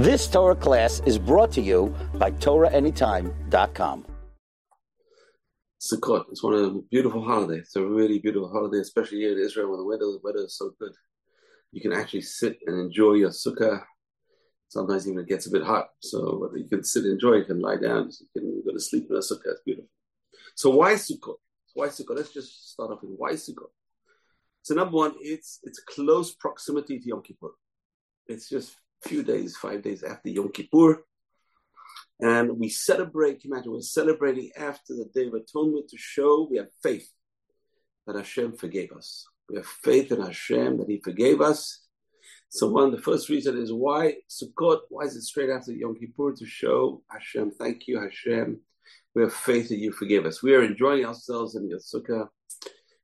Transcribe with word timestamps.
This 0.00 0.26
Torah 0.26 0.56
class 0.56 1.02
is 1.04 1.18
brought 1.18 1.52
to 1.52 1.60
you 1.60 1.94
by 2.14 2.30
TorahAnytime.com. 2.30 4.06
Sukkot. 5.78 6.24
It's 6.30 6.42
one 6.42 6.54
of 6.54 6.62
the 6.62 6.82
beautiful 6.90 7.22
holidays. 7.22 7.64
It's 7.64 7.76
a 7.76 7.84
really 7.84 8.18
beautiful 8.18 8.48
holiday, 8.50 8.78
especially 8.78 9.18
here 9.18 9.32
in 9.32 9.44
Israel 9.44 9.68
when 9.68 9.78
the 9.78 9.84
weather, 9.84 10.06
the 10.06 10.20
weather 10.24 10.46
is 10.46 10.56
so 10.56 10.70
good. 10.80 10.92
You 11.72 11.82
can 11.82 11.92
actually 11.92 12.22
sit 12.22 12.56
and 12.66 12.80
enjoy 12.80 13.12
your 13.12 13.28
sukkah. 13.28 13.82
Sometimes 14.68 15.06
even 15.06 15.20
it 15.20 15.28
gets 15.28 15.46
a 15.46 15.50
bit 15.50 15.64
hot, 15.64 15.88
so 16.00 16.50
you 16.56 16.66
can 16.66 16.82
sit 16.82 17.04
and 17.04 17.12
enjoy. 17.12 17.34
You 17.34 17.44
can 17.44 17.60
lie 17.60 17.76
down. 17.76 18.10
You 18.34 18.40
can 18.40 18.62
go 18.64 18.72
to 18.72 18.80
sleep 18.80 19.08
in 19.10 19.16
a 19.16 19.18
sukkah. 19.18 19.52
It's 19.52 19.60
beautiful. 19.66 19.90
So 20.54 20.70
why 20.70 20.94
Sukkot? 20.94 21.36
Why 21.74 21.88
Sukkot? 21.88 22.16
Let's 22.16 22.32
just 22.32 22.72
start 22.72 22.90
off 22.90 23.02
with 23.02 23.12
why 23.18 23.32
Sukkot. 23.32 23.68
So 24.62 24.74
number 24.74 24.96
one, 24.96 25.12
it's 25.20 25.58
it's 25.62 25.78
close 25.80 26.34
proximity 26.34 27.00
to 27.00 27.06
Yom 27.06 27.22
Kippur. 27.22 27.50
It's 28.26 28.48
just 28.48 28.79
few 29.02 29.22
days, 29.22 29.56
five 29.56 29.82
days 29.82 30.02
after 30.02 30.28
Yom 30.28 30.50
Kippur. 30.52 31.04
And 32.20 32.58
we 32.58 32.68
celebrate, 32.68 33.44
imagine 33.44 33.72
we're 33.72 33.80
celebrating 33.80 34.50
after 34.56 34.94
the 34.94 35.08
Day 35.14 35.26
of 35.26 35.34
Atonement 35.34 35.88
to 35.88 35.96
show 35.96 36.46
we 36.50 36.58
have 36.58 36.68
faith 36.82 37.10
that 38.06 38.16
Hashem 38.16 38.56
forgave 38.56 38.92
us. 38.92 39.26
We 39.48 39.56
have 39.56 39.66
faith 39.66 40.12
in 40.12 40.20
Hashem 40.20 40.78
that 40.78 40.88
He 40.88 40.98
forgave 40.98 41.40
us. 41.40 41.80
So 42.50 42.68
one, 42.68 42.90
the 42.90 43.00
first 43.00 43.28
reason 43.28 43.56
is 43.56 43.72
why 43.72 44.16
Sukkot, 44.28 44.80
why 44.88 45.04
is 45.04 45.16
it 45.16 45.22
straight 45.22 45.50
after 45.50 45.72
Yom 45.72 45.94
Kippur 45.94 46.32
to 46.32 46.46
show 46.46 47.02
Hashem, 47.10 47.52
thank 47.52 47.86
you 47.86 48.00
Hashem, 48.00 48.60
we 49.14 49.22
have 49.22 49.32
faith 49.32 49.68
that 49.68 49.78
you 49.78 49.92
forgive 49.92 50.26
us. 50.26 50.42
We 50.42 50.54
are 50.54 50.62
enjoying 50.62 51.04
ourselves 51.04 51.54
in 51.54 51.68
your 51.68 51.78
Sukkah. 51.78 52.28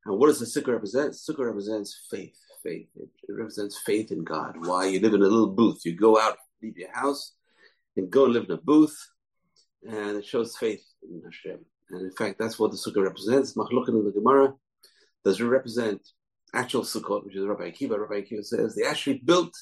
And 0.05 0.19
what 0.19 0.27
does 0.27 0.41
the 0.41 0.47
Sukkah 0.47 0.73
represent? 0.75 1.15
Sukkah 1.15 1.47
represents 1.47 2.07
faith 2.11 2.39
faith. 2.67 2.89
It, 2.97 3.09
represents 3.29 3.79
faith 3.85 4.11
in 4.11 4.25
God. 4.25 4.55
Why? 4.67 4.87
You 4.87 5.01
live 5.01 5.15
in 5.15 5.21
a 5.21 5.25
little 5.25 5.49
booth. 5.49 5.81
You 5.85 5.95
go 5.95 6.19
out, 6.21 6.39
leave 6.63 6.77
your 6.77 6.93
house, 6.93 7.35
and 7.97 8.11
go 8.11 8.25
and 8.25 8.35
live 8.35 8.45
in 8.45 8.53
a 8.53 8.57
booth, 8.57 8.97
and 9.89 10.17
it 10.17 10.25
shows 10.25 10.57
faith 10.57 10.85
in 11.03 11.23
Hashem. 11.25 11.61
And 11.91 12.03
in 12.03 12.13
fact, 12.13 12.39
that's 12.39 12.59
what 12.59 12.73
the 12.73 12.77
sukkah 12.77 13.05
represents. 13.05 13.55
Machlokin 13.55 14.01
in 14.01 14.05
the 14.05 14.11
Gemara 14.11 14.55
does 15.25 15.41
it 15.41 15.45
represent 15.45 16.01
actual 16.55 16.83
sukkot, 16.83 17.25
which 17.25 17.37
is 17.37 17.47
Rabbi 17.47 17.71
Akiva. 17.71 17.99
Rabbi 17.99 18.23
Akiva 18.23 18.45
says 18.45 18.75
they 18.75 18.87
actually 18.87 19.19
built 19.25 19.55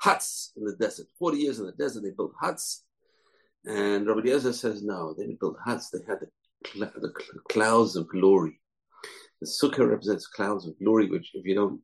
huts 0.00 0.52
in 0.56 0.64
the 0.64 0.76
desert. 0.76 1.06
40 1.18 1.38
years 1.38 1.58
in 1.60 1.66
the 1.66 1.72
desert, 1.72 2.02
they 2.02 2.10
built 2.10 2.32
huts. 2.40 2.84
And 3.64 4.06
Rabbi 4.06 4.20
Eliezer 4.20 4.52
says, 4.52 4.82
no, 4.82 5.14
they 5.14 5.24
didn't 5.24 5.40
build 5.40 5.56
huts. 5.64 5.90
They 5.90 6.00
had 6.08 6.18
the, 6.20 6.28
cl- 6.66 6.92
the 6.94 7.12
cl- 7.18 7.42
clouds 7.50 7.96
of 7.96 8.08
glory. 8.08 8.60
The 9.40 9.46
sukkah 9.46 9.88
represents 9.88 10.26
clouds 10.26 10.66
of 10.66 10.78
glory, 10.78 11.08
which 11.08 11.30
if 11.34 11.44
you 11.46 11.54
don't 11.54 11.80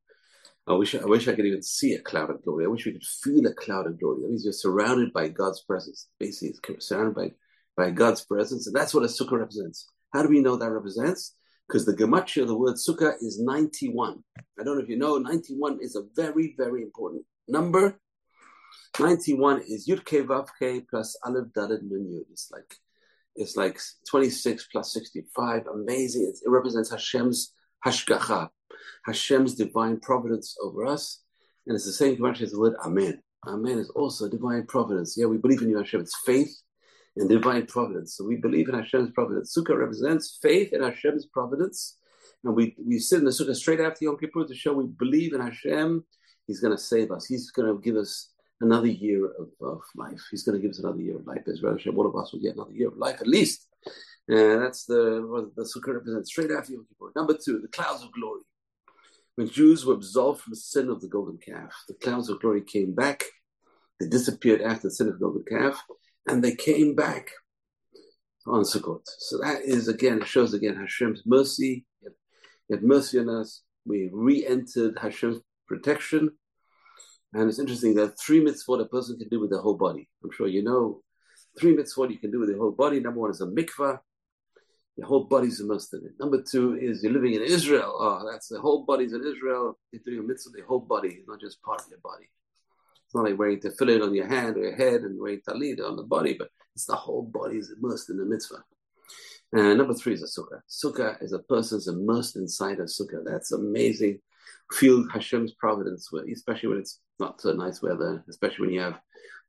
I 0.68 0.72
wish 0.74 0.94
I 0.96 1.04
wish 1.04 1.28
I 1.28 1.34
could 1.34 1.46
even 1.46 1.62
see 1.62 1.94
a 1.94 2.00
cloud 2.00 2.30
of 2.30 2.42
glory. 2.42 2.64
I 2.64 2.68
wish 2.68 2.86
we 2.86 2.92
could 2.92 3.04
feel 3.04 3.46
a 3.46 3.54
cloud 3.54 3.86
of 3.86 4.00
glory. 4.00 4.22
That 4.22 4.30
means 4.30 4.44
you're 4.44 4.52
surrounded 4.52 5.12
by 5.12 5.28
God's 5.28 5.62
presence. 5.62 6.08
Basically, 6.18 6.56
it's 6.74 6.88
surrounded 6.88 7.14
by, 7.14 7.30
by 7.76 7.90
God's 7.90 8.24
presence, 8.24 8.66
and 8.66 8.74
that's 8.74 8.92
what 8.92 9.04
a 9.04 9.06
sukkah 9.06 9.38
represents. 9.38 9.88
How 10.12 10.22
do 10.22 10.28
we 10.28 10.40
know 10.40 10.56
that 10.56 10.70
represents? 10.70 11.34
Because 11.68 11.86
the 11.86 11.92
gematria 11.92 12.42
of 12.42 12.48
the 12.48 12.58
word 12.58 12.74
sukkah 12.74 13.14
is 13.20 13.40
91. 13.40 14.22
I 14.58 14.64
don't 14.64 14.76
know 14.76 14.82
if 14.82 14.88
you 14.88 14.98
know, 14.98 15.18
91 15.18 15.78
is 15.80 15.94
a 15.94 16.02
very, 16.16 16.54
very 16.58 16.82
important 16.82 17.24
number. 17.46 18.00
91 18.98 19.62
is 19.68 19.88
Yud 19.88 20.04
Ke 20.04 20.26
Vav 20.26 20.48
Ke 20.48 20.84
plus 20.88 21.16
Aleph 21.24 21.48
Dalet 21.56 21.82
Nun 21.82 22.08
Yud. 22.12 22.24
It's 22.32 22.50
like 22.50 22.74
it's 23.36 23.56
like 23.56 23.78
26 24.08 24.68
plus 24.72 24.92
65. 24.94 25.66
Amazing. 25.66 26.22
It, 26.22 26.38
it 26.44 26.50
represents 26.50 26.90
Hashem's 26.90 27.52
hashgacha, 27.86 28.48
Hashem's 29.06 29.54
divine 29.54 30.00
providence 30.00 30.56
over 30.62 30.84
us. 30.84 31.22
And 31.66 31.74
it's 31.74 31.86
the 31.86 31.92
same 31.92 32.16
connection 32.16 32.46
as 32.46 32.52
the 32.52 32.60
word 32.60 32.74
Amen. 32.84 33.22
Amen 33.46 33.78
is 33.78 33.90
also 33.90 34.28
divine 34.28 34.66
providence. 34.66 35.16
Yeah, 35.16 35.26
we 35.26 35.38
believe 35.38 35.62
in 35.62 35.70
you, 35.70 35.78
Hashem. 35.78 36.00
It's 36.00 36.18
faith 36.24 36.52
and 37.16 37.28
divine 37.28 37.66
providence. 37.66 38.16
So 38.16 38.24
we 38.24 38.36
believe 38.36 38.68
in 38.68 38.74
Hashem's 38.74 39.10
providence. 39.10 39.56
Sukkah 39.56 39.78
represents 39.78 40.38
faith 40.42 40.72
in 40.72 40.82
Hashem's 40.82 41.26
providence. 41.26 41.96
And 42.44 42.54
we, 42.54 42.76
we 42.84 42.98
sit 42.98 43.20
in 43.20 43.24
the 43.24 43.30
Sukkah 43.30 43.54
straight 43.54 43.80
after 43.80 44.04
Yom 44.04 44.18
Kippur 44.18 44.44
to 44.44 44.54
show 44.54 44.72
we 44.72 44.86
believe 44.86 45.32
in 45.32 45.40
Hashem. 45.40 46.04
He's 46.46 46.60
going 46.60 46.76
to 46.76 46.82
save 46.82 47.10
us. 47.12 47.26
He's 47.26 47.50
going 47.50 47.68
to 47.68 47.80
give 47.80 47.96
us 47.96 48.30
another 48.60 48.88
year 48.88 49.26
of, 49.26 49.48
of 49.60 49.80
life. 49.94 50.20
He's 50.30 50.42
going 50.42 50.56
to 50.56 50.62
give 50.62 50.70
us 50.70 50.78
another 50.78 51.00
year 51.00 51.16
of 51.16 51.26
life. 51.26 51.42
As 51.46 51.60
Hashem, 51.60 51.94
one 51.94 52.06
of 52.06 52.16
us 52.16 52.32
will 52.32 52.40
get 52.40 52.54
another 52.54 52.72
year 52.72 52.88
of 52.88 52.96
life 52.96 53.20
at 53.20 53.26
least. 53.26 53.66
And 54.28 54.62
that's 54.62 54.84
the 54.86 55.24
what 55.26 55.54
the 55.54 55.62
Sukkah 55.62 55.94
represents 55.94 56.30
straight 56.30 56.50
after 56.50 56.72
Yom 56.72 56.86
Kippur. 56.88 57.12
Number 57.14 57.34
two, 57.34 57.60
the 57.60 57.68
clouds 57.68 58.02
of 58.02 58.12
glory. 58.12 58.42
When 59.36 59.48
Jews 59.48 59.84
were 59.84 59.94
absolved 59.94 60.40
from 60.40 60.52
the 60.52 60.56
sin 60.56 60.88
of 60.88 61.00
the 61.00 61.08
golden 61.08 61.38
calf, 61.38 61.72
the 61.88 61.94
clouds 61.94 62.28
of 62.28 62.40
glory 62.40 62.62
came 62.62 62.94
back. 62.94 63.22
They 64.00 64.08
disappeared 64.08 64.62
after 64.62 64.88
the 64.88 64.94
sin 64.94 65.08
of 65.08 65.14
the 65.14 65.20
golden 65.20 65.44
calf, 65.44 65.80
and 66.26 66.42
they 66.42 66.54
came 66.54 66.94
back 66.94 67.30
on 68.46 68.62
Sukkot. 68.62 69.02
So 69.18 69.38
that 69.38 69.62
is 69.62 69.88
again 69.88 70.24
shows 70.24 70.54
again 70.54 70.76
Hashem's 70.76 71.22
mercy. 71.26 71.86
He 72.68 72.74
had 72.74 72.82
mercy 72.82 73.18
on 73.18 73.28
us. 73.28 73.62
We 73.84 74.10
re-entered 74.12 74.98
Hashem's 75.00 75.40
protection. 75.68 76.30
And 77.32 77.48
it's 77.48 77.58
interesting 77.58 77.94
that 77.94 78.18
three 78.18 78.40
mitzvot 78.44 78.80
a 78.80 78.86
person 78.86 79.18
can 79.18 79.28
do 79.28 79.40
with 79.40 79.50
their 79.50 79.60
whole 79.60 79.76
body. 79.76 80.08
I'm 80.24 80.30
sure 80.32 80.48
you 80.48 80.64
know 80.64 81.02
three 81.58 81.76
mitzvot 81.76 82.10
you 82.10 82.18
can 82.18 82.30
do 82.30 82.40
with 82.40 82.48
your 82.48 82.58
whole 82.58 82.72
body. 82.72 83.00
Number 83.00 83.20
one 83.20 83.30
is 83.30 83.40
a 83.40 83.46
mikvah. 83.46 83.98
Your 84.96 85.06
whole 85.06 85.24
body's 85.24 85.60
immersed 85.60 85.92
in 85.92 86.00
it. 86.06 86.12
Number 86.18 86.42
two 86.42 86.76
is 86.76 87.02
you're 87.02 87.12
living 87.12 87.34
in 87.34 87.42
Israel. 87.42 87.94
Oh, 87.98 88.26
that's 88.30 88.48
the 88.48 88.60
whole 88.60 88.84
body's 88.84 89.12
in 89.12 89.20
Israel. 89.26 89.78
You're 89.92 90.02
doing 90.04 90.20
a 90.20 90.22
mitzvah, 90.22 90.52
the 90.56 90.62
whole 90.66 90.80
body, 90.80 91.22
not 91.28 91.40
just 91.40 91.60
part 91.62 91.82
of 91.82 91.88
your 91.90 91.98
body. 91.98 92.30
It's 93.04 93.14
not 93.14 93.24
like 93.24 93.38
wearing 93.38 93.60
tefillin 93.60 94.02
on 94.02 94.14
your 94.14 94.26
hand 94.26 94.56
or 94.56 94.60
your 94.60 94.74
head 94.74 95.02
and 95.02 95.20
wearing 95.20 95.40
talit 95.46 95.86
on 95.86 95.96
the 95.96 96.02
body, 96.02 96.34
but 96.38 96.48
it's 96.74 96.86
the 96.86 96.96
whole 96.96 97.22
body 97.22 97.58
is 97.58 97.70
immersed 97.70 98.10
in 98.10 98.16
the 98.16 98.24
mitzvah. 98.24 98.64
And 99.52 99.78
number 99.78 99.94
three 99.94 100.14
is 100.14 100.22
a 100.22 100.40
sukkah. 100.40 100.60
Sukkah 100.68 101.22
is 101.22 101.32
a 101.32 101.38
person's 101.40 101.88
immersed 101.88 102.36
inside 102.36 102.78
a 102.78 102.84
sukkah. 102.84 103.22
That's 103.24 103.52
amazing. 103.52 104.20
Feel 104.72 105.08
Hashem's 105.08 105.52
providence, 105.52 106.10
especially 106.32 106.68
when 106.70 106.78
it's 106.78 107.00
not 107.18 107.40
so 107.40 107.52
nice 107.52 107.82
weather, 107.82 108.24
especially 108.28 108.66
when 108.66 108.74
you 108.74 108.80
have 108.80 109.00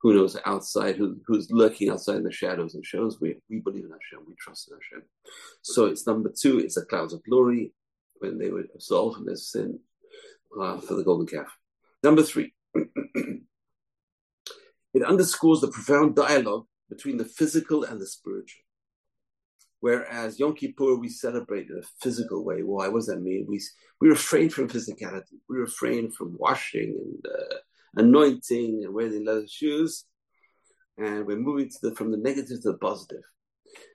who 0.01 0.13
knows 0.13 0.38
outside, 0.45 0.95
who, 0.95 1.17
who's 1.25 1.50
lurking 1.51 1.89
outside 1.89 2.17
in 2.17 2.23
the 2.23 2.31
shadows 2.31 2.75
and 2.75 2.85
shows 2.85 3.19
we, 3.19 3.35
we 3.50 3.59
believe 3.59 3.85
in 3.85 3.89
Hashem, 3.89 4.25
we 4.28 4.35
trust 4.39 4.69
in 4.69 4.78
Hashem. 4.78 5.03
So 5.63 5.85
it's 5.85 6.05
number 6.05 6.29
two, 6.29 6.59
it's 6.59 6.75
the 6.75 6.85
clouds 6.85 7.13
of 7.13 7.23
glory 7.23 7.73
when 8.19 8.38
they 8.38 8.51
were 8.51 8.66
absolved 8.73 9.16
from 9.16 9.25
their 9.25 9.35
sin 9.35 9.79
uh, 10.59 10.78
for 10.78 10.94
the 10.94 11.03
golden 11.03 11.25
calf. 11.25 11.47
Number 12.03 12.22
three, 12.22 12.53
it 12.75 13.44
underscores 15.03 15.61
the 15.61 15.69
profound 15.69 16.16
dialogue 16.16 16.66
between 16.89 17.17
the 17.17 17.25
physical 17.25 17.84
and 17.84 17.99
the 17.99 18.05
spiritual. 18.05 18.61
Whereas 19.79 20.39
Yom 20.39 20.55
Kippur, 20.55 20.95
we 20.95 21.09
celebrate 21.09 21.69
in 21.69 21.77
a 21.77 21.88
physical 22.01 22.43
way. 22.43 22.63
Why? 22.63 22.88
What 22.88 22.99
does 22.99 23.07
that 23.07 23.21
mean? 23.21 23.45
We, 23.47 23.61
we 24.01 24.09
refrain 24.09 24.49
from 24.49 24.69
physicality. 24.69 25.38
We 25.47 25.57
refrain 25.57 26.11
from 26.11 26.35
washing 26.39 26.97
and 26.99 27.25
uh, 27.25 27.55
anointing 27.95 28.83
and 28.83 28.93
wearing 28.93 29.25
leather 29.25 29.47
shoes. 29.47 30.05
And 30.97 31.27
we're 31.27 31.37
moving 31.37 31.69
the, 31.81 31.93
from 31.93 32.11
the 32.11 32.17
negative 32.17 32.61
to 32.63 32.71
the 32.71 32.77
positive. 32.79 33.21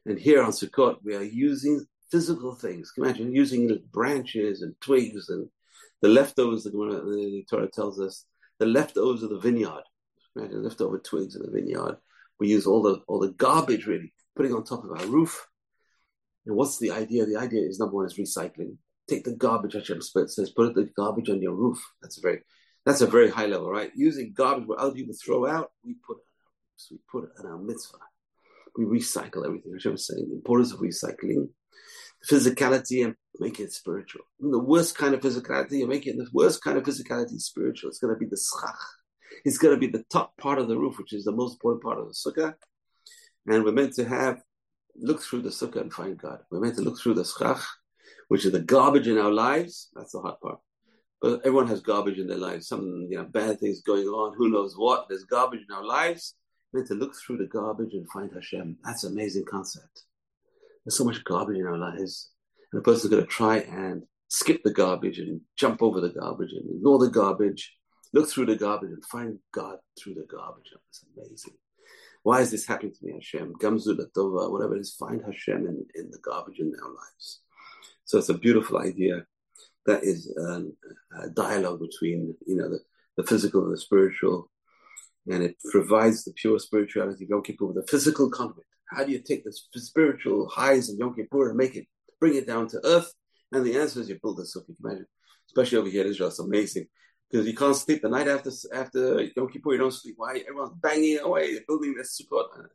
And 0.07 0.19
here 0.19 0.43
on 0.43 0.53
Sukkot, 0.53 0.99
we 1.03 1.17
are 1.17 1.23
using 1.23 1.85
physical 2.13 2.55
things. 2.55 2.93
Imagine 2.97 3.35
using 3.35 3.77
branches 3.91 4.63
and 4.63 4.81
twigs 4.81 5.29
and 5.29 5.49
the 6.01 6.09
leftovers, 6.09 6.65
the, 6.65 6.71
the 6.71 7.45
Torah 7.49 7.69
tells 7.69 7.99
us, 8.01 8.27
the 8.59 8.67
leftovers 8.67 9.23
of 9.23 9.31
the 9.31 9.39
vineyard. 9.39 9.83
Imagine 10.37 10.63
leftover 10.63 10.99
twigs 10.99 11.37
in 11.37 11.43
the 11.43 11.51
vineyard. 11.51 11.97
We 12.39 12.49
use 12.49 12.67
all 12.67 12.83
the 12.83 13.01
all 13.07 13.21
the 13.21 13.33
garbage 13.33 13.87
really, 13.87 14.13
putting 14.37 14.53
on 14.53 14.65
top 14.65 14.85
of 14.85 14.91
our 14.91 15.07
roof. 15.07 15.47
And 16.47 16.57
what's 16.57 16.79
the 16.79 16.91
idea? 16.91 17.27
The 17.27 17.37
idea 17.37 17.63
is 17.63 17.79
number 17.79 17.97
one 17.97 18.07
is 18.07 18.19
recycling. 18.19 18.77
Take 19.09 19.25
the 19.25 19.35
garbage, 19.35 19.75
Hashem 19.75 20.01
says, 20.01 20.51
put 20.51 20.75
the 20.75 20.89
garbage 20.97 21.29
on 21.29 21.43
your 21.43 21.55
roof. 21.55 21.83
That's 22.01 22.19
very 22.19 22.41
that's 22.85 23.01
a 23.01 23.07
very 23.07 23.31
high 23.31 23.47
level, 23.47 23.71
right? 23.71 23.93
Using 23.95 24.33
garbage 24.35 24.67
what 24.67 24.79
other 24.79 24.95
people 24.95 25.15
throw 25.15 25.47
out, 25.47 25.71
we 25.85 25.95
put 26.05 26.19
it 26.19 26.25
on 26.25 26.47
our 26.47 26.67
roofs, 26.73 26.89
we 26.91 26.99
put 27.11 27.25
it 27.25 27.31
on 27.39 27.47
our 27.47 27.59
mitzvah. 27.59 27.99
We 28.77 28.85
recycle 28.85 29.47
everything. 29.47 29.73
Hashem 29.73 29.93
was 29.93 30.07
saying 30.07 30.29
the 30.29 30.37
importance 30.37 30.73
of 30.73 30.81
recycling, 30.81 31.49
the 32.23 32.37
physicality, 32.37 33.05
and 33.05 33.15
make 33.39 33.61
it 33.61 33.73
spiritual. 33.73 34.23
And 34.41 34.53
the 34.53 34.59
worst 34.59 34.97
kind 34.97 35.15
of 35.15 35.21
physicality, 35.21 35.79
you 35.79 35.87
make 35.87 36.07
it 36.07 36.17
the 36.17 36.27
worst 36.33 36.63
kind 36.63 36.79
of 36.79 36.85
physicality 36.85 37.39
spiritual. 37.39 37.91
It's 37.91 37.99
going 37.99 38.15
to 38.15 38.19
be 38.19 38.27
the 38.27 38.41
schach. 38.41 38.79
It's 39.45 39.59
going 39.59 39.75
to 39.75 39.81
be 39.81 39.89
the 39.89 40.05
top 40.11 40.37
part 40.39 40.59
of 40.59 40.69
the 40.69 40.79
roof, 40.79 40.99
which 40.99 41.13
is 41.13 41.25
the 41.25 41.33
most 41.33 41.55
important 41.55 41.83
part 41.83 41.99
of 41.99 42.09
the 42.09 42.15
sukkah. 42.15 42.55
And 43.47 43.65
we're 43.65 43.73
meant 43.73 43.95
to 43.95 44.05
have 44.09 44.41
look 44.97 45.23
through 45.23 45.43
the 45.43 45.51
sukkah 45.51 45.81
and 45.81 45.93
find 45.93 46.19
God. 46.19 46.41
We're 46.51 46.61
meant 46.61 46.77
to 46.77 46.83
look 46.83 47.01
through 47.01 47.15
the 47.15 47.25
schach, 47.25 47.63
which 48.29 48.45
is 48.45 48.53
the 48.53 48.61
garbage 48.61 49.09
in 49.09 49.19
our 49.19 49.31
lives. 49.31 49.89
That's 49.95 50.13
the 50.13 50.21
hard 50.21 50.41
part. 50.41 50.59
But 51.21 51.41
everyone 51.41 51.69
has 51.69 51.81
garbage 51.81 52.19
in 52.19 52.27
their 52.27 52.39
lives. 52.39 52.69
Some 52.69 53.07
you 53.09 53.17
know 53.17 53.25
bad 53.25 53.61
things 53.61 53.83
going 53.83 54.07
on. 54.07 54.37
Who 54.37 54.51
knows 54.51 54.75
what? 54.77 55.07
There's 55.09 55.25
garbage 55.25 55.65
in 55.69 55.75
our 55.75 55.85
lives. 55.85 56.35
We're 56.73 56.81
meant 56.81 56.89
to 56.89 56.95
look 56.95 57.15
through 57.15 57.39
the 57.39 57.47
garbage 57.47 57.93
and 57.93 58.11
find 58.11 58.33
Hashem. 58.33 58.79
That's 58.85 59.05
an 59.05 59.13
amazing 59.13 59.45
concept. 59.49 60.03
There's 60.85 60.97
so 60.97 61.05
much 61.05 61.23
garbage 61.25 61.59
in 61.59 61.67
our 61.67 61.79
lives, 61.79 62.31
and 62.73 62.81
a 62.81 62.83
person's 62.83 63.11
going 63.11 63.23
to 63.23 63.29
try 63.29 63.59
and 63.59 64.03
skip 64.29 64.63
the 64.65 64.73
garbage 64.73 65.19
and 65.19 65.43
jump 65.57 65.83
over 65.83 66.01
the 66.01 66.09
garbage 66.09 66.53
and 66.53 66.77
ignore 66.77 66.99
the 66.99 67.11
garbage 67.11 67.77
look 68.13 68.29
through 68.29 68.47
the 68.47 68.57
garbage 68.57 68.91
and 68.91 69.05
find 69.07 69.39
God 69.53 69.79
through 69.99 70.15
the 70.15 70.27
garbage. 70.31 70.73
It's 70.89 71.05
amazing. 71.17 71.55
Why 72.23 72.41
is 72.41 72.51
this 72.51 72.67
happening 72.67 72.93
to 72.93 73.05
me, 73.05 73.15
Hashem? 73.15 73.55
Gamzu 73.61 73.99
Latova, 73.99 74.51
whatever 74.51 74.77
it 74.77 74.81
is, 74.81 74.95
find 74.95 75.21
Hashem 75.25 75.67
in, 75.67 75.85
in 75.95 76.11
the 76.11 76.19
garbage 76.19 76.61
in 76.61 76.73
our 76.83 76.91
lives. 76.91 77.41
So 78.05 78.19
it's 78.19 78.29
a 78.29 78.35
beautiful 78.35 78.79
idea. 78.79 79.27
That 79.87 80.05
is 80.05 80.33
a 80.37 81.31
dialogue 81.31 81.81
between, 81.81 82.37
you 82.47 82.57
know, 82.57 82.69
the, 82.69 82.81
the 83.17 83.25
physical 83.25 83.65
and 83.65 83.73
the 83.73 83.81
spiritual. 83.81 84.51
And 85.29 85.43
it 85.43 85.57
provides 85.71 86.25
the 86.25 86.33
pure 86.33 86.59
spirituality 86.61 87.25
of 87.25 87.31
Yom 87.31 87.43
Kippur 87.43 87.67
with 87.67 87.79
a 87.79 87.87
physical 87.89 88.31
conduit. 88.31 88.67
How 88.87 89.05
do 89.05 89.11
you 89.11 89.21
take 89.21 89.45
the 89.45 89.53
spiritual 89.53 90.49
highs 90.49 90.91
of 90.91 90.99
Yom 90.99 91.15
Kippur 91.15 91.49
and 91.49 91.57
make 91.57 91.75
it, 91.75 91.87
bring 92.21 92.37
it 92.37 92.47
down 92.47 92.69
to 92.69 92.81
earth? 92.85 93.13
And 93.51 93.65
the 93.65 93.79
answer 93.79 94.01
is 94.01 94.09
you 94.09 94.19
build 94.23 94.39
a 94.39 94.43
sukkah. 94.43 94.75
Imagine, 94.83 95.07
especially 95.49 95.79
over 95.79 95.89
here 95.89 96.05
in 96.05 96.11
Israel, 96.11 96.29
it's 96.29 96.39
amazing 96.39 96.87
because 97.33 97.47
you 97.47 97.55
can't 97.55 97.75
sleep 97.75 98.03
the 98.03 98.11
night 98.11 98.29
after 98.29 98.51
after 98.75 99.23
Yom 99.35 99.49
Kippur. 99.49 99.73
You 99.73 99.79
don't 99.79 99.91
sleep. 99.91 100.17
Why? 100.19 100.43
Everyone's 100.47 100.77
banging 100.83 101.19
away, 101.21 101.59
building 101.67 101.95
this 101.97 102.21
sukkah. 102.21 102.67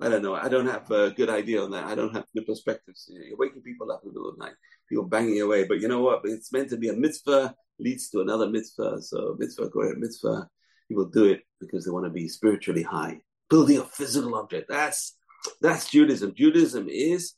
I 0.00 0.08
don't 0.08 0.22
know. 0.22 0.34
I 0.34 0.48
don't 0.48 0.66
have 0.66 0.90
a 0.90 1.10
good 1.10 1.30
idea 1.30 1.62
on 1.62 1.70
that. 1.70 1.84
I 1.84 1.94
don't 1.94 2.12
have 2.14 2.26
good 2.34 2.46
perspectives. 2.46 3.08
You're 3.08 3.38
waking 3.38 3.62
people 3.62 3.90
up 3.90 4.02
in 4.02 4.08
the 4.08 4.12
middle 4.12 4.28
of 4.28 4.36
the 4.36 4.44
night, 4.44 4.54
people 4.88 5.04
banging 5.04 5.40
away. 5.40 5.64
But 5.64 5.80
you 5.80 5.88
know 5.88 6.02
what? 6.02 6.20
It's 6.24 6.52
meant 6.52 6.68
to 6.70 6.76
be 6.76 6.88
a 6.88 6.92
mitzvah 6.92 7.54
leads 7.78 8.10
to 8.10 8.20
another 8.20 8.48
mitzvah. 8.48 9.00
So 9.00 9.36
mitzvah, 9.38 9.70
goreret 9.70 9.98
mitzvah, 9.98 10.48
people 10.88 11.06
do 11.06 11.24
it 11.26 11.42
because 11.60 11.84
they 11.84 11.90
want 11.90 12.04
to 12.04 12.10
be 12.10 12.28
spiritually 12.28 12.82
high. 12.82 13.20
Building 13.48 13.78
a 13.78 13.84
physical 13.84 14.34
object. 14.34 14.68
That's 14.68 15.16
that's 15.60 15.90
Judaism. 15.90 16.34
Judaism 16.36 16.88
is 16.88 17.34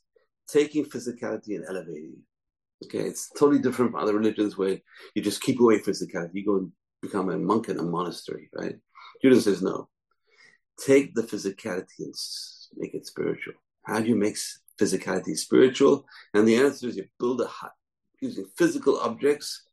taking 0.47 0.85
physicality 0.85 1.55
and 1.55 1.65
elevating 1.67 2.13
it. 2.17 2.26
Okay, 2.85 2.99
it's 2.99 3.29
totally 3.31 3.59
different 3.59 3.91
from 3.91 4.01
other 4.01 4.15
religions 4.15 4.57
where 4.57 4.77
you 5.15 5.21
just 5.21 5.41
keep 5.41 5.59
away 5.59 5.79
physicality. 5.79 6.29
You 6.33 6.45
go 6.45 6.55
and 6.57 6.71
become 7.01 7.29
a 7.29 7.37
monk 7.37 7.69
in 7.69 7.79
a 7.79 7.83
monastery, 7.83 8.49
right? 8.53 8.75
Judaism 9.21 9.53
says 9.53 9.63
no. 9.63 9.89
Take 10.85 11.15
the 11.15 11.23
physicality 11.23 11.99
and 11.99 12.13
make 12.75 12.93
it 12.93 13.07
spiritual. 13.07 13.55
How 13.83 13.99
do 13.99 14.07
you 14.07 14.15
make 14.15 14.37
physicality 14.79 15.35
spiritual? 15.35 16.05
And 16.33 16.47
the 16.47 16.57
answer 16.57 16.87
is 16.87 16.97
you 16.97 17.05
build 17.19 17.41
a 17.41 17.47
hut 17.47 17.71
using 18.21 18.45
physical 18.57 18.99
objects 18.99 19.63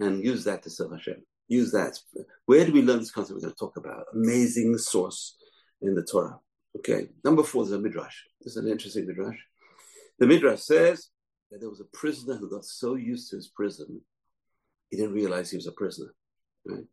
and 0.00 0.24
use 0.24 0.44
that 0.44 0.62
to 0.64 0.70
serve 0.70 0.92
Hashem. 0.92 1.22
Use 1.48 1.70
that. 1.72 1.98
Where 2.46 2.64
do 2.64 2.72
we 2.72 2.82
learn 2.82 2.98
this 2.98 3.10
concept? 3.10 3.36
We're 3.36 3.42
going 3.42 3.52
to 3.52 3.58
talk 3.58 3.76
about 3.76 4.06
amazing 4.12 4.76
source 4.78 5.36
in 5.82 5.94
the 5.94 6.02
Torah. 6.02 6.38
Okay. 6.78 7.08
Number 7.24 7.42
four 7.42 7.64
is 7.64 7.72
a 7.72 7.78
midrash. 7.78 8.16
This 8.40 8.56
is 8.56 8.64
an 8.64 8.70
interesting 8.70 9.06
midrash. 9.06 9.38
The 10.18 10.26
midrash 10.26 10.60
says 10.60 11.08
that 11.50 11.60
there 11.60 11.70
was 11.70 11.80
a 11.80 11.96
prisoner 11.96 12.36
who 12.36 12.50
got 12.50 12.64
so 12.64 12.94
used 12.94 13.30
to 13.30 13.36
his 13.36 13.48
prison, 13.48 14.00
he 14.90 14.96
didn't 14.96 15.14
realize 15.14 15.50
he 15.50 15.56
was 15.56 15.66
a 15.66 15.72
prisoner. 15.72 16.14
Right? 16.66 16.84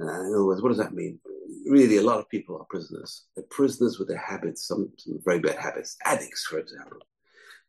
Uh, 0.00 0.04
in 0.04 0.34
other 0.34 0.44
words, 0.44 0.62
what 0.62 0.68
does 0.68 0.78
that 0.78 0.94
mean? 0.94 1.20
Really, 1.66 1.96
a 1.96 2.02
lot 2.02 2.18
of 2.18 2.28
people 2.28 2.56
are 2.56 2.64
prisoners. 2.70 3.26
They're 3.34 3.44
prisoners 3.50 3.98
with 3.98 4.08
their 4.08 4.18
habits, 4.18 4.66
some, 4.66 4.92
some 4.96 5.20
very 5.24 5.40
bad 5.40 5.58
habits. 5.58 5.96
Addicts, 6.04 6.46
for 6.46 6.58
example. 6.58 6.98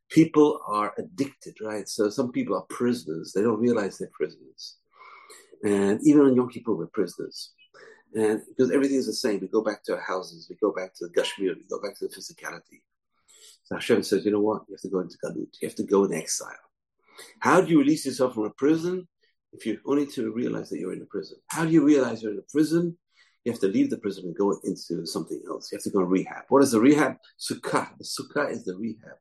People 0.09 0.59
are 0.67 0.93
addicted, 0.97 1.55
right? 1.61 1.87
So 1.87 2.09
some 2.09 2.31
people 2.31 2.55
are 2.55 2.65
prisoners. 2.69 3.33
They 3.33 3.41
don't 3.41 3.59
realize 3.59 3.97
they're 3.97 4.09
prisoners. 4.13 4.77
And 5.63 5.99
even 6.03 6.23
on 6.23 6.35
Yom 6.35 6.49
Kippur, 6.49 6.73
we're 6.73 6.87
prisoners. 6.87 7.51
And 8.13 8.41
because 8.49 8.71
everything 8.71 8.97
is 8.97 9.05
the 9.05 9.13
same, 9.13 9.39
we 9.39 9.47
go 9.47 9.63
back 9.63 9.83
to 9.85 9.93
our 9.93 10.01
houses, 10.01 10.47
we 10.49 10.57
go 10.61 10.73
back 10.73 10.93
to 10.95 11.07
the 11.07 11.13
Gashmir, 11.13 11.55
we 11.55 11.63
go 11.69 11.81
back 11.81 11.97
to 11.97 12.07
the 12.07 12.13
physicality. 12.13 12.81
Hashem 13.71 14.03
says, 14.03 14.25
you 14.25 14.31
know 14.31 14.41
what? 14.41 14.63
You 14.67 14.75
have 14.75 14.81
to 14.81 14.89
go 14.89 14.99
into 14.99 15.17
Galut. 15.23 15.47
You 15.61 15.67
have 15.67 15.75
to 15.75 15.83
go 15.83 16.03
in 16.05 16.13
exile. 16.13 16.51
How 17.39 17.61
do 17.61 17.69
you 17.71 17.79
release 17.79 18.05
yourself 18.05 18.33
from 18.33 18.45
a 18.45 18.49
prison? 18.51 19.07
If 19.53 19.65
you 19.65 19.79
only 19.85 20.07
to 20.07 20.31
realize 20.31 20.69
that 20.69 20.79
you're 20.79 20.93
in 20.93 21.01
a 21.01 21.05
prison. 21.05 21.37
How 21.47 21.65
do 21.65 21.71
you 21.71 21.83
realize 21.85 22.21
you're 22.21 22.31
in 22.31 22.39
a 22.39 22.51
prison? 22.51 22.97
You 23.43 23.51
have 23.51 23.61
to 23.61 23.67
leave 23.67 23.89
the 23.89 23.97
prison 23.97 24.25
and 24.25 24.37
go 24.37 24.55
into 24.63 25.05
something 25.05 25.41
else. 25.47 25.71
You 25.71 25.77
have 25.77 25.83
to 25.83 25.89
go 25.89 25.99
to 25.99 26.05
rehab. 26.05 26.43
What 26.49 26.63
is 26.63 26.71
the 26.71 26.79
rehab? 26.79 27.17
Sukkah. 27.39 27.89
The 27.97 28.03
sukkah 28.03 28.51
is 28.51 28.63
the 28.63 28.75
rehab. 28.75 29.17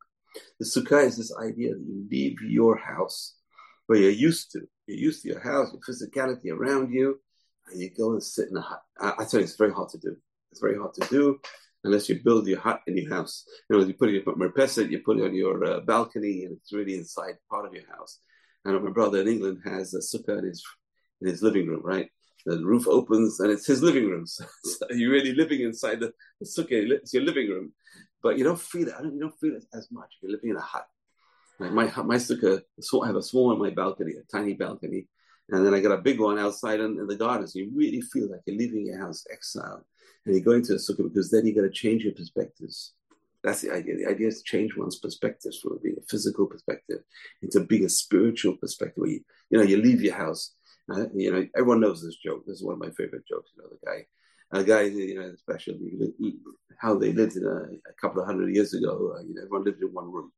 The 0.58 0.66
sukkah 0.66 1.04
is 1.04 1.16
this 1.16 1.34
idea 1.36 1.72
that 1.72 1.80
you 1.80 2.06
leave 2.10 2.40
your 2.42 2.76
house 2.76 3.36
where 3.86 3.98
you're 3.98 4.10
used 4.10 4.52
to. 4.52 4.60
You're 4.86 4.98
used 4.98 5.22
to 5.22 5.28
your 5.30 5.40
house, 5.40 5.72
your 5.72 5.80
physicality 5.82 6.52
around 6.52 6.92
you, 6.92 7.18
and 7.70 7.80
you 7.80 7.90
go 7.90 8.12
and 8.12 8.22
sit 8.22 8.50
in 8.50 8.56
a 8.56 8.60
hut. 8.60 8.82
I, 9.00 9.14
I 9.18 9.24
tell 9.24 9.40
you, 9.40 9.44
it's 9.44 9.56
very 9.56 9.72
hard 9.72 9.88
to 9.90 9.98
do. 9.98 10.16
It's 10.52 10.60
very 10.60 10.76
hard 10.76 10.94
to 10.94 11.08
do 11.08 11.40
unless 11.84 12.08
you 12.08 12.20
build 12.22 12.46
your 12.46 12.60
hut 12.60 12.80
in 12.86 12.96
your 12.96 13.10
house. 13.10 13.44
You 13.68 13.78
know, 13.78 13.84
you 13.84 13.94
put 13.94 14.08
it, 14.10 14.14
you 14.14 14.22
put 14.22 14.38
merpeset, 14.38 14.90
you 14.90 15.00
put 15.00 15.18
it 15.18 15.24
on 15.24 15.34
your 15.34 15.64
uh, 15.64 15.80
balcony, 15.80 16.44
and 16.44 16.56
it's 16.56 16.72
really 16.72 16.94
inside 16.94 17.34
part 17.48 17.66
of 17.66 17.74
your 17.74 17.86
house. 17.86 18.18
And 18.64 18.82
my 18.84 18.90
brother 18.90 19.20
in 19.20 19.28
England 19.28 19.62
has 19.64 19.94
a 19.94 19.98
sukkah 19.98 20.38
in 20.38 20.44
his 20.44 20.62
in 21.20 21.28
his 21.28 21.42
living 21.42 21.66
room, 21.66 21.82
right? 21.84 22.08
The 22.46 22.64
roof 22.64 22.86
opens 22.88 23.40
and 23.40 23.50
it's 23.50 23.66
his 23.66 23.82
living 23.82 24.08
room. 24.08 24.24
So, 24.36 24.44
so 24.62 24.86
you're 24.90 25.12
really 25.12 25.34
living 25.34 25.60
inside 25.60 26.00
the, 26.00 26.12
the 26.40 26.46
sukkah. 26.46 26.90
It's 26.90 27.12
your 27.12 27.22
living 27.22 27.48
room, 27.48 27.72
but 28.22 28.38
you 28.38 28.44
don't 28.44 28.60
feel 28.60 28.88
it. 28.88 28.94
I 28.98 29.02
don't, 29.02 29.14
you 29.14 29.20
don't 29.20 29.38
feel 29.38 29.56
it 29.56 29.64
as 29.74 29.88
much. 29.90 30.10
You're 30.20 30.32
living 30.32 30.50
in 30.50 30.56
a 30.56 30.60
hut. 30.60 30.86
Like 31.58 31.72
my 31.72 31.84
my 32.02 32.16
sukkah, 32.16 32.60
I 33.02 33.06
have 33.06 33.16
a 33.16 33.22
small 33.22 33.46
one 33.46 33.56
on 33.56 33.62
my 33.62 33.70
balcony, 33.70 34.12
a 34.12 34.36
tiny 34.36 34.54
balcony, 34.54 35.06
and 35.50 35.64
then 35.64 35.74
I 35.74 35.80
got 35.80 35.92
a 35.92 36.02
big 36.02 36.20
one 36.20 36.38
outside 36.38 36.80
in, 36.80 36.98
in 36.98 37.06
the 37.06 37.16
garden. 37.16 37.46
So 37.46 37.58
you 37.58 37.70
really 37.74 38.00
feel 38.00 38.30
like 38.30 38.40
you're 38.46 38.56
leaving 38.56 38.86
your 38.86 38.98
house, 38.98 39.24
exiled 39.30 39.84
and 40.26 40.34
you 40.34 40.42
go 40.42 40.52
into 40.52 40.74
a 40.74 40.76
sukkah 40.76 41.08
because 41.08 41.30
then 41.30 41.46
you 41.46 41.54
got 41.54 41.62
to 41.62 41.70
change 41.70 42.04
your 42.04 42.14
perspectives. 42.14 42.92
That's 43.42 43.62
the 43.62 43.72
idea. 43.72 43.96
The 43.96 44.06
idea 44.06 44.28
is 44.28 44.42
to 44.42 44.44
change 44.44 44.76
one's 44.76 44.98
perspectives 44.98 45.60
from 45.60 45.78
being 45.82 45.96
a 45.98 46.06
physical 46.08 46.46
perspective 46.46 47.00
into 47.42 47.60
being 47.60 47.84
a 47.84 47.88
spiritual 47.88 48.56
perspective. 48.56 48.98
Where 48.98 49.10
you, 49.10 49.20
you 49.48 49.58
know, 49.58 49.64
you 49.64 49.78
leave 49.78 50.02
your 50.02 50.14
house. 50.14 50.54
Uh, 50.92 51.06
you 51.14 51.32
know, 51.32 51.46
everyone 51.56 51.80
knows 51.80 52.02
this 52.02 52.16
joke. 52.16 52.44
This 52.46 52.56
is 52.56 52.64
one 52.64 52.74
of 52.74 52.80
my 52.80 52.90
favorite 52.90 53.26
jokes. 53.26 53.50
You 53.56 53.62
know, 53.62 53.68
the 53.70 53.86
guy, 53.86 54.06
a 54.52 54.64
guy, 54.64 54.82
you 54.82 55.18
know, 55.18 55.32
especially 55.32 56.34
how 56.76 56.98
they 56.98 57.12
lived 57.12 57.36
in 57.36 57.44
a, 57.44 57.90
a 57.90 57.94
couple 58.00 58.20
of 58.20 58.26
hundred 58.26 58.54
years 58.54 58.74
ago. 58.74 59.14
Uh, 59.16 59.22
you 59.22 59.34
know, 59.34 59.42
everyone 59.42 59.64
lived 59.64 59.80
in 59.80 59.88
one 59.88 60.12
room. 60.12 60.32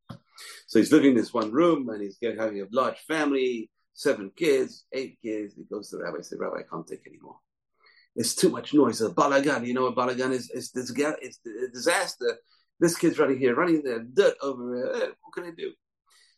So 0.67 0.79
he's 0.79 0.93
living 0.93 1.11
in 1.11 1.17
this 1.17 1.35
one 1.35 1.51
room, 1.51 1.89
and 1.89 2.03
he's 2.03 2.19
having 2.21 2.61
a 2.61 2.67
large 2.71 2.99
family, 3.01 3.71
seven 3.95 4.31
kids, 4.37 4.85
eight 4.93 5.19
kids. 5.23 5.55
He 5.57 5.65
goes 5.65 5.91
to 5.91 5.97
the 5.97 6.05
rabbi. 6.05 6.19
He 6.19 6.23
says, 6.23 6.39
"Rabbi, 6.39 6.61
I 6.61 6.63
can't 6.71 6.87
take 6.87 7.07
anymore." 7.07 7.39
It's 8.15 8.35
too 8.35 8.51
much 8.51 8.75
noise. 8.75 9.01
A 9.01 9.11
balagan, 9.11 9.67
you 9.67 9.75
know 9.75 9.85
what 9.85 9.97
balagan 9.97 10.33
is? 10.33 10.51
It's, 10.53 10.75
it's, 10.77 10.91
it's 10.97 11.41
a 11.47 11.73
disaster. 11.73 12.39
This 12.79 12.97
kid's 12.97 13.19
running 13.19 13.39
here, 13.39 13.55
running 13.55 13.83
there, 13.83 14.01
dirt 14.01 14.35
over 14.43 14.75
here. 14.77 15.13
What 15.23 15.35
can 15.35 15.45
I 15.45 15.55
do? 15.57 15.73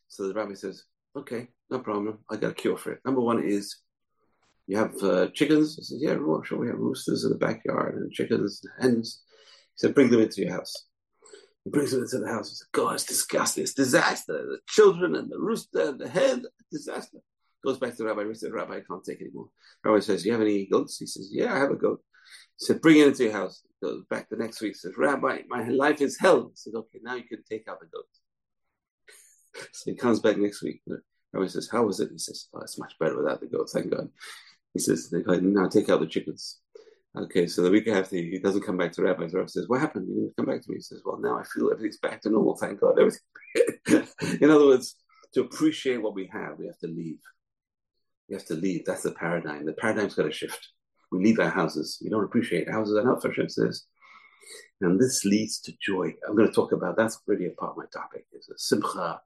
So 0.09 0.29
the 0.29 0.35
rabbi 0.35 0.55
says, 0.55 0.85
okay, 1.17 1.49
no 1.71 1.81
problem. 1.81 2.19
I 2.31 2.37
got 2.37 2.53
a 2.53 2.55
cure 2.55 2.77
for 2.77 2.93
it. 2.93 3.01
Number 3.05 3.21
one 3.21 3.43
is 3.43 3.77
you 4.67 4.77
have 4.77 4.95
uh, 5.03 5.29
chickens. 5.29 5.77
He 5.77 5.83
says, 5.83 5.99
yeah, 6.01 6.17
sure. 6.45 6.59
We 6.59 6.69
have 6.69 6.79
roosters 6.79 7.25
in 7.25 7.31
the 7.31 7.39
backyard 7.39 7.97
and 7.97 8.13
chickens 8.13 8.63
and 8.63 8.85
hens. 8.85 9.23
He 9.75 9.79
said, 9.79 9.95
bring 9.95 10.11
them 10.11 10.21
into 10.21 10.43
your 10.43 10.53
house. 10.53 10.87
He 11.65 11.71
brings 11.71 11.91
them 11.91 12.03
into 12.03 12.19
the 12.19 12.29
house. 12.29 12.51
He 12.51 12.55
says, 12.57 12.69
God, 12.73 12.95
it's 12.95 13.05
disgusting. 13.05 13.65
It's 13.65 13.75
disaster. 13.75 14.33
The 14.33 14.59
children 14.69 15.15
and 15.17 15.31
the 15.31 15.39
rooster 15.39 15.89
and 15.89 15.99
the 15.99 16.09
hen, 16.09 16.45
disaster. 16.71 17.19
Goes 17.65 17.79
back 17.79 17.93
to 17.93 17.97
the 17.99 18.05
rabbi. 18.05 18.25
He 18.25 18.49
Rabbi, 18.49 18.77
I 18.77 18.81
can't 18.81 19.05
take 19.05 19.21
anymore. 19.23 19.49
Rabbi 19.83 20.01
says, 20.01 20.23
Do 20.23 20.29
you 20.29 20.33
have 20.35 20.43
any 20.43 20.67
goats? 20.67 20.99
He 20.99 21.07
says, 21.07 21.31
yeah, 21.33 21.55
I 21.55 21.59
have 21.59 21.71
a 21.71 21.77
goat. 21.77 22.03
He 22.59 22.67
said, 22.67 22.83
bring 22.83 22.99
it 22.99 23.09
into 23.09 23.25
your 23.25 23.33
house. 23.33 23.63
He 23.65 23.87
goes 23.87 24.05
back 24.11 24.29
the 24.29 24.37
next 24.37 24.61
week. 24.61 24.77
Says, 24.77 24.93
Rabbi, 24.97 25.43
my 25.49 25.67
life 25.69 26.01
is 26.01 26.19
hell. 26.19 26.49
He 26.49 26.57
says, 26.57 26.75
okay, 26.75 27.01
now 27.03 27.15
you 27.15 27.25
can 27.25 27.43
take 27.49 27.67
out 27.69 27.81
the 27.81 27.87
goat. 27.87 29.67
so 29.73 29.91
he 29.91 29.97
comes 29.97 30.21
back 30.21 30.37
next 30.37 30.63
week. 30.63 30.83
The 30.87 31.01
rabbi 31.33 31.47
says, 31.47 31.69
how 31.71 31.85
was 31.85 32.01
it? 32.01 32.11
He 32.13 32.19
says, 32.19 32.49
oh, 32.55 32.61
it's 32.61 32.79
much 32.79 32.95
better 32.99 33.17
without 33.17 33.41
the 33.41 33.47
goat. 33.47 33.71
Thank 33.71 33.91
God. 33.91 34.09
He 34.75 34.81
says, 34.81 35.13
now 35.13 35.69
take 35.69 35.89
out 35.89 36.01
the 36.01 36.07
chickens. 36.07 36.61
Okay, 37.17 37.47
so 37.47 37.63
the 37.63 37.71
week 37.71 37.87
after 37.87 38.17
he 38.17 38.41
doesn't 38.41 38.63
come 38.63 38.77
back 38.77 38.91
to 38.93 39.03
Rabbi. 39.03 39.29
The 39.29 39.37
Rabbi 39.37 39.47
says, 39.47 39.69
"What 39.69 39.81
happened? 39.81 40.09
You 40.09 40.15
didn't 40.15 40.37
come 40.37 40.47
back 40.47 40.63
to 40.63 40.71
me." 40.71 40.79
He 40.79 40.83
says, 40.83 41.01
"Well, 41.05 41.21
now 41.21 41.39
I 41.39 41.45
feel 41.45 41.71
everything's 41.71 41.99
back 41.99 42.21
to 42.23 42.31
normal. 42.31 42.57
Thank 42.57 42.81
God, 42.81 42.99
everything." 42.99 44.09
In 44.43 44.51
other 44.51 44.67
words, 44.67 44.97
to 45.35 45.43
appreciate 45.43 46.03
what 46.03 46.15
we 46.15 46.29
have, 46.33 46.59
we 46.59 46.67
have 46.67 46.79
to 46.79 46.89
leave. 46.89 47.21
We 48.29 48.35
have 48.35 48.47
to 48.47 48.55
leave. 48.55 48.85
That's 48.85 49.03
the 49.03 49.13
paradigm. 49.13 49.67
The 49.67 49.73
paradigm's 49.75 50.15
got 50.15 50.25
to 50.25 50.33
shift. 50.33 50.69
We 51.13 51.23
leave 51.23 51.39
our 51.39 51.51
houses. 51.51 51.99
We 52.03 52.11
don't 52.11 52.25
appreciate 52.25 52.71
houses 52.71 52.97
enough, 52.97 53.23
Hashem 53.23 53.49
says. 53.49 53.85
And 54.81 55.01
this 55.01 55.25
leads 55.25 55.61
to 55.61 55.73
joy. 55.81 56.15
I'm 56.27 56.37
going 56.37 56.49
to 56.49 56.55
talk 56.55 56.73
about 56.73 56.97
that's 56.97 57.21
really 57.27 57.47
a 57.47 57.51
part 57.51 57.73
of 57.73 57.77
my 57.77 57.85
topic 57.93 58.27
is 58.33 58.51
simcha. 58.57 59.21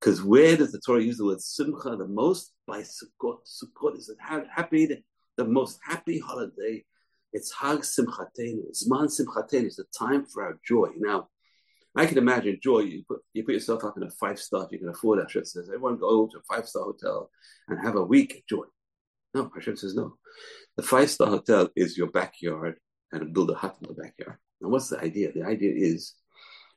Because 0.00 0.22
where 0.22 0.56
does 0.56 0.72
the 0.72 0.80
Torah 0.80 1.02
use 1.02 1.18
the 1.18 1.24
word 1.24 1.40
simcha 1.40 1.96
the 1.96 2.06
most? 2.06 2.52
By 2.66 2.80
Sukkot. 2.82 3.38
Sukkot 3.46 3.96
is 3.96 4.10
a 4.10 4.50
happy, 4.50 4.86
the, 4.86 5.02
the 5.36 5.44
most 5.44 5.80
happy 5.82 6.18
holiday. 6.18 6.84
It's 7.32 7.52
Hag 7.52 7.80
Simchateinu. 7.80 8.64
Zman 8.72 9.08
Simchateinu 9.08 9.66
is 9.66 9.76
the 9.76 9.84
time 9.96 10.24
for 10.24 10.44
our 10.44 10.58
joy. 10.66 10.90
Now, 10.96 11.28
I 11.98 12.06
can 12.06 12.18
imagine 12.18 12.60
joy. 12.62 12.80
You 12.80 13.04
put 13.08 13.20
you 13.34 13.44
put 13.44 13.54
yourself 13.54 13.84
up 13.84 13.96
in 13.96 14.04
a 14.04 14.10
five 14.10 14.38
star. 14.38 14.68
You 14.70 14.78
can 14.78 14.88
afford 14.88 15.18
Hashem 15.18 15.44
says 15.44 15.68
everyone 15.68 15.98
go 15.98 16.28
to 16.28 16.38
a 16.38 16.42
five 16.42 16.68
star 16.68 16.84
hotel 16.84 17.30
and 17.68 17.80
have 17.80 17.96
a 17.96 18.04
week 18.04 18.44
joy. 18.48 18.64
No, 19.34 19.50
Hashem 19.54 19.76
says 19.76 19.94
no. 19.94 20.16
The 20.76 20.84
five 20.84 21.10
star 21.10 21.28
hotel 21.28 21.68
is 21.76 21.98
your 21.98 22.10
backyard 22.10 22.76
and 23.12 23.34
build 23.34 23.50
a 23.50 23.54
hut 23.54 23.76
in 23.82 23.88
the 23.88 24.02
backyard. 24.02 24.38
Now, 24.60 24.68
what's 24.68 24.90
the 24.90 25.00
idea? 25.00 25.32
The 25.32 25.44
idea 25.44 25.72
is 25.74 26.14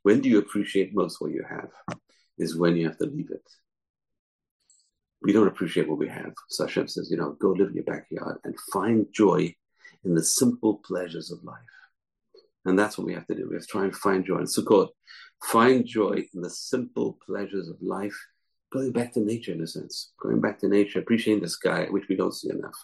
when 0.04 0.22
do 0.22 0.30
you 0.30 0.40
appreciate 0.40 0.96
most 0.96 1.22
what 1.22 1.32
you 1.32 1.46
have? 1.48 1.70
Is 2.38 2.58
when 2.58 2.76
you 2.76 2.88
have 2.88 2.98
to 2.98 3.06
leave 3.06 3.30
it. 3.32 3.48
we 5.22 5.34
don't 5.34 5.48
appreciate 5.48 5.88
what 5.88 6.00
we 6.00 6.08
have. 6.08 6.34
So 6.50 6.66
Hashem 6.66 6.88
says, 6.88 7.10
you 7.12 7.18
know, 7.18 7.34
go 7.40 7.50
live 7.52 7.70
in 7.70 7.76
your 7.76 7.84
backyard 7.84 8.40
and 8.44 8.60
find 8.74 9.06
joy 9.14 9.54
in 10.04 10.16
the 10.16 10.24
simple 10.24 10.82
pleasures 10.84 11.32
of 11.32 11.44
life. 11.44 11.60
And 12.66 12.78
that's 12.78 12.98
what 12.98 13.08
we 13.08 13.14
have 13.14 13.28
to 13.28 13.36
do. 13.36 13.48
We 13.50 13.56
have 13.56 13.64
to 13.64 13.68
try 13.68 13.84
and 13.84 13.96
find 13.96 14.24
joy 14.24 14.38
in 14.38 14.46
Sukkot. 14.46 14.90
Find 15.44 15.86
joy 15.86 16.24
in 16.34 16.42
the 16.42 16.50
simple 16.50 17.18
pleasures 17.26 17.68
of 17.68 17.78
life, 17.82 18.16
going 18.72 18.92
back 18.92 19.14
to 19.14 19.20
nature 19.20 19.52
in 19.52 19.62
a 19.62 19.68
sense, 19.68 20.12
going 20.22 20.40
back 20.40 20.60
to 20.60 20.68
nature, 20.68 21.00
appreciating 21.00 21.42
the 21.42 21.50
sky, 21.50 21.88
which 21.90 22.08
we 22.08 22.16
don't 22.16 22.36
see 22.36 22.52
enough, 22.52 22.78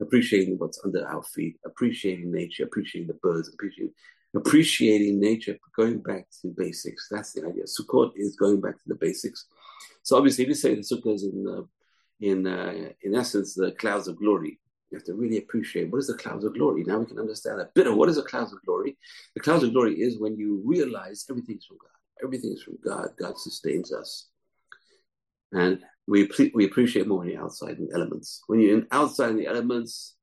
appreciating 0.00 0.58
what's 0.58 0.80
under 0.84 1.06
our 1.06 1.22
feet, 1.22 1.56
appreciating 1.64 2.32
nature, 2.32 2.64
appreciating 2.64 3.06
the 3.06 3.18
birds, 3.22 3.48
appreciating 3.48 3.94
appreciating 4.34 5.18
nature, 5.18 5.58
going 5.76 6.00
back 6.00 6.26
to 6.42 6.48
basics. 6.56 7.08
That's 7.10 7.32
the 7.32 7.46
idea. 7.46 7.64
Sukkot 7.64 8.12
is 8.16 8.36
going 8.36 8.60
back 8.60 8.74
to 8.74 8.88
the 8.88 8.94
basics. 8.94 9.46
So 10.02 10.16
obviously, 10.16 10.44
if 10.44 10.48
you 10.48 10.54
say 10.54 10.74
the 10.74 10.82
Sukkot 10.82 11.14
is 11.14 11.24
in 11.24 11.46
uh, 11.46 11.62
in 12.20 12.46
uh, 12.46 12.90
in 13.02 13.14
essence 13.14 13.54
the 13.54 13.72
clouds 13.72 14.08
of 14.08 14.18
glory, 14.18 14.58
you 14.90 14.96
have 14.96 15.04
to 15.04 15.14
really 15.14 15.38
appreciate 15.38 15.90
what 15.90 15.98
is 15.98 16.06
the 16.06 16.14
clouds 16.14 16.44
of 16.44 16.54
glory. 16.54 16.82
Now 16.84 16.98
we 16.98 17.06
can 17.06 17.18
understand 17.18 17.60
a 17.60 17.68
bit 17.74 17.86
of 17.86 17.94
what 17.94 18.08
is 18.08 18.16
the 18.16 18.22
clouds 18.22 18.52
of 18.52 18.62
glory. 18.64 18.96
The 19.34 19.40
clouds 19.40 19.62
of 19.62 19.72
glory 19.72 19.94
is 19.94 20.18
when 20.18 20.36
you 20.36 20.62
realize 20.64 21.26
everything's 21.28 21.66
from 21.66 21.78
God. 21.78 21.90
Everything 22.24 22.52
is 22.52 22.62
from 22.62 22.78
God. 22.82 23.10
God 23.18 23.38
sustains 23.38 23.92
us. 23.92 24.28
And 25.52 25.80
we, 26.06 26.28
we 26.54 26.64
appreciate 26.64 27.06
more 27.06 27.18
when 27.18 27.28
you're 27.28 27.42
outside 27.42 27.78
in 27.78 27.86
the 27.86 27.94
elements. 27.94 28.42
When 28.46 28.60
you're 28.60 28.78
in, 28.78 28.86
outside 28.90 29.30
in 29.30 29.36
the 29.36 29.46
elements, 29.46 30.14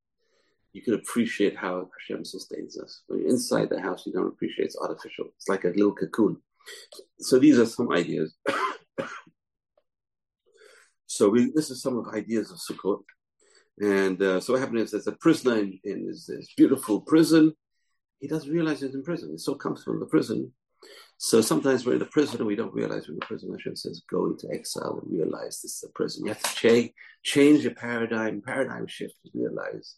you 0.72 0.82
can 0.82 0.94
appreciate 0.94 1.56
how 1.56 1.88
Hashem 1.98 2.24
sustains 2.24 2.78
us. 2.78 3.02
When 3.06 3.20
you're 3.20 3.30
inside 3.30 3.70
the 3.70 3.80
house, 3.80 4.04
you 4.04 4.12
don't 4.12 4.26
appreciate 4.26 4.66
it's 4.66 4.76
artificial. 4.76 5.26
It's 5.36 5.48
like 5.48 5.64
a 5.64 5.68
little 5.68 5.94
cocoon. 5.94 6.38
So 7.20 7.38
these 7.38 7.58
are 7.58 7.66
some 7.66 7.92
ideas. 7.92 8.34
so 11.06 11.28
we, 11.28 11.52
this 11.54 11.70
is 11.70 11.80
some 11.80 11.96
of 11.96 12.14
ideas 12.14 12.50
of 12.50 12.58
Sukkot. 12.58 13.02
And 13.78 14.20
uh, 14.22 14.40
so 14.40 14.52
what 14.52 14.60
happened 14.60 14.78
is 14.78 14.90
there's 14.90 15.06
a 15.06 15.12
prisoner 15.12 15.58
in, 15.58 15.78
in 15.84 16.06
this, 16.06 16.26
this, 16.26 16.52
beautiful 16.56 17.00
prison. 17.00 17.54
He 18.20 18.28
doesn't 18.28 18.50
realize 18.50 18.80
he's 18.80 18.94
in 18.94 19.02
prison. 19.02 19.30
He's 19.30 19.44
so 19.44 19.54
comfortable 19.54 19.94
in 19.94 20.00
the 20.00 20.06
prison. 20.06 20.52
So 21.18 21.40
sometimes 21.40 21.84
we're 21.84 21.94
in 21.94 21.98
the 21.98 22.06
prison 22.06 22.38
and 22.38 22.46
we 22.46 22.56
don't 22.56 22.74
realize 22.74 23.06
we're 23.06 23.14
in 23.14 23.20
the 23.20 23.26
prison. 23.26 23.52
Hashem 23.52 23.76
says, 23.76 24.02
go 24.10 24.26
into 24.26 24.48
exile 24.52 25.00
and 25.02 25.12
realize 25.12 25.60
this 25.60 25.76
is 25.76 25.84
a 25.88 25.92
prison. 25.92 26.24
You 26.24 26.32
have 26.32 26.42
to 26.42 26.54
change, 26.54 26.92
change 27.22 27.64
your 27.64 27.74
paradigm, 27.74 28.42
paradigm 28.42 28.86
shift 28.86 29.14
to 29.24 29.30
realize 29.34 29.96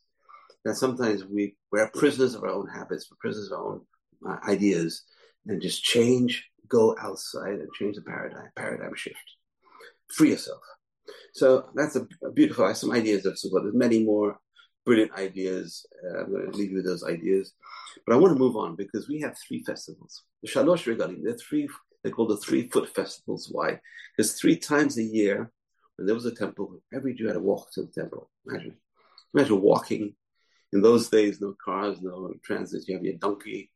that 0.65 0.75
sometimes 0.75 1.25
we, 1.25 1.57
we're 1.73 1.89
prisoners 1.91 2.35
of 2.35 2.43
our 2.43 2.51
own 2.51 2.69
habits, 2.69 3.09
we're 3.11 3.17
prisoners 3.21 3.51
of 3.51 3.59
our 3.59 3.67
own 3.67 3.81
uh, 4.29 4.37
ideas, 4.49 5.05
and 5.47 5.63
just 5.63 5.83
change, 5.83 6.49
go 6.69 6.97
outside 7.01 7.55
and 7.55 7.73
change 7.79 7.97
the 7.97 8.03
paradigm, 8.03 8.51
paradigm 8.57 8.95
shift. 8.95 9.19
Free 10.09 10.31
yourself. 10.31 10.61
So 11.35 11.71
that's 11.75 11.97
a, 11.97 12.07
a 12.25 12.31
beautiful, 12.33 12.73
some 12.75 12.93
ideas 12.93 13.27
of 13.27 13.35
Sukkot. 13.35 13.63
There's 13.63 13.75
many 13.75 14.05
more 14.05 14.39
brilliant 14.85 15.13
ideas. 15.13 15.87
Uh, 16.05 16.21
I'm 16.21 16.31
going 16.31 16.51
to 16.51 16.57
leave 16.57 16.71
you 16.71 16.77
with 16.77 16.87
those 16.87 17.05
ideas. 17.05 17.53
But 18.07 18.15
I 18.15 18.19
want 18.19 18.35
to 18.35 18.39
move 18.39 18.57
on 18.57 18.77
because 18.77 19.09
we 19.09 19.21
have 19.21 19.37
three 19.37 19.63
festivals. 19.63 20.23
The 20.43 20.49
Shalosh 20.49 20.87
Regalim, 20.87 21.23
they're 21.23 21.35
three, 21.35 21.69
they're 22.03 22.13
called 22.13 22.31
the 22.31 22.37
three 22.39 22.69
foot 22.69 22.95
festivals. 22.95 23.49
Why? 23.51 23.81
Because 24.17 24.33
three 24.33 24.57
times 24.57 24.97
a 24.99 25.03
year, 25.03 25.51
when 25.97 26.07
there 26.07 26.15
was 26.15 26.27
a 26.27 26.35
temple, 26.35 26.81
every 26.93 27.15
Jew 27.15 27.27
had 27.27 27.35
to 27.35 27.41
walk 27.41 27.71
to 27.73 27.83
the 27.83 28.01
temple. 28.01 28.31
Imagine. 28.47 28.77
Imagine 29.35 29.61
walking. 29.61 30.15
In 30.73 30.83
those 30.83 31.09
days, 31.09 31.41
no 31.41 31.55
cars, 31.63 32.01
no 32.01 32.33
transit. 32.45 32.87
You 32.87 32.97
have 32.97 33.05
your 33.05 33.15
donkey 33.15 33.71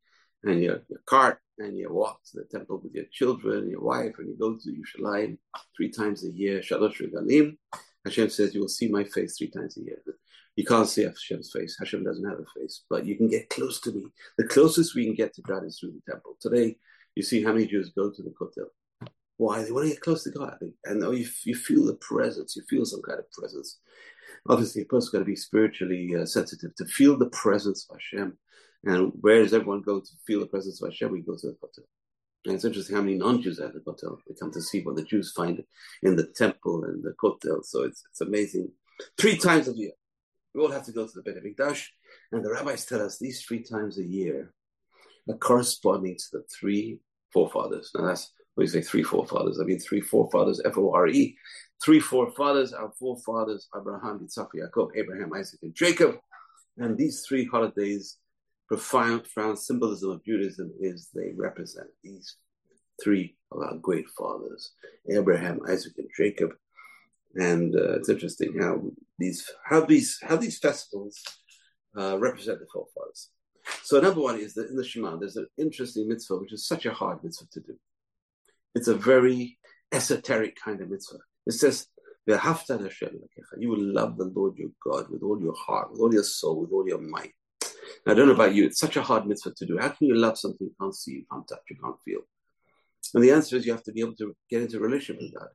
and 0.44 0.62
your, 0.62 0.82
your 0.88 1.00
cart, 1.06 1.40
and 1.62 1.76
you 1.76 1.92
walk 1.92 2.20
to 2.24 2.38
the 2.38 2.44
temple 2.44 2.80
with 2.82 2.94
your 2.94 3.04
children, 3.12 3.58
and 3.58 3.70
your 3.70 3.82
wife, 3.82 4.14
and 4.18 4.28
you 4.28 4.36
go 4.38 4.56
to 4.56 4.70
Yerushalayim 4.70 5.38
three 5.76 5.90
times 5.90 6.24
a 6.24 6.30
year. 6.30 6.60
Shalosh 6.60 7.00
Regalim. 7.00 7.56
Hashem 8.04 8.30
says, 8.30 8.54
You 8.54 8.60
will 8.60 8.68
see 8.68 8.88
my 8.88 9.04
face 9.04 9.36
three 9.38 9.50
times 9.50 9.76
a 9.76 9.82
year. 9.82 10.02
You 10.56 10.64
can't 10.64 10.88
see 10.88 11.04
Hashem's 11.04 11.50
face. 11.52 11.76
Hashem 11.78 12.04
doesn't 12.04 12.28
have 12.28 12.38
a 12.38 12.60
face, 12.60 12.84
but 12.90 13.06
you 13.06 13.16
can 13.16 13.28
get 13.28 13.48
close 13.48 13.80
to 13.82 13.92
me. 13.92 14.06
The 14.36 14.44
closest 14.44 14.94
we 14.94 15.06
can 15.06 15.14
get 15.14 15.34
to 15.34 15.42
God 15.42 15.64
is 15.64 15.78
through 15.78 15.92
the 15.92 16.12
temple. 16.12 16.36
Today, 16.40 16.76
you 17.14 17.22
see 17.22 17.42
how 17.42 17.52
many 17.52 17.66
Jews 17.66 17.92
go 17.96 18.10
to 18.10 18.22
the 18.22 18.30
Kotel. 18.30 18.66
Why? 19.38 19.62
They 19.62 19.72
want 19.72 19.86
to 19.86 19.94
get 19.94 20.02
close 20.02 20.24
to 20.24 20.30
God. 20.30 20.58
And 20.84 21.02
you, 21.02 21.26
you 21.44 21.54
feel 21.54 21.86
the 21.86 21.94
presence. 21.94 22.54
You 22.54 22.62
feel 22.68 22.84
some 22.84 23.02
kind 23.02 23.18
of 23.18 23.30
presence. 23.32 23.78
Obviously, 24.48 24.82
a 24.82 24.84
person's 24.84 25.10
got 25.10 25.18
to 25.20 25.24
be 25.24 25.36
spiritually 25.36 26.14
uh, 26.20 26.26
sensitive 26.26 26.74
to 26.76 26.84
feel 26.84 27.16
the 27.16 27.30
presence 27.30 27.86
of 27.88 27.96
Hashem. 27.96 28.36
And 28.84 29.12
where 29.20 29.42
does 29.42 29.54
everyone 29.54 29.82
go 29.82 30.00
to 30.00 30.10
feel 30.26 30.40
the 30.40 30.46
presence 30.46 30.82
of 30.82 30.88
Hashem? 30.88 31.12
We 31.12 31.20
go 31.20 31.36
to 31.36 31.46
the 31.46 31.52
Kotel. 31.54 31.84
And 32.44 32.54
it's 32.54 32.64
interesting 32.64 32.96
how 32.96 33.02
many 33.02 33.16
non-Jews 33.16 33.60
are 33.60 33.66
at 33.66 33.74
the 33.74 33.80
Kotel. 33.80 34.18
They 34.26 34.34
come 34.34 34.52
to 34.52 34.60
see 34.60 34.82
what 34.82 34.96
the 34.96 35.04
Jews 35.04 35.32
find 35.32 35.62
in 36.02 36.16
the 36.16 36.26
temple 36.26 36.84
and 36.84 37.02
the 37.02 37.14
Kotel. 37.22 37.64
So 37.64 37.84
it's, 37.84 38.02
it's 38.10 38.20
amazing. 38.20 38.72
Three 39.16 39.36
times 39.36 39.68
a 39.68 39.72
year. 39.72 39.92
We 40.54 40.60
all 40.60 40.70
have 40.70 40.84
to 40.86 40.92
go 40.92 41.06
to 41.06 41.12
the 41.14 41.22
Beit 41.22 41.42
HaMikdash. 41.42 41.86
And 42.32 42.44
the 42.44 42.50
rabbis 42.50 42.84
tell 42.84 43.00
us 43.00 43.18
these 43.18 43.42
three 43.42 43.62
times 43.62 43.98
a 43.98 44.04
year 44.04 44.52
are 45.28 45.36
corresponding 45.36 46.16
to 46.16 46.24
the 46.32 46.44
three 46.58 46.98
forefathers. 47.32 47.90
Now 47.94 48.06
that's 48.06 48.32
when 48.54 48.66
you 48.66 48.70
say 48.70 48.82
three 48.82 49.02
forefathers, 49.02 49.58
I 49.60 49.64
mean 49.64 49.78
three 49.78 50.00
forefathers, 50.00 50.60
F 50.64 50.76
O 50.76 50.92
R 50.92 51.06
E. 51.08 51.36
Three 51.82 52.00
forefathers, 52.00 52.72
our 52.72 52.92
forefathers, 52.98 53.68
Abraham, 53.76 54.20
Yitzhak, 54.20 54.48
Yaakov, 54.54 54.90
Abraham, 54.94 55.32
Isaac, 55.32 55.60
and 55.62 55.74
Jacob. 55.74 56.16
And 56.76 56.96
these 56.96 57.24
three 57.26 57.46
holidays, 57.46 58.18
profound, 58.72 59.22
profound 59.24 59.58
symbolism 59.58 60.10
of 60.12 60.24
Judaism 60.24 60.72
is 60.80 61.10
they 61.12 61.32
represent 61.36 61.88
these 62.02 62.36
three 63.02 63.36
of 63.50 63.60
our 63.60 63.76
great 63.76 64.08
fathers, 64.16 64.72
Abraham, 65.10 65.60
Isaac, 65.68 65.92
and 65.98 66.08
Jacob. 66.16 66.52
And 67.34 67.76
uh, 67.76 67.96
it's 67.96 68.08
interesting 68.08 68.58
how 68.58 68.80
these 69.18 69.50
how 69.62 69.84
these 69.84 70.18
how 70.22 70.36
these 70.36 70.58
festivals 70.58 71.22
uh, 71.98 72.16
represent 72.18 72.60
the 72.60 72.66
forefathers. 72.72 73.28
So 73.82 74.00
number 74.00 74.22
one 74.22 74.38
is 74.40 74.54
that 74.54 74.70
in 74.70 74.76
the 74.76 74.84
Shema 74.84 75.16
there's 75.16 75.36
an 75.36 75.48
interesting 75.58 76.08
mitzvah 76.08 76.38
which 76.38 76.54
is 76.54 76.66
such 76.66 76.86
a 76.86 76.94
hard 76.94 77.22
mitzvah 77.22 77.48
to 77.52 77.60
do. 77.60 77.76
It's 78.74 78.88
a 78.88 78.94
very 78.94 79.58
esoteric 79.92 80.56
kind 80.56 80.80
of 80.80 80.88
mitzvah. 80.88 81.18
It 81.46 81.52
says, 81.52 81.88
You 82.26 83.68
will 83.68 83.84
love 83.98 84.16
the 84.16 84.32
Lord 84.34 84.56
your 84.56 84.70
God 84.82 85.10
with 85.10 85.22
all 85.22 85.38
your 85.42 85.54
heart, 85.54 85.92
with 85.92 86.00
all 86.00 86.14
your 86.14 86.22
soul, 86.22 86.62
with 86.62 86.72
all 86.72 86.88
your 86.88 87.02
might. 87.02 87.34
I 88.06 88.14
don't 88.14 88.28
know 88.28 88.34
about 88.34 88.54
you, 88.54 88.66
it's 88.66 88.80
such 88.80 88.96
a 88.96 89.02
hard 89.02 89.26
mitzvah 89.26 89.52
to 89.56 89.66
do. 89.66 89.78
How 89.78 89.88
can 89.88 90.06
you 90.06 90.14
love 90.14 90.38
something 90.38 90.66
you 90.66 90.74
can't 90.80 90.94
see, 90.94 91.12
you 91.12 91.24
can't 91.30 91.46
touch, 91.46 91.62
you 91.70 91.76
can't 91.82 92.00
feel? 92.04 92.20
And 93.14 93.22
the 93.22 93.32
answer 93.32 93.56
is 93.56 93.66
you 93.66 93.72
have 93.72 93.82
to 93.84 93.92
be 93.92 94.00
able 94.00 94.16
to 94.16 94.34
get 94.48 94.62
into 94.62 94.78
a 94.78 94.80
relationship 94.80 95.22
with 95.22 95.34
God. 95.34 95.48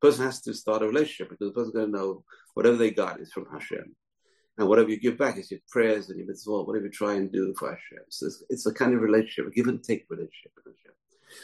The 0.00 0.08
person 0.08 0.24
has 0.24 0.40
to 0.42 0.54
start 0.54 0.82
a 0.82 0.86
relationship 0.86 1.30
because 1.30 1.48
the 1.48 1.54
person's 1.54 1.74
going 1.74 1.92
to 1.92 1.98
know 1.98 2.24
whatever 2.54 2.76
they 2.76 2.90
got 2.90 3.20
is 3.20 3.32
from 3.32 3.46
Hashem. 3.52 3.94
And 4.58 4.68
whatever 4.68 4.90
you 4.90 5.00
give 5.00 5.18
back 5.18 5.38
is 5.38 5.50
your 5.50 5.60
prayers 5.70 6.08
and 6.08 6.18
your 6.18 6.26
mitzvah, 6.26 6.62
whatever 6.62 6.86
you 6.86 6.90
try 6.90 7.14
and 7.14 7.32
do 7.32 7.54
for 7.58 7.70
Hashem. 7.70 8.04
So 8.08 8.26
it's, 8.26 8.42
it's 8.50 8.66
a 8.66 8.74
kind 8.74 8.94
of 8.94 9.00
relationship, 9.00 9.46
a 9.46 9.50
give 9.50 9.68
and 9.68 9.82
take 9.82 10.06
relationship 10.08 10.52
with 10.56 10.74
Hashem. 10.74 10.92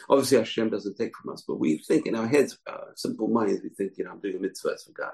Obviously, 0.09 0.37
Hashem 0.37 0.69
doesn't 0.69 0.97
take 0.97 1.15
from 1.15 1.33
us, 1.33 1.43
but 1.47 1.59
we 1.59 1.79
think 1.79 2.05
in 2.07 2.15
our 2.15 2.27
heads, 2.27 2.57
uh, 2.67 2.91
simple 2.95 3.27
minds, 3.27 3.61
we 3.63 3.69
think, 3.69 3.93
you 3.97 4.05
know, 4.05 4.11
I'm 4.11 4.19
doing 4.19 4.37
a 4.37 4.39
mitzvah 4.39 4.77
for 4.85 4.91
God. 4.91 5.13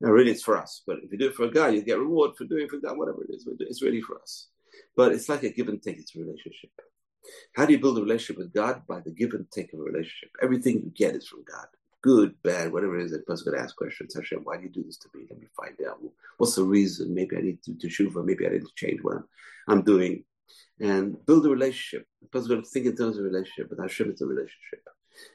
Now, 0.00 0.10
really, 0.10 0.30
it's 0.30 0.42
for 0.42 0.56
us. 0.56 0.82
But 0.86 0.98
if 1.02 1.12
you 1.12 1.18
do 1.18 1.28
it 1.28 1.34
for 1.34 1.48
God, 1.48 1.74
you 1.74 1.82
get 1.82 1.98
reward 1.98 2.32
for 2.36 2.44
doing 2.44 2.68
for 2.68 2.78
God, 2.78 2.96
whatever 2.96 3.24
it 3.24 3.34
is. 3.34 3.46
It's 3.60 3.82
really 3.82 4.00
for 4.00 4.20
us. 4.20 4.48
But 4.96 5.12
it's 5.12 5.28
like 5.28 5.42
a 5.42 5.50
give 5.50 5.68
and 5.68 5.82
take. 5.82 5.98
It's 5.98 6.14
a 6.16 6.20
relationship. 6.20 6.70
How 7.54 7.66
do 7.66 7.72
you 7.72 7.80
build 7.80 7.98
a 7.98 8.02
relationship 8.02 8.38
with 8.38 8.52
God? 8.52 8.82
By 8.88 9.00
the 9.00 9.10
give 9.10 9.34
and 9.34 9.46
take 9.50 9.72
of 9.72 9.80
a 9.80 9.82
relationship. 9.82 10.30
Everything 10.42 10.76
you 10.76 10.92
get 10.94 11.14
is 11.14 11.28
from 11.28 11.44
God. 11.44 11.66
Good, 12.02 12.34
bad, 12.42 12.72
whatever 12.72 12.98
it 12.98 13.04
is, 13.04 13.10
that 13.12 13.26
person's 13.26 13.42
going 13.42 13.58
to 13.58 13.62
ask 13.62 13.76
questions. 13.76 14.14
Hashem, 14.14 14.40
why 14.42 14.56
do 14.56 14.62
you 14.62 14.70
do 14.70 14.82
this 14.82 14.96
to 14.98 15.08
me? 15.14 15.26
Let 15.28 15.38
me 15.38 15.48
find 15.54 15.76
out. 15.86 15.98
What's 16.38 16.54
the 16.54 16.64
reason? 16.64 17.14
Maybe 17.14 17.36
I 17.36 17.42
need 17.42 17.62
to, 17.64 17.74
to 17.74 17.88
teshuva. 17.88 18.24
Maybe 18.24 18.46
I 18.46 18.50
need 18.50 18.62
to 18.62 18.74
change 18.74 19.00
what 19.02 19.16
I'm, 19.16 19.24
I'm 19.68 19.82
doing 19.82 20.24
and 20.80 21.14
build 21.26 21.46
a 21.46 21.50
relationship. 21.50 22.06
The 22.22 22.28
person's 22.28 22.48
going 22.48 22.62
to 22.62 22.68
think 22.68 22.86
in 22.86 22.96
terms 22.96 23.18
of 23.18 23.24
a 23.24 23.28
relationship, 23.28 23.68
but 23.68 23.82
Hashem 23.82 24.10
is 24.12 24.20
a 24.22 24.26
relationship. 24.26 24.82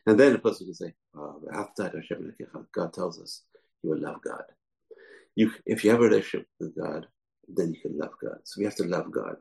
And 0.08 0.20
then 0.20 0.34
the 0.34 0.40
person 0.40 0.66
can 0.66 0.74
say, 0.74 0.94
oh, 1.16 1.42
after 1.54 1.84
Hashem, 1.84 2.34
God 2.74 2.94
tells 2.94 3.22
us 3.22 3.44
you 3.86 3.92
will 3.92 4.02
love 4.02 4.22
God. 4.24 4.44
You, 5.36 5.52
if 5.66 5.84
you 5.84 5.92
have 5.92 6.00
a 6.00 6.04
relationship 6.04 6.48
with 6.60 6.76
God, 6.76 7.06
then 7.48 7.74
you 7.74 7.82
can 7.82 7.98
love 7.98 8.14
God. 8.22 8.38
So 8.44 8.60
we 8.60 8.66
have 8.66 8.76
to 8.78 8.86
love 8.86 9.12
God, 9.12 9.36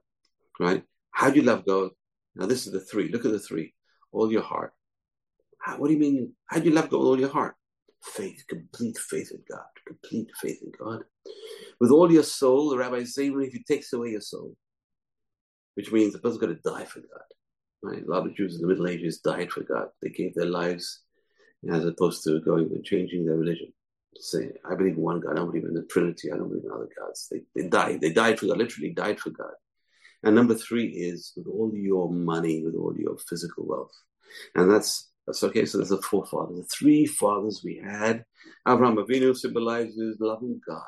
right? 0.60 0.82
How 1.12 1.30
do 1.30 1.36
you 1.36 1.42
love 1.42 1.64
God? 1.64 1.90
Now 2.34 2.46
this 2.46 2.66
is 2.66 2.72
the 2.72 2.80
three. 2.80 3.08
Look 3.08 3.24
at 3.24 3.32
the 3.32 3.38
three. 3.38 3.72
All 4.12 4.30
your 4.30 4.42
heart. 4.42 4.72
How, 5.60 5.78
what 5.78 5.88
do 5.88 5.94
you 5.94 6.00
mean? 6.00 6.32
How 6.46 6.58
do 6.58 6.68
you 6.68 6.74
love 6.74 6.90
God 6.90 6.98
with 6.98 7.06
all 7.06 7.20
your 7.20 7.30
heart? 7.30 7.54
Faith, 8.02 8.44
complete 8.48 8.98
faith 8.98 9.30
in 9.32 9.42
God, 9.50 9.64
complete 9.86 10.30
faith 10.40 10.60
in 10.62 10.72
God. 10.78 11.04
With 11.80 11.90
all 11.90 12.12
your 12.12 12.22
soul, 12.22 12.68
the 12.68 12.76
rabbis 12.76 13.14
say, 13.14 13.26
even 13.26 13.42
if 13.42 13.52
He 13.52 13.62
takes 13.62 13.92
away 13.92 14.10
your 14.10 14.20
soul, 14.20 14.54
which 15.74 15.90
means 15.90 16.12
the 16.12 16.18
person's 16.18 16.40
got 16.40 16.48
to 16.48 16.70
die 16.70 16.84
for 16.84 17.00
God. 17.00 17.28
Right? 17.82 18.04
A 18.04 18.10
lot 18.10 18.26
of 18.26 18.36
Jews 18.36 18.56
in 18.56 18.60
the 18.60 18.66
Middle 18.66 18.88
Ages 18.88 19.20
died 19.20 19.50
for 19.50 19.62
God. 19.62 19.88
They 20.02 20.10
gave 20.10 20.34
their 20.34 20.46
lives 20.46 21.00
as 21.70 21.84
opposed 21.86 22.22
to 22.24 22.40
going 22.40 22.70
and 22.74 22.84
changing 22.84 23.24
their 23.24 23.36
religion. 23.36 23.72
Say, 24.18 24.50
I 24.68 24.74
believe 24.74 24.96
in 24.96 25.02
one 25.02 25.20
God. 25.20 25.32
I 25.32 25.36
don't 25.36 25.50
believe 25.50 25.64
in 25.64 25.74
the 25.74 25.82
Trinity. 25.82 26.32
I 26.32 26.36
don't 26.36 26.48
believe 26.48 26.64
in 26.64 26.70
other 26.70 26.88
gods. 26.98 27.28
They, 27.30 27.42
they 27.54 27.68
died. 27.68 28.00
They 28.00 28.12
died 28.12 28.38
for 28.38 28.46
God. 28.46 28.58
Literally 28.58 28.90
died 28.90 29.20
for 29.20 29.30
God. 29.30 29.52
And 30.22 30.34
number 30.34 30.54
three 30.54 30.86
is 30.86 31.32
with 31.36 31.46
all 31.46 31.70
your 31.74 32.10
money, 32.10 32.64
with 32.64 32.74
all 32.74 32.94
your 32.96 33.16
physical 33.28 33.66
wealth, 33.66 33.92
and 34.54 34.70
that's 34.70 35.10
That's 35.26 35.42
okay. 35.44 35.64
So 35.64 35.78
there's 35.78 35.90
the 35.90 36.02
four 36.02 36.26
fathers, 36.26 36.58
the 36.58 36.64
three 36.64 37.06
fathers 37.06 37.62
we 37.64 37.80
had. 37.82 38.24
Abraham 38.68 38.96
Avinu 38.96 39.34
symbolizes 39.36 40.18
loving 40.20 40.60
God. 40.66 40.82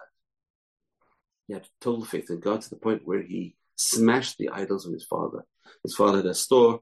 He 1.47 1.55
had 1.55 1.67
total 1.81 2.05
faith 2.05 2.31
in 2.31 2.41
God 2.41 2.61
to 2.63 2.71
the 2.71 2.77
point 2.77 3.03
where 3.05 3.23
he 3.23 3.57
smashed 3.77 4.37
the 4.39 4.51
idols 4.51 4.87
of 4.87 4.93
his 4.93 5.05
father. 5.05 5.45
His 5.83 5.95
father 5.95 6.19
had 6.19 6.27
a 6.27 6.35
store. 6.35 6.81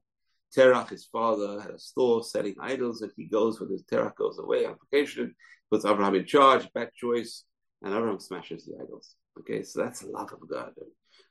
Terach, 0.57 0.91
his 0.91 1.07
father, 1.07 1.61
had 1.61 1.71
a 1.71 1.79
store 1.79 2.23
selling 2.23 2.55
idols, 2.61 3.03
and 3.03 3.13
he 3.17 3.25
goes 3.25 3.61
when 3.61 3.71
his 3.71 3.85
Terach 3.85 4.17
goes 4.17 4.39
away 4.39 4.67
on 4.67 4.77
vacation, 4.91 5.35
puts 5.71 5.85
Abraham 5.85 6.15
in 6.15 6.27
charge, 6.27 6.73
bad 6.73 6.91
choice, 6.95 7.45
and 7.83 7.95
Abraham 7.95 8.21
smashes 8.21 8.65
the 8.65 8.75
idols. 8.83 9.17
Okay, 9.41 9.63
so 9.63 9.83
that's 9.83 10.05
love 10.05 10.33
of 10.33 10.49
God. 10.49 10.73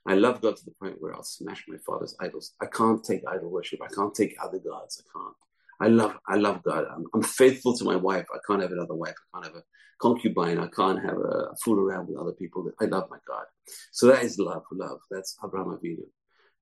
I 0.06 0.14
love 0.14 0.42
God 0.42 0.56
to 0.56 0.64
the 0.64 0.74
point 0.80 0.96
where 1.00 1.14
I'll 1.14 1.22
smash 1.22 1.64
my 1.68 1.78
father's 1.86 2.14
idols. 2.20 2.52
I 2.60 2.66
can't 2.66 3.02
take 3.02 3.22
idol 3.26 3.50
worship. 3.50 3.80
I 3.82 3.92
can't 3.92 4.14
take 4.14 4.36
other 4.42 4.58
gods. 4.58 5.02
I 5.02 5.18
can't. 5.18 5.34
I 5.80 5.88
love 5.88 6.16
I 6.28 6.36
love 6.36 6.62
God. 6.62 6.84
I'm, 6.94 7.04
I'm, 7.14 7.22
faithful 7.22 7.76
to 7.76 7.84
my 7.84 7.96
wife. 7.96 8.26
I 8.32 8.38
can't 8.46 8.62
have 8.62 8.70
another 8.70 8.94
wife. 8.94 9.14
I 9.34 9.38
can't 9.38 9.54
have 9.54 9.62
a 9.62 9.64
concubine. 10.00 10.58
I 10.58 10.68
can't 10.68 11.02
have 11.02 11.16
a, 11.16 11.48
a 11.52 11.56
fool 11.64 11.80
around 11.80 12.08
with 12.08 12.18
other 12.18 12.32
people. 12.32 12.70
I 12.80 12.84
love 12.84 13.08
my 13.10 13.18
God. 13.26 13.44
So 13.90 14.06
that 14.08 14.22
is 14.22 14.38
love. 14.38 14.62
Love. 14.70 15.00
That's 15.10 15.36
Abraham 15.44 15.76
Avinu. 15.76 16.04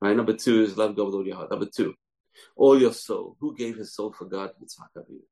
Right. 0.01 0.17
Number 0.17 0.33
two 0.33 0.63
is 0.63 0.79
love 0.79 0.97
God 0.97 1.07
with 1.07 1.15
all 1.15 1.27
your 1.27 1.37
heart. 1.37 1.51
Number 1.51 1.67
two, 1.67 1.95
all 2.57 2.81
your 2.81 2.93
soul. 2.93 3.37
Who 3.41 3.55
gave 3.57 3.77
his 3.77 3.95
soul 3.95 4.13
for 4.13 4.25
God? 4.25 4.51
Yitzhak 4.63 5.03
Avinu. 5.03 5.23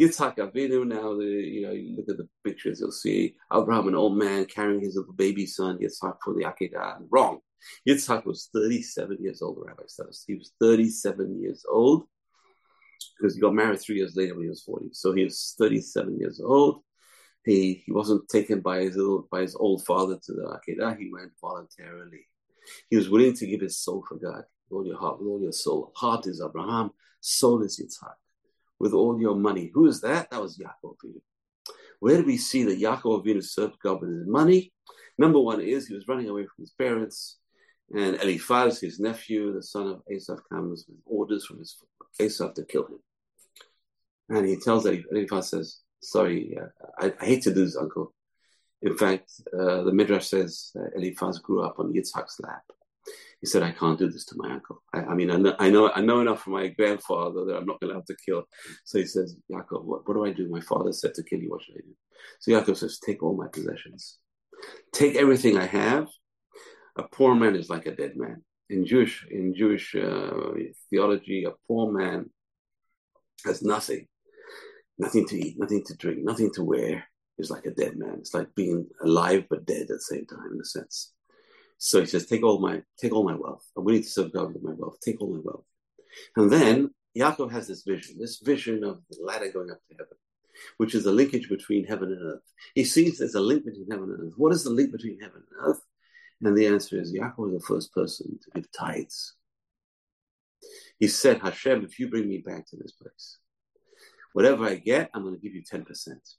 Yitzhak 0.00 0.36
Avinu. 0.36 0.86
Now, 0.86 1.16
the, 1.16 1.24
you 1.24 1.62
know, 1.62 1.72
you 1.72 1.96
look 1.96 2.08
at 2.08 2.16
the 2.16 2.28
pictures, 2.44 2.80
you'll 2.80 2.92
see 2.92 3.36
Abraham, 3.52 3.88
an 3.88 3.94
old 3.94 4.16
man, 4.16 4.44
carrying 4.46 4.80
his 4.80 4.96
little 4.96 5.12
baby 5.12 5.46
son 5.46 5.78
Yitzhak 5.78 6.16
for 6.22 6.34
the 6.34 6.44
Akedah. 6.44 6.98
Wrong. 7.10 7.40
Yitzhak 7.88 8.24
was 8.24 8.48
37 8.54 9.18
years 9.20 9.42
old. 9.42 9.56
The 9.58 9.62
rabbi 9.62 9.84
says 9.86 10.24
he 10.26 10.34
was 10.34 10.52
37 10.60 11.40
years 11.40 11.64
old 11.68 12.06
because 13.16 13.34
he 13.34 13.40
got 13.40 13.54
married 13.54 13.80
three 13.80 13.96
years 13.96 14.16
later 14.16 14.34
when 14.34 14.44
he 14.44 14.48
was 14.50 14.62
40. 14.62 14.90
So 14.92 15.12
he 15.12 15.24
was 15.24 15.54
37 15.58 16.18
years 16.18 16.40
old. 16.40 16.82
He 17.44 17.82
he 17.84 17.92
wasn't 17.92 18.28
taken 18.28 18.60
by 18.60 18.80
his 18.80 18.96
little, 18.96 19.28
by 19.30 19.42
his 19.42 19.54
old 19.54 19.84
father 19.84 20.18
to 20.24 20.32
the 20.32 20.58
Akedah. 20.58 20.98
He 20.98 21.10
went 21.12 21.32
voluntarily. 21.40 22.26
He 22.88 22.96
was 22.96 23.10
willing 23.10 23.34
to 23.34 23.46
give 23.46 23.60
his 23.60 23.78
soul 23.78 24.02
for 24.08 24.16
God, 24.16 24.44
all 24.70 24.86
your 24.86 24.98
heart, 24.98 25.18
with 25.20 25.28
all 25.28 25.40
your 25.40 25.52
soul. 25.52 25.92
Heart 25.96 26.26
is 26.26 26.42
Abraham, 26.44 26.90
soul 27.20 27.62
is 27.62 27.80
Yitzhak. 27.80 28.14
With 28.78 28.92
all 28.92 29.20
your 29.20 29.36
money. 29.36 29.70
Who 29.74 29.86
is 29.86 30.00
that? 30.00 30.30
That 30.30 30.42
was 30.42 30.58
Yaakov 30.58 30.96
Avinu. 30.96 31.20
Where 32.00 32.18
do 32.18 32.24
we 32.24 32.36
see 32.36 32.64
that 32.64 32.80
Yaakov 32.80 33.24
Avinu 33.24 33.42
served 33.42 33.78
God 33.82 34.00
with 34.00 34.10
his 34.10 34.26
money? 34.26 34.72
Number 35.16 35.40
one 35.40 35.60
is 35.60 35.86
he 35.86 35.94
was 35.94 36.08
running 36.08 36.28
away 36.28 36.42
from 36.42 36.62
his 36.62 36.72
parents. 36.72 37.38
And 37.94 38.16
Eliphaz, 38.16 38.80
his 38.80 38.98
nephew, 38.98 39.52
the 39.52 39.62
son 39.62 39.86
of 39.86 40.02
Esav, 40.10 40.40
comes 40.50 40.86
with 40.88 40.98
orders 41.04 41.46
from 41.46 41.58
his 41.58 41.76
Esav 42.20 42.54
to 42.54 42.64
kill 42.64 42.86
him. 42.86 42.98
And 44.28 44.46
he 44.46 44.56
tells 44.56 44.86
Eliphaz, 44.86 45.50
says, 45.50 45.80
sorry, 46.00 46.56
uh, 46.60 46.66
I, 46.98 47.12
I, 47.20 47.24
hate 47.24 47.42
to 47.42 47.54
do 47.54 47.64
this, 47.64 47.76
uncle. 47.76 48.12
In 48.82 48.96
fact, 48.96 49.30
uh, 49.52 49.82
the 49.82 49.92
Midrash 49.92 50.26
says 50.26 50.72
Eliphaz 50.96 51.38
grew 51.38 51.62
up 51.62 51.78
on 51.78 51.92
Yitzhak's 51.92 52.40
lap. 52.40 52.62
He 53.40 53.46
said, 53.46 53.62
I 53.62 53.72
can't 53.72 53.98
do 53.98 54.10
this 54.10 54.24
to 54.26 54.36
my 54.36 54.52
uncle. 54.52 54.82
I, 54.94 55.00
I 55.00 55.14
mean, 55.14 55.30
I 55.30 55.36
know, 55.36 55.54
I 55.58 56.00
know, 56.00 56.20
enough 56.20 56.42
from 56.42 56.54
my 56.54 56.68
grandfather 56.68 57.44
that 57.44 57.56
I'm 57.56 57.66
not 57.66 57.80
going 57.80 57.90
to 57.90 57.96
have 57.96 58.06
to 58.06 58.16
kill. 58.24 58.44
So 58.84 58.98
he 58.98 59.06
says, 59.06 59.36
Yaakov, 59.52 59.84
what, 59.84 60.08
what 60.08 60.14
do 60.14 60.24
I 60.24 60.32
do? 60.32 60.48
My 60.48 60.60
father 60.60 60.92
said 60.92 61.14
to 61.14 61.22
kill 61.22 61.40
you. 61.40 61.50
What 61.50 61.62
should 61.62 61.76
I 61.76 61.80
do? 61.80 61.94
So 62.40 62.52
Yaakov 62.52 62.78
says, 62.78 62.98
take 62.98 63.22
all 63.22 63.36
my 63.36 63.48
possessions. 63.48 64.18
Take 64.92 65.16
everything 65.16 65.58
I 65.58 65.66
have 65.66 66.08
a 66.96 67.02
poor 67.02 67.34
man 67.34 67.56
is 67.56 67.70
like 67.70 67.86
a 67.86 67.94
dead 67.94 68.16
man. 68.16 68.42
In 68.70 68.86
Jewish 68.86 69.26
in 69.30 69.54
Jewish 69.54 69.94
uh, 69.94 70.52
theology, 70.90 71.44
a 71.44 71.52
poor 71.66 71.92
man 71.92 72.30
has 73.44 73.62
nothing, 73.62 74.06
nothing 74.98 75.26
to 75.28 75.36
eat, 75.36 75.58
nothing 75.58 75.84
to 75.84 75.96
drink, 75.96 76.20
nothing 76.22 76.50
to 76.54 76.64
wear. 76.64 77.04
Is 77.36 77.50
like 77.50 77.66
a 77.66 77.72
dead 77.72 77.96
man. 77.96 78.18
It's 78.20 78.32
like 78.32 78.54
being 78.54 78.86
alive 79.02 79.46
but 79.50 79.66
dead 79.66 79.82
at 79.82 79.88
the 79.88 80.00
same 80.00 80.24
time, 80.24 80.50
in 80.54 80.60
a 80.60 80.64
sense. 80.64 81.12
So 81.78 82.00
he 82.00 82.06
says, 82.06 82.26
"Take 82.26 82.42
all 82.42 82.60
my, 82.60 82.82
take 82.98 83.12
all 83.12 83.24
my 83.24 83.34
wealth. 83.34 83.64
I'm 83.76 83.84
willing 83.84 84.02
to 84.02 84.08
serve 84.08 84.32
God 84.32 84.54
with 84.54 84.62
my 84.62 84.72
wealth. 84.74 84.98
Take 85.00 85.20
all 85.20 85.32
my 85.32 85.40
wealth." 85.42 85.64
And 86.36 86.50
then 86.50 86.90
Yaakov 87.16 87.52
has 87.52 87.68
this 87.68 87.82
vision, 87.82 88.18
this 88.18 88.38
vision 88.38 88.84
of 88.84 89.00
the 89.10 89.22
ladder 89.22 89.50
going 89.52 89.70
up 89.70 89.80
to 89.88 89.94
heaven, 89.94 90.16
which 90.78 90.94
is 90.94 91.06
a 91.06 91.12
linkage 91.12 91.48
between 91.48 91.84
heaven 91.84 92.12
and 92.12 92.22
earth. 92.22 92.52
He 92.74 92.84
sees 92.84 93.18
there's 93.18 93.34
a 93.34 93.40
link 93.40 93.64
between 93.64 93.90
heaven 93.90 94.10
and 94.10 94.28
earth. 94.28 94.34
What 94.36 94.52
is 94.52 94.64
the 94.64 94.70
link 94.70 94.92
between 94.92 95.20
heaven 95.20 95.42
and 95.50 95.68
earth? 95.68 95.80
And 96.42 96.56
the 96.56 96.66
answer 96.66 97.00
is 97.00 97.12
Yaakov 97.12 97.38
was 97.38 97.62
the 97.62 97.66
first 97.66 97.92
person 97.92 98.38
to 98.42 98.50
give 98.54 98.70
tithes. 98.72 99.34
He 100.98 101.08
said, 101.08 101.40
Hashem, 101.40 101.84
if 101.84 101.98
you 101.98 102.08
bring 102.08 102.28
me 102.28 102.38
back 102.38 102.66
to 102.68 102.76
this 102.76 102.92
place, 102.92 103.38
whatever 104.34 104.66
I 104.66 104.74
get, 104.74 105.10
I'm 105.14 105.22
going 105.22 105.36
to 105.36 105.40
give 105.40 105.54
you 105.54 105.62
10%. 105.62 105.86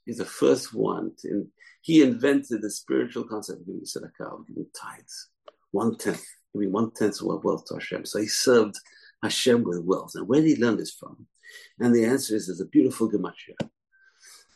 He's 0.04 0.18
the 0.18 0.24
first 0.26 0.74
one. 0.74 1.12
To, 1.22 1.46
he 1.80 2.02
invented 2.02 2.60
the 2.60 2.70
spiritual 2.70 3.24
concept 3.24 3.60
of 3.60 3.66
giving 3.66 3.80
tzedakah, 3.80 4.46
giving 4.46 4.66
tithes. 4.78 5.30
One 5.70 5.96
tenth, 5.96 6.22
giving 6.52 6.72
one 6.72 6.92
tenth 6.92 7.22
of 7.22 7.28
our 7.28 7.38
wealth 7.38 7.64
to 7.68 7.74
Hashem. 7.74 8.04
So 8.04 8.20
he 8.20 8.26
served 8.26 8.76
Hashem 9.22 9.64
with 9.64 9.82
wealth. 9.82 10.12
And 10.14 10.28
where 10.28 10.42
did 10.42 10.56
he 10.56 10.62
learn 10.62 10.76
this 10.76 10.92
from? 10.92 11.26
And 11.80 11.94
the 11.94 12.04
answer 12.04 12.36
is 12.36 12.46
there's 12.46 12.60
a 12.60 12.66
beautiful 12.66 13.10
gematria. 13.10 13.56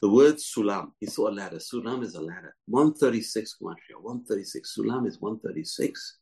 The 0.03 0.11
word 0.11 0.37
sulam, 0.37 0.90
he 1.00 1.07
saw 1.07 1.31
a 1.31 1.33
ladder. 1.33 1.59
Sulam 1.59 2.03
is 2.03 2.14
a 2.14 2.20
ladder. 2.20 2.55
136 2.66 3.57
gematria. 3.62 4.03
136. 4.03 4.76
Sulam 4.79 5.07
is 5.07 5.18
136. 5.18 6.18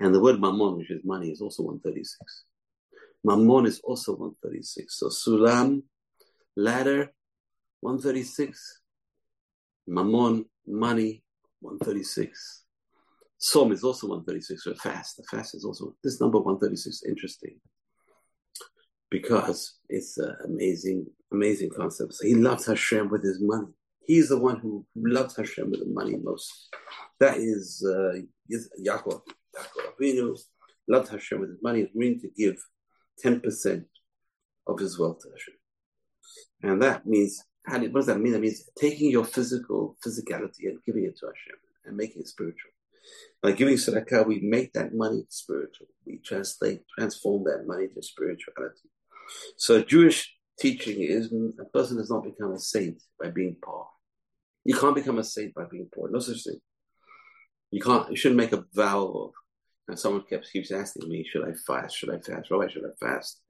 And 0.00 0.14
the 0.14 0.20
word 0.20 0.38
mammon, 0.38 0.76
which 0.76 0.90
is 0.90 1.00
money, 1.02 1.30
is 1.30 1.40
also 1.40 1.62
136. 1.62 2.44
Mammon 3.24 3.64
is 3.64 3.80
also 3.80 4.12
136. 4.12 4.98
So 4.98 5.06
sulam, 5.06 5.82
ladder, 6.56 7.12
136. 7.80 8.80
Mammon, 9.86 10.46
money, 10.66 11.22
136. 11.60 12.64
Tzom 13.40 13.72
is 13.72 13.84
also 13.84 14.08
136. 14.08 14.64
So 14.64 14.74
fast. 14.74 15.16
The 15.16 15.22
fast 15.24 15.54
is 15.54 15.64
also, 15.64 15.94
this 16.02 16.20
number 16.20 16.38
136 16.38 17.02
interesting 17.04 17.60
because 19.10 19.78
it's 19.88 20.18
an 20.18 20.34
amazing, 20.44 21.06
amazing 21.32 21.70
concept. 21.76 22.14
So 22.14 22.26
he 22.26 22.34
loves 22.34 22.66
Hashem 22.66 23.08
with 23.08 23.22
his 23.22 23.40
money. 23.40 23.68
He's 24.06 24.28
the 24.28 24.38
one 24.38 24.58
who 24.60 24.84
loves 24.94 25.36
Hashem 25.36 25.70
with 25.70 25.80
the 25.80 25.92
money 25.92 26.16
most. 26.22 26.74
That 27.20 27.38
is 27.38 27.84
uh, 27.86 28.20
Yaakov. 28.80 29.22
Yaakov 29.56 29.96
Avinu 30.00 30.38
loved 30.88 31.08
Hashem 31.08 31.40
with 31.40 31.50
his 31.50 31.62
money. 31.62 31.88
Willing 31.94 32.20
to 32.20 32.28
give 32.36 32.56
10% 33.24 33.84
of 34.66 34.78
his 34.78 34.98
wealth 34.98 35.20
to 35.20 35.30
Hashem. 35.30 35.54
And 36.62 36.82
that 36.82 37.06
means, 37.06 37.42
what 37.66 37.92
does 37.92 38.06
that 38.06 38.20
mean? 38.20 38.32
That 38.32 38.40
means 38.40 38.68
taking 38.78 39.10
your 39.10 39.24
physical 39.24 39.96
physicality 40.04 40.64
and 40.64 40.78
giving 40.84 41.04
it 41.04 41.18
to 41.18 41.26
Hashem 41.26 41.56
and 41.84 41.96
making 41.96 42.22
it 42.22 42.28
spiritual. 42.28 42.70
By 43.42 43.52
giving 43.52 43.74
tzedakah, 43.74 44.26
we 44.26 44.40
make 44.40 44.72
that 44.72 44.94
money 44.94 45.24
spiritual. 45.28 45.86
We 46.04 46.18
translate, 46.24 46.82
transform 46.98 47.44
that 47.44 47.64
money 47.66 47.88
to 47.88 48.02
spirituality. 48.02 48.90
So 49.56 49.82
Jewish 49.82 50.34
teaching 50.58 51.02
is 51.02 51.32
a 51.60 51.64
person 51.66 51.98
does 51.98 52.10
not 52.10 52.24
become 52.24 52.52
a 52.52 52.58
saint 52.58 53.02
by 53.20 53.30
being 53.30 53.56
poor. 53.62 53.86
You 54.64 54.76
can't 54.76 54.94
become 54.94 55.18
a 55.18 55.24
saint 55.24 55.54
by 55.54 55.64
being 55.70 55.88
poor. 55.94 56.10
No 56.10 56.18
such 56.18 56.42
thing. 56.42 56.58
You 57.70 57.80
can't. 57.80 58.10
You 58.10 58.16
shouldn't 58.16 58.38
make 58.40 58.52
a 58.52 58.64
vow 58.74 59.06
of. 59.06 59.30
And 59.88 59.98
someone 59.98 60.24
keeps 60.28 60.50
keeps 60.50 60.72
asking 60.72 61.08
me, 61.08 61.24
should 61.30 61.44
I 61.44 61.52
fast? 61.66 61.96
Should 61.96 62.10
I 62.10 62.18
fast? 62.18 62.50
Why 62.50 62.68
should 62.68 62.82
I 62.84 63.06
fast? 63.06 63.40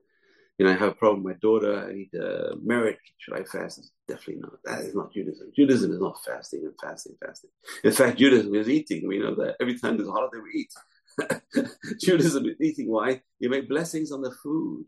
You 0.59 0.65
know, 0.65 0.73
I 0.73 0.77
have 0.77 0.89
a 0.89 0.95
problem 0.95 1.23
with 1.23 1.35
my 1.35 1.39
daughter. 1.41 1.87
I 1.87 1.93
need 1.93 2.15
a 2.15 2.55
marriage. 2.63 2.97
Should 3.19 3.35
I 3.35 3.45
fast? 3.45 3.91
Definitely 4.09 4.43
not. 4.43 4.59
That 4.65 4.87
is 4.87 4.95
not 4.95 5.13
Judaism. 5.13 5.53
Judaism 5.55 5.93
is 5.93 6.01
not 6.01 6.19
fasting 6.25 6.63
and 6.65 6.73
fasting, 6.83 7.15
fasting. 7.25 7.51
In 7.85 7.93
fact, 7.93 8.19
Judaism 8.19 8.55
is 8.55 8.69
eating. 8.69 9.07
We 9.07 9.19
know 9.19 9.35
that 9.35 9.57
every 9.61 9.79
time 9.79 9.97
there's 9.97 10.09
a 10.09 10.13
holiday, 10.13 10.39
we 10.43 10.61
eat. 10.61 11.69
Judaism 12.01 12.47
is 12.47 12.57
eating. 12.61 12.91
Why? 12.91 13.21
You 13.39 13.51
make 13.51 13.69
blessings 13.69 14.13
on 14.13 14.23
the 14.23 14.31
food. 14.43 14.87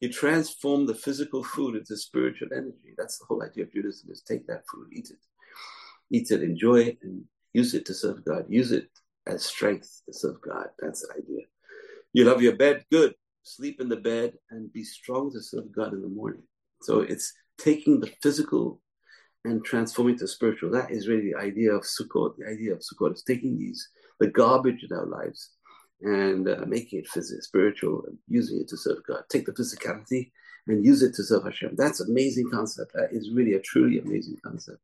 You 0.00 0.12
transform 0.12 0.86
the 0.86 0.94
physical 0.94 1.44
food 1.44 1.76
into 1.76 1.96
spiritual 1.96 2.48
energy. 2.52 2.94
That's 2.98 3.18
the 3.18 3.26
whole 3.26 3.42
idea 3.42 3.64
of 3.64 3.72
Judaism 3.72 4.10
is 4.10 4.22
take 4.22 4.46
that 4.48 4.64
food, 4.70 4.88
eat 4.92 5.10
it. 5.10 5.18
Eat 6.10 6.30
it, 6.30 6.42
enjoy 6.42 6.80
it, 6.80 6.98
and 7.02 7.24
use 7.52 7.74
it 7.74 7.86
to 7.86 7.94
serve 7.94 8.24
God. 8.24 8.46
Use 8.48 8.72
it 8.72 8.88
as 9.26 9.44
strength 9.44 10.02
to 10.06 10.12
serve 10.12 10.40
God. 10.40 10.66
That's 10.80 11.06
the 11.06 11.14
idea. 11.14 11.44
You 12.12 12.24
love 12.24 12.42
your 12.42 12.56
bed, 12.56 12.84
good. 12.90 13.14
Sleep 13.44 13.80
in 13.80 13.88
the 13.88 13.96
bed 13.96 14.34
and 14.50 14.72
be 14.72 14.82
strong 14.82 15.30
to 15.32 15.40
serve 15.42 15.70
God 15.70 15.92
in 15.92 16.00
the 16.02 16.08
morning. 16.08 16.42
So 16.82 17.00
it's 17.00 17.32
taking 17.58 18.00
the 18.00 18.10
physical 18.22 18.80
and 19.44 19.62
transforming 19.62 20.18
to 20.18 20.26
spiritual. 20.26 20.70
That 20.70 20.90
is 20.90 21.08
really 21.08 21.32
the 21.32 21.38
idea 21.38 21.72
of 21.72 21.82
Sukkot. 21.82 22.36
The 22.38 22.48
idea 22.48 22.72
of 22.72 22.80
Sukkot 22.80 23.12
is 23.12 23.22
taking 23.22 23.58
these, 23.58 23.86
the 24.18 24.28
garbage 24.28 24.82
in 24.88 24.96
our 24.96 25.06
lives, 25.06 25.50
and 26.00 26.48
uh, 26.48 26.64
making 26.66 27.00
it 27.00 27.08
physical, 27.08 27.42
spiritual, 27.42 28.04
and 28.06 28.16
using 28.28 28.60
it 28.60 28.68
to 28.68 28.78
serve 28.78 29.04
God. 29.06 29.24
Take 29.30 29.44
the 29.44 29.52
physicality 29.52 30.32
and 30.66 30.84
use 30.84 31.02
it 31.02 31.14
to 31.14 31.22
serve 31.22 31.44
Hashem. 31.44 31.74
That's 31.76 32.00
amazing 32.00 32.50
concept. 32.50 32.92
That 32.94 33.12
is 33.12 33.30
really 33.30 33.52
a 33.52 33.60
truly 33.60 33.98
amazing 33.98 34.38
concept. 34.42 34.78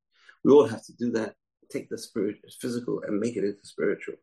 We 0.44 0.52
all 0.52 0.66
have 0.66 0.84
to 0.84 0.92
do 0.92 1.10
that. 1.12 1.34
Take 1.70 1.88
the 1.88 1.98
spirit, 1.98 2.36
physical, 2.60 3.02
and 3.06 3.20
make 3.20 3.36
it 3.36 3.44
into 3.44 3.64
spiritual. 3.64 4.16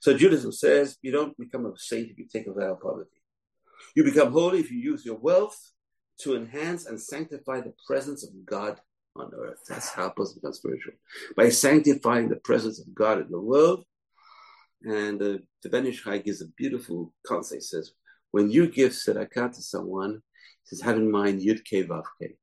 So 0.00 0.16
Judaism 0.16 0.52
says 0.52 0.98
you 1.02 1.10
don't 1.10 1.36
become 1.38 1.66
a 1.66 1.72
saint 1.76 2.10
if 2.10 2.18
you 2.18 2.26
take 2.26 2.46
a 2.46 2.52
vow 2.52 2.72
of 2.72 2.80
poverty. 2.80 3.19
You 3.94 4.04
become 4.04 4.32
holy 4.32 4.60
if 4.60 4.70
you 4.70 4.78
use 4.78 5.04
your 5.04 5.18
wealth 5.18 5.58
to 6.20 6.36
enhance 6.36 6.86
and 6.86 7.00
sanctify 7.00 7.60
the 7.60 7.74
presence 7.86 8.24
of 8.24 8.30
God 8.44 8.80
on 9.16 9.30
earth. 9.36 9.60
That's 9.68 9.90
how 9.90 10.06
a 10.06 10.10
person 10.10 10.38
becomes 10.40 10.58
spiritual. 10.58 10.94
By 11.36 11.48
sanctifying 11.48 12.28
the 12.28 12.36
presence 12.36 12.80
of 12.80 12.94
God 12.94 13.20
in 13.20 13.30
the 13.30 13.40
world. 13.40 13.84
And 14.82 15.20
uh, 15.20 15.38
the 15.62 15.68
Ben 15.68 15.86
Ish 15.86 16.04
Chai 16.04 16.18
gives 16.18 16.40
a 16.40 16.46
beautiful 16.56 17.12
concept. 17.26 17.62
He 17.62 17.66
says, 17.66 17.92
when 18.30 18.50
you 18.50 18.68
give 18.68 18.92
tzedakah 18.92 19.52
to 19.54 19.62
someone, 19.62 20.22
he 20.62 20.66
says, 20.66 20.80
have 20.82 20.96
in 20.96 21.10
mind 21.10 21.40
Yud 21.40 21.60
Ke 21.60 21.86
Vav 21.88 22.04
Ke. 22.22 22.36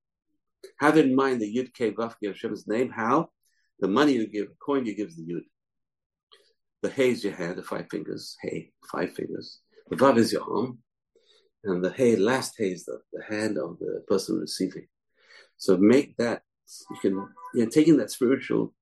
Have 0.79 0.97
in 0.97 1.15
mind 1.15 1.41
the 1.41 1.55
Yud 1.55 1.71
Ke 1.73 1.95
Vav 1.95 2.11
Ke 2.11 2.27
of 2.27 2.35
Hashem's 2.35 2.67
name. 2.67 2.89
How? 2.89 3.29
The 3.79 3.87
money 3.87 4.13
you 4.13 4.27
give, 4.27 4.49
the 4.49 4.55
coin 4.63 4.85
you 4.85 4.95
give 4.95 5.09
is 5.09 5.15
the 5.15 5.23
Yud. 5.23 5.45
The 6.83 6.89
Hey 6.89 7.09
is 7.11 7.23
your 7.23 7.33
hand, 7.33 7.57
the 7.57 7.63
five 7.63 7.87
fingers. 7.89 8.35
Hey, 8.41 8.71
five 8.91 9.13
fingers. 9.13 9.59
The 9.89 9.95
Vav 9.95 10.17
is 10.17 10.31
your 10.31 10.43
arm. 10.43 10.79
And 11.67 11.83
the 11.83 11.91
Hey, 11.91 12.15
last 12.15 12.55
Hey 12.57 12.71
is 12.71 12.85
the, 12.85 12.99
the 13.13 13.23
hand 13.23 13.57
of 13.57 13.77
the 13.79 14.03
person 14.07 14.39
receiving. 14.39 14.87
So 15.57 15.77
make 15.77 16.15
that, 16.17 16.43
you 16.91 16.97
can, 17.01 17.11
you 17.53 17.63
know, 17.63 17.69
taking 17.69 17.97
that 17.97 18.11
spiritual, 18.11 18.73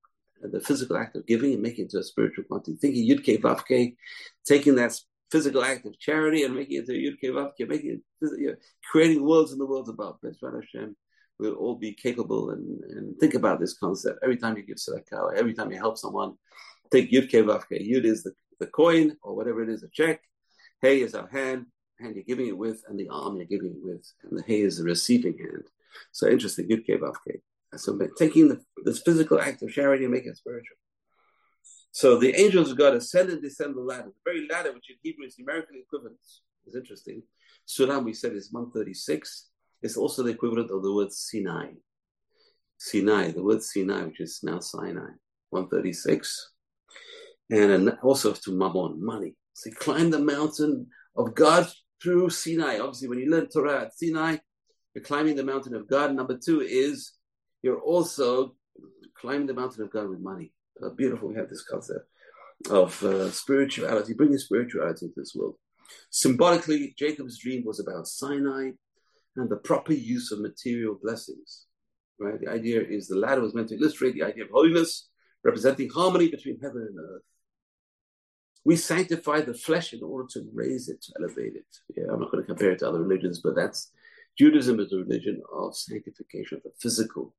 uh, 0.43 0.49
the 0.51 0.59
physical 0.59 0.97
act 0.97 1.15
of 1.15 1.25
giving 1.25 1.53
and 1.53 1.63
making 1.63 1.85
it 1.85 1.93
into 1.93 1.99
a 1.99 2.03
spiritual 2.03 2.43
quantity. 2.45 2.77
Thinking 2.79 3.09
Yud 3.09 3.23
Ke 3.23 3.41
Vav 3.41 3.63
taking 4.45 4.75
that 4.75 4.93
physical 5.31 5.63
act 5.63 5.85
of 5.85 5.99
charity 5.99 6.43
and 6.43 6.55
making 6.55 6.77
it 6.77 6.89
into 6.89 6.93
Yud 6.93 7.17
Ke 7.17 7.33
Vav 7.35 7.51
making 7.67 8.01
it, 8.21 8.29
you 8.37 8.47
know, 8.47 8.55
creating 8.91 9.25
worlds 9.25 9.51
in 9.51 9.57
the 9.57 9.65
worlds 9.65 9.89
above. 9.89 10.17
What 10.21 10.53
Hashem 10.53 10.95
we'll 11.39 11.55
all 11.55 11.75
be 11.75 11.93
capable 11.93 12.51
and, 12.51 12.81
and 12.91 13.19
think 13.19 13.33
about 13.33 13.59
this 13.59 13.77
concept. 13.77 14.19
Every 14.23 14.37
time 14.37 14.57
you 14.57 14.63
give 14.63 14.77
tzedakah, 14.77 15.37
every 15.37 15.53
time 15.53 15.71
you 15.71 15.77
help 15.77 15.97
someone, 15.97 16.35
take 16.91 17.11
Yud 17.11 17.27
Ke 17.27 17.45
Vav. 17.45 17.63
Yud 17.71 18.05
is 18.05 18.23
the, 18.23 18.31
the 18.59 18.67
coin 18.67 19.17
or 19.21 19.35
whatever 19.35 19.63
it 19.63 19.69
is, 19.69 19.83
a 19.83 19.89
check. 19.89 20.21
Hey 20.81 21.01
is 21.01 21.15
our 21.15 21.27
hand, 21.27 21.65
hand 21.99 22.15
you're 22.15 22.23
giving 22.23 22.47
it 22.47 22.57
with, 22.57 22.83
and 22.87 22.99
the 22.99 23.09
arm 23.09 23.37
you're 23.37 23.45
giving 23.45 23.71
it 23.71 23.83
with, 23.83 24.05
and 24.23 24.37
the 24.37 24.43
Hey 24.43 24.61
is 24.61 24.77
the 24.77 24.83
receiving 24.83 25.37
hand. 25.37 25.63
So 26.11 26.27
interesting, 26.27 26.67
Yud 26.67 26.83
Ke 26.83 27.01
Vav 27.01 27.15
Ke. 27.15 27.41
So 27.77 27.99
taking 28.17 28.47
the, 28.49 28.61
this 28.83 29.01
physical 29.01 29.39
act 29.39 29.61
of 29.61 29.71
charity 29.71 30.05
and 30.05 30.13
making 30.13 30.31
it 30.31 30.37
spiritual. 30.37 30.77
So 31.91 32.17
the 32.17 32.35
angels 32.39 32.71
of 32.71 32.77
God 32.77 32.93
ascend 32.93 33.29
and 33.29 33.41
descend 33.41 33.75
the 33.75 33.81
ladder, 33.81 34.09
the 34.09 34.31
very 34.31 34.47
ladder 34.49 34.73
which 34.73 34.89
in 34.89 34.97
Hebrew 35.01 35.25
is 35.25 35.37
numerically 35.39 35.79
equivalent. 35.79 36.17
It's 36.65 36.75
interesting. 36.75 37.23
Sulam, 37.67 38.03
we 38.03 38.13
said, 38.13 38.33
is 38.33 38.51
136 38.51 39.49
It's 39.81 39.97
also 39.97 40.23
the 40.23 40.31
equivalent 40.31 40.71
of 40.71 40.83
the 40.83 40.93
word 40.93 41.11
Sinai. 41.11 41.71
Sinai, 42.77 43.31
the 43.31 43.43
word 43.43 43.63
Sinai, 43.63 44.03
which 44.03 44.19
is 44.19 44.41
now 44.43 44.59
Sinai, 44.59 45.11
136. 45.49 46.51
And 47.49 47.97
also 48.03 48.33
to 48.33 48.51
Mammon, 48.51 49.03
money. 49.03 49.35
So 49.53 49.69
he 49.69 49.75
climbed 49.75 50.13
the 50.13 50.19
mountain 50.19 50.87
of 51.15 51.33
God 51.33 51.71
through 52.01 52.29
Sinai. 52.29 52.79
Obviously, 52.79 53.07
when 53.07 53.19
you 53.19 53.29
learn 53.29 53.47
Torah 53.47 53.83
at 53.83 53.97
Sinai, 53.97 54.37
you're 54.93 55.03
climbing 55.03 55.35
the 55.35 55.43
mountain 55.43 55.75
of 55.75 55.87
God. 55.87 56.13
Number 56.13 56.37
two 56.37 56.61
is 56.61 57.13
you're 57.61 57.79
also 57.79 58.55
climbing 59.19 59.47
the 59.47 59.53
mountain 59.53 59.83
of 59.83 59.91
God 59.91 60.09
with 60.09 60.19
money. 60.19 60.53
Beautiful, 60.97 61.29
we 61.29 61.35
have 61.35 61.49
this 61.49 61.63
concept 61.63 62.05
of 62.69 63.01
uh, 63.03 63.29
spirituality, 63.31 64.13
bringing 64.13 64.37
spirituality 64.37 65.05
into 65.05 65.19
this 65.19 65.33
world. 65.35 65.55
Symbolically, 66.09 66.93
Jacob's 66.97 67.39
dream 67.39 67.63
was 67.65 67.79
about 67.79 68.07
Sinai 68.07 68.71
and 69.35 69.49
the 69.49 69.57
proper 69.57 69.93
use 69.93 70.31
of 70.31 70.39
material 70.39 70.97
blessings. 71.01 71.65
Right? 72.19 72.39
The 72.39 72.49
idea 72.49 72.81
is 72.81 73.07
the 73.07 73.17
ladder 73.17 73.41
was 73.41 73.53
meant 73.53 73.69
to 73.69 73.75
illustrate 73.75 74.13
the 74.13 74.23
idea 74.23 74.45
of 74.45 74.49
holiness, 74.51 75.09
representing 75.43 75.89
harmony 75.89 76.29
between 76.29 76.59
heaven 76.61 76.87
and 76.89 76.97
earth. 76.99 77.23
We 78.65 78.75
sanctify 78.75 79.41
the 79.41 79.53
flesh 79.53 79.93
in 79.93 80.01
order 80.01 80.27
to 80.31 80.49
raise 80.53 80.89
it, 80.89 81.03
to 81.03 81.13
elevate 81.19 81.55
it. 81.55 81.65
Yeah, 81.95 82.05
I'm 82.11 82.19
not 82.19 82.31
going 82.31 82.43
to 82.43 82.47
compare 82.47 82.71
it 82.71 82.79
to 82.79 82.89
other 82.89 83.01
religions, 83.01 83.39
but 83.39 83.55
that's 83.55 83.91
Judaism 84.37 84.79
is 84.79 84.91
a 84.91 84.97
religion 84.97 85.41
of 85.53 85.77
sanctification 85.77 86.57
of 86.57 86.63
the 86.63 86.71
physical, 86.81 87.33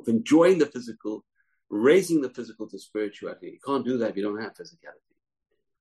of 0.00 0.08
enjoying 0.08 0.58
the 0.58 0.66
physical, 0.66 1.24
raising 1.70 2.22
the 2.22 2.30
physical 2.30 2.66
to 2.68 2.78
spirituality. 2.78 3.50
You 3.52 3.58
can't 3.64 3.84
do 3.84 3.98
that 3.98 4.10
if 4.10 4.16
you 4.16 4.22
don't 4.22 4.42
have 4.42 4.54
physicality. 4.54 5.14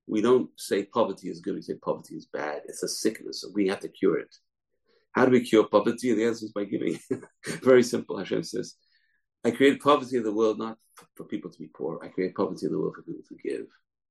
We 0.06 0.22
don't 0.22 0.50
say 0.58 0.84
poverty 0.84 1.30
is 1.30 1.40
good, 1.40 1.56
we 1.56 1.62
say 1.62 1.76
poverty 1.76 2.16
is 2.16 2.26
bad. 2.26 2.62
It's 2.68 2.84
a 2.84 2.88
sickness, 2.88 3.42
so 3.42 3.50
we 3.54 3.68
have 3.70 3.80
to 3.80 3.90
cure 3.90 4.20
it. 4.20 4.36
How 5.14 5.26
do 5.26 5.32
we 5.32 5.42
cure 5.42 5.66
poverty? 5.66 6.14
The 6.14 6.26
answer 6.26 6.46
is 6.46 6.52
by 6.52 6.66
giving. 6.66 7.00
Very 7.64 7.84
simple, 7.84 8.18
Hashem 8.18 8.44
says. 8.44 8.76
I 9.44 9.52
create 9.52 9.82
poverty 9.82 10.18
in 10.18 10.24
the 10.24 10.34
world 10.34 10.60
not 10.60 10.78
for 11.16 11.24
people 11.24 11.50
to 11.50 11.58
be 11.58 11.68
poor. 11.68 12.00
I 12.04 12.10
create 12.10 12.36
poverty 12.36 12.66
in 12.66 12.72
the 12.74 12.80
world 12.80 12.96
for 12.96 13.02
people 13.02 13.24
to 13.30 13.50
give. 13.50 13.66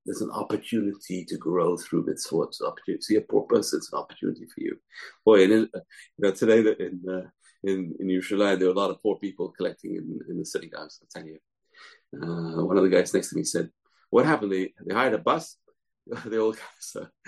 There's 0.07 0.23
an 0.23 0.31
opportunity 0.31 1.25
to 1.25 1.37
grow 1.37 1.77
through 1.77 2.07
mitzvot. 2.07 2.49
It's 2.49 2.61
an 2.61 2.69
opportunity. 2.69 3.03
See 3.03 3.17
a 3.17 3.21
poor 3.21 3.43
person, 3.43 3.79
it's 3.79 3.93
an 3.93 3.99
opportunity 3.99 4.47
for 4.47 4.61
you. 4.61 4.77
Boy, 5.25 5.45
and 5.45 5.53
in, 5.53 5.61
you 5.61 5.81
know, 6.19 6.31
today 6.31 6.61
in 6.61 7.01
uh, 7.11 7.29
in 7.65 7.95
in 7.99 8.07
Yerushalayim, 8.07 8.59
there 8.59 8.69
are 8.69 8.73
a 8.73 8.81
lot 8.83 8.91
of 8.91 9.03
poor 9.03 9.19
people 9.19 9.53
collecting 9.57 9.97
in, 9.97 10.21
in 10.31 10.39
the 10.39 10.47
synagogues. 10.47 11.01
I'll 11.03 11.09
tell 11.21 11.29
you. 11.29 11.39
Uh, 12.15 12.65
one 12.65 12.79
of 12.79 12.85
the 12.85 12.89
guys 12.89 13.13
next 13.13 13.31
to 13.31 13.37
me 13.37 13.43
said, 13.43 13.69
"What 14.11 14.27
happened? 14.27 14.53
They 14.53 14.73
they 14.87 14.95
hired 14.95 15.15
a 15.15 15.19
bus. 15.19 15.57
they 16.27 16.39
all 16.39 16.55
so 16.79 17.07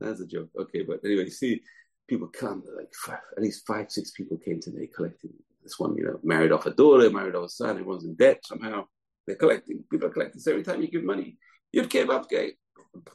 that's 0.00 0.20
a 0.20 0.26
joke. 0.26 0.50
Okay, 0.60 0.82
but 0.82 1.00
anyway, 1.04 1.30
see, 1.30 1.62
people 2.06 2.28
come, 2.28 2.62
like 2.76 2.92
five, 2.94 3.18
at 3.36 3.42
least 3.42 3.66
five, 3.66 3.90
six 3.90 4.10
people 4.10 4.36
came 4.36 4.60
today 4.60 4.88
collecting. 4.94 5.30
This 5.62 5.78
one, 5.78 5.96
you 5.96 6.04
know, 6.04 6.20
married 6.22 6.52
off 6.52 6.66
a 6.66 6.70
daughter, 6.70 7.08
married 7.10 7.34
off 7.34 7.46
a 7.46 7.48
son, 7.48 7.70
everyone's 7.70 8.04
in 8.04 8.14
debt 8.14 8.40
somehow. 8.44 8.84
They're 9.26 9.36
collecting, 9.36 9.82
people 9.90 10.08
are 10.08 10.12
collecting. 10.12 10.40
So 10.40 10.50
every 10.50 10.64
time 10.64 10.82
you 10.82 10.88
give 10.88 11.04
money, 11.04 11.38
Yud 11.74 11.90
Vav 12.06 12.24
Ke. 12.26 12.56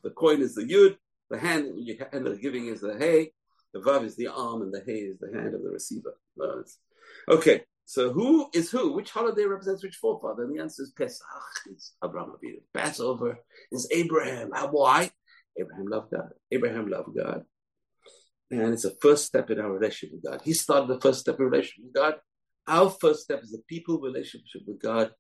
The 0.04 0.10
coin 0.12 0.42
is 0.42 0.56
the 0.56 0.64
Yud, 0.64 0.98
the 1.30 1.40
hand 1.40 1.74
you 1.78 1.98
end 2.12 2.28
up 2.28 2.42
giving 2.42 2.68
is 2.68 2.82
the 2.82 2.98
Hey, 2.98 3.32
the 3.74 3.80
Vav 3.80 4.04
is 4.04 4.16
the 4.16 4.28
arm, 4.28 4.62
and 4.62 4.74
the 4.74 4.84
Hey 4.86 5.00
is 5.00 5.20
the 5.20 5.32
hand 5.34 5.54
of 5.54 5.64
the 5.64 5.70
receiver. 5.70 6.16
Okay, 7.30 7.64
so 7.86 8.12
who 8.12 8.50
is 8.54 8.70
who? 8.70 8.94
Which 8.94 9.12
holiday 9.12 9.46
represents 9.46 9.84
which 9.84 9.96
forefather? 9.96 10.44
And 10.44 10.56
the 10.56 10.62
answer 10.62 10.84
is 10.84 10.92
Pesach. 10.92 11.26
It's 11.72 11.96
Abraham 12.04 12.32
Avinu. 12.32 12.62
Passover 12.74 13.40
is 13.72 13.88
Abraham. 13.92 14.52
Why? 14.72 15.12
Abraham 15.60 15.88
loved 15.88 16.12
God. 16.12 16.30
Abraham 16.52 16.88
loved 16.88 17.16
God. 17.16 17.46
And 18.52 18.74
it's 18.74 18.86
a 18.86 18.96
first 19.02 19.26
step 19.26 19.50
in 19.50 19.60
our 19.60 19.72
relationship 19.72 20.16
with 20.16 20.24
God. 20.24 20.42
He 20.44 20.54
started 20.54 20.88
the 20.88 21.02
first 21.02 21.20
step 21.22 21.40
in 21.40 21.46
relationship 21.46 21.86
with 21.86 21.94
God. 21.94 22.16
Our 22.68 22.90
first 22.90 23.24
step 23.24 23.42
is 23.44 23.52
the 23.52 23.62
people 23.68 24.00
relationship 24.00 24.62
with 24.68 24.82
God 24.82 25.12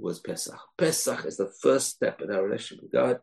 was 0.00 0.20
Pesach. 0.20 0.58
Pesach 0.76 1.24
is 1.24 1.36
the 1.36 1.52
first 1.62 1.88
step 1.88 2.20
in 2.20 2.30
our 2.30 2.42
relationship 2.42 2.82
with 2.82 2.92
God. 2.92 3.18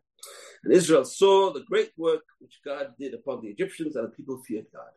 And 0.64 0.72
Israel 0.72 1.04
saw 1.04 1.52
the 1.52 1.64
great 1.68 1.92
work 1.96 2.22
which 2.38 2.60
God 2.64 2.94
did 2.98 3.14
upon 3.14 3.40
the 3.40 3.48
Egyptians, 3.48 3.96
and 3.96 4.06
the 4.06 4.10
people 4.10 4.42
feared 4.46 4.66
God. 4.72 4.90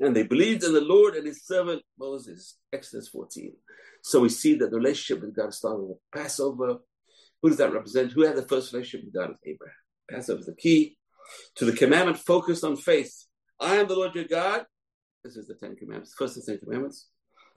And 0.00 0.16
they 0.16 0.22
believed 0.22 0.64
in 0.64 0.72
the 0.72 0.80
Lord 0.80 1.14
and 1.14 1.26
his 1.26 1.44
servant 1.44 1.82
Moses. 1.98 2.56
Exodus 2.72 3.08
14. 3.08 3.52
So 4.02 4.20
we 4.20 4.30
see 4.30 4.54
that 4.54 4.70
the 4.70 4.76
relationship 4.76 5.22
with 5.22 5.36
God 5.36 5.52
started 5.52 5.82
with 5.82 5.98
Passover. 6.14 6.78
Who 7.42 7.48
does 7.48 7.58
that 7.58 7.72
represent? 7.72 8.12
Who 8.12 8.22
had 8.22 8.36
the 8.36 8.48
first 8.48 8.72
relationship 8.72 9.06
with 9.06 9.14
God? 9.14 9.34
Abraham. 9.44 9.74
Passover 10.10 10.40
is 10.40 10.46
the 10.46 10.54
key 10.54 10.96
to 11.56 11.64
the 11.64 11.72
commandment 11.72 12.18
focused 12.18 12.64
on 12.64 12.76
faith. 12.76 13.26
I 13.60 13.76
am 13.76 13.88
the 13.88 13.94
Lord 13.94 14.14
your 14.14 14.24
God. 14.24 14.64
This 15.22 15.36
is 15.36 15.46
the 15.46 15.54
Ten 15.54 15.76
Commandments, 15.76 16.14
first 16.16 16.34
the 16.34 16.42
Ten 16.42 16.58
Commandments. 16.58 17.08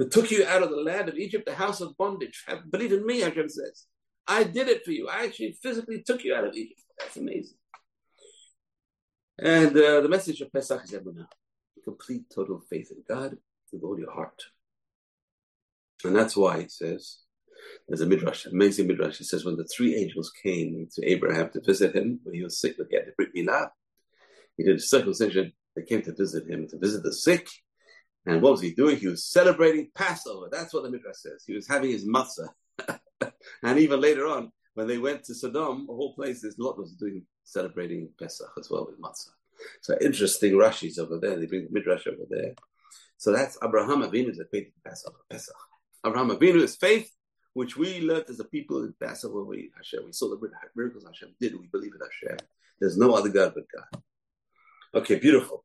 Who 0.04 0.10
took 0.10 0.32
you 0.32 0.46
out 0.46 0.64
of 0.64 0.70
the 0.70 0.76
land 0.76 1.08
of 1.08 1.16
Egypt, 1.16 1.46
the 1.46 1.56
house 1.56 1.80
of 1.80 1.96
bondage. 1.96 2.44
Have, 2.48 2.70
believe 2.70 2.92
in 2.92 3.06
me, 3.06 3.22
Hashem 3.22 3.48
says. 3.48 3.86
I 4.28 4.44
did 4.44 4.68
it 4.68 4.84
for 4.84 4.92
you. 4.92 5.08
I 5.08 5.24
actually 5.24 5.58
physically 5.64 6.04
took 6.06 6.26
you 6.26 6.36
out 6.36 6.44
of 6.44 6.54
Egypt. 6.54 6.82
That's 7.00 7.16
amazing. 7.16 7.56
And 9.40 9.70
uh, 9.70 10.02
the 10.02 10.10
message 10.10 10.42
of 10.42 10.52
Pesach 10.52 10.84
is 10.84 10.92
Emunah. 10.92 11.28
Complete, 11.86 12.24
total 12.36 12.60
faith 12.70 12.92
in 12.92 13.04
God 13.08 13.38
with 13.72 13.84
all 13.84 13.98
your 13.98 14.12
heart. 14.12 14.44
And 16.04 16.14
that's 16.14 16.36
why 16.36 16.58
it 16.58 16.72
says, 16.74 17.20
there's 17.88 18.02
a 18.02 18.06
midrash, 18.06 18.46
amazing 18.46 18.88
midrash. 18.88 19.22
It 19.22 19.28
says 19.28 19.46
when 19.46 19.56
the 19.56 19.70
three 19.74 19.96
angels 19.96 20.34
came 20.44 20.90
to 20.96 21.10
Abraham 21.10 21.50
to 21.52 21.62
visit 21.62 21.96
him 21.96 22.20
when 22.24 22.36
he 22.36 22.44
was 22.44 22.60
sick, 22.60 22.76
but 22.78 22.88
he 22.90 22.98
had 22.98 23.06
the 23.06 23.14
Brit 23.16 23.34
Milah, 23.34 23.70
he 24.58 24.66
did 24.66 24.76
a 24.76 24.82
circumcision 24.82 25.54
they 25.78 25.84
came 25.84 26.02
to 26.02 26.14
visit 26.14 26.46
him, 26.50 26.68
to 26.68 26.78
visit 26.78 27.04
the 27.04 27.14
sick. 27.14 27.48
And 28.26 28.42
what 28.42 28.54
was 28.54 28.62
he 28.62 28.74
doing? 28.74 28.98
He 28.98 29.08
was 29.08 29.26
celebrating 29.26 29.90
Passover. 29.94 30.48
That's 30.52 30.74
what 30.74 30.84
the 30.84 30.90
Midrash 30.90 31.18
says. 31.18 31.44
He 31.46 31.54
was 31.54 31.68
having 31.68 31.92
his 31.92 32.06
matzah. 32.06 32.50
and 33.64 33.80
even 33.80 34.00
later 34.00 34.28
on, 34.28 34.52
when 34.76 34.88
they 34.88 34.98
went 34.98 35.24
to 35.26 35.36
Sodom, 35.36 35.88
a 35.90 35.94
whole 35.94 36.16
place, 36.16 36.44
a 36.44 36.52
Lot 36.58 36.78
was 36.78 36.94
doing 36.94 37.26
celebrating 37.44 38.10
Pesach 38.18 38.52
as 38.58 38.70
well 38.70 38.86
with 38.86 39.02
matzah. 39.02 39.32
So 39.82 39.98
interesting 40.02 40.54
Rashi's 40.54 40.98
over 40.98 41.20
there. 41.20 41.38
They 41.38 41.46
bring 41.46 41.66
the 41.66 41.72
Midrash 41.72 42.08
over 42.08 42.24
there. 42.30 42.54
So 43.18 43.32
that's 43.32 43.58
Abraham 43.64 44.02
Avinu's 44.02 44.40
equated 44.40 44.74
to 44.74 44.90
Passover. 44.90 45.18
Pesach. 45.30 45.56
Abraham 46.06 46.30
Avinu 46.30 46.62
is 46.62 46.76
faith, 46.76 47.10
which 47.54 47.78
we 47.78 48.02
learned 48.02 48.26
as 48.30 48.40
a 48.40 48.44
people 48.44 48.84
in 48.84 48.94
Passover. 49.02 49.44
We, 49.44 49.72
Hashem, 49.76 50.04
we 50.06 50.12
saw 50.12 50.30
the 50.30 50.50
miracles 50.76 51.06
Hashem 51.06 51.36
did. 51.40 51.58
We 51.58 51.68
believe 51.68 51.94
in 51.94 52.02
Hashem. 52.02 52.38
There's 52.80 52.98
no 52.98 53.14
other 53.14 53.30
God 53.30 53.54
but 53.56 53.64
God. 53.74 54.04
Okay, 54.96 55.16
beautiful. 55.16 55.64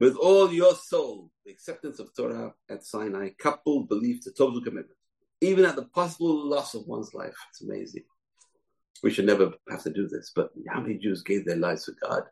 With 0.00 0.16
all 0.16 0.50
your 0.50 0.74
soul, 0.74 1.30
the 1.44 1.52
acceptance 1.52 1.98
of 1.98 2.14
Torah 2.16 2.54
at 2.70 2.84
Sinai, 2.84 3.30
coupled 3.38 3.90
belief 3.90 4.22
to 4.22 4.32
total 4.32 4.62
commitment, 4.62 4.96
even 5.42 5.66
at 5.66 5.76
the 5.76 5.84
possible 5.84 6.48
loss 6.48 6.74
of 6.74 6.86
one's 6.86 7.12
life. 7.12 7.36
It's 7.50 7.60
amazing. 7.60 8.04
We 9.02 9.10
should 9.10 9.26
never 9.26 9.52
have 9.70 9.82
to 9.82 9.92
do 9.92 10.08
this, 10.08 10.32
but 10.34 10.50
how 10.68 10.80
many 10.80 10.96
Jews 10.96 11.22
gave 11.22 11.44
their 11.44 11.56
lives 11.56 11.84
for 11.84 11.94
God 12.02 12.24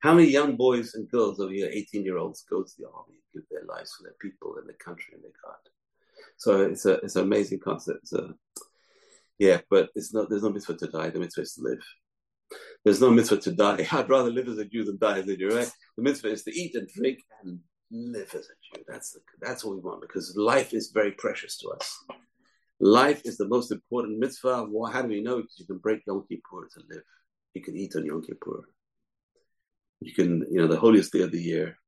How 0.00 0.14
many 0.14 0.28
young 0.28 0.56
boys 0.56 0.94
and 0.94 1.10
girls 1.10 1.40
over 1.40 1.52
here, 1.52 1.70
18 1.72 2.04
year 2.04 2.18
olds, 2.18 2.44
go 2.48 2.62
to 2.62 2.72
the 2.78 2.86
army 2.86 3.16
and 3.16 3.32
give 3.42 3.48
their 3.50 3.64
lives 3.64 3.94
for 3.94 4.02
their 4.04 4.16
people 4.20 4.56
and 4.58 4.68
their 4.68 4.76
country 4.76 5.14
and 5.14 5.22
their 5.22 5.32
God? 5.42 5.56
So 6.36 6.62
it's 6.62 6.84
a 6.84 6.94
it's 7.04 7.16
an 7.16 7.22
amazing 7.22 7.60
concept. 7.60 8.00
It's 8.02 8.12
a, 8.12 8.34
yeah, 9.38 9.60
but 9.70 9.88
it's 9.94 10.12
not 10.12 10.28
there's 10.28 10.42
no 10.42 10.50
mitzvah 10.50 10.76
to 10.76 10.86
die. 10.88 11.10
The 11.10 11.18
mitzvah 11.18 11.42
is 11.42 11.54
to 11.54 11.62
live. 11.62 11.84
There's 12.84 13.00
no 13.00 13.10
mitzvah 13.10 13.38
to 13.38 13.52
die. 13.52 13.86
I'd 13.92 14.10
rather 14.10 14.30
live 14.30 14.48
as 14.48 14.58
a 14.58 14.66
Jew 14.66 14.84
than 14.84 14.98
die 14.98 15.20
as 15.20 15.28
a 15.28 15.36
Jew, 15.36 15.56
right? 15.56 15.72
The 15.96 16.02
mitzvah 16.02 16.32
is 16.32 16.42
to 16.44 16.52
eat 16.52 16.74
and 16.74 16.88
drink 16.88 17.20
and 17.42 17.60
live 17.90 18.34
as 18.34 18.46
a 18.46 18.76
Jew. 18.76 18.84
That's 18.86 19.12
the, 19.12 19.20
that's 19.40 19.64
what 19.64 19.76
we 19.76 19.80
want 19.80 20.02
because 20.02 20.36
life 20.36 20.74
is 20.74 20.90
very 20.92 21.12
precious 21.12 21.56
to 21.58 21.68
us. 21.70 22.04
Life 22.80 23.22
is 23.24 23.38
the 23.38 23.48
most 23.48 23.72
important 23.72 24.18
mitzvah. 24.18 24.66
Well, 24.68 24.90
how 24.92 25.02
do 25.02 25.08
we 25.08 25.22
know? 25.22 25.36
Because 25.36 25.58
you 25.58 25.66
can 25.66 25.78
break 25.78 26.02
Yom 26.06 26.24
Kippur 26.28 26.68
to 26.74 26.80
live. 26.90 27.02
You 27.54 27.62
can 27.62 27.76
eat 27.76 27.96
on 27.96 28.04
Yom 28.04 28.22
Kippur. 28.22 28.68
You 30.00 30.12
can, 30.12 30.44
you 30.50 30.60
know, 30.60 30.66
the 30.66 30.78
holiest 30.78 31.12
day 31.12 31.22
of 31.22 31.32
the 31.32 31.40
year, 31.40 31.78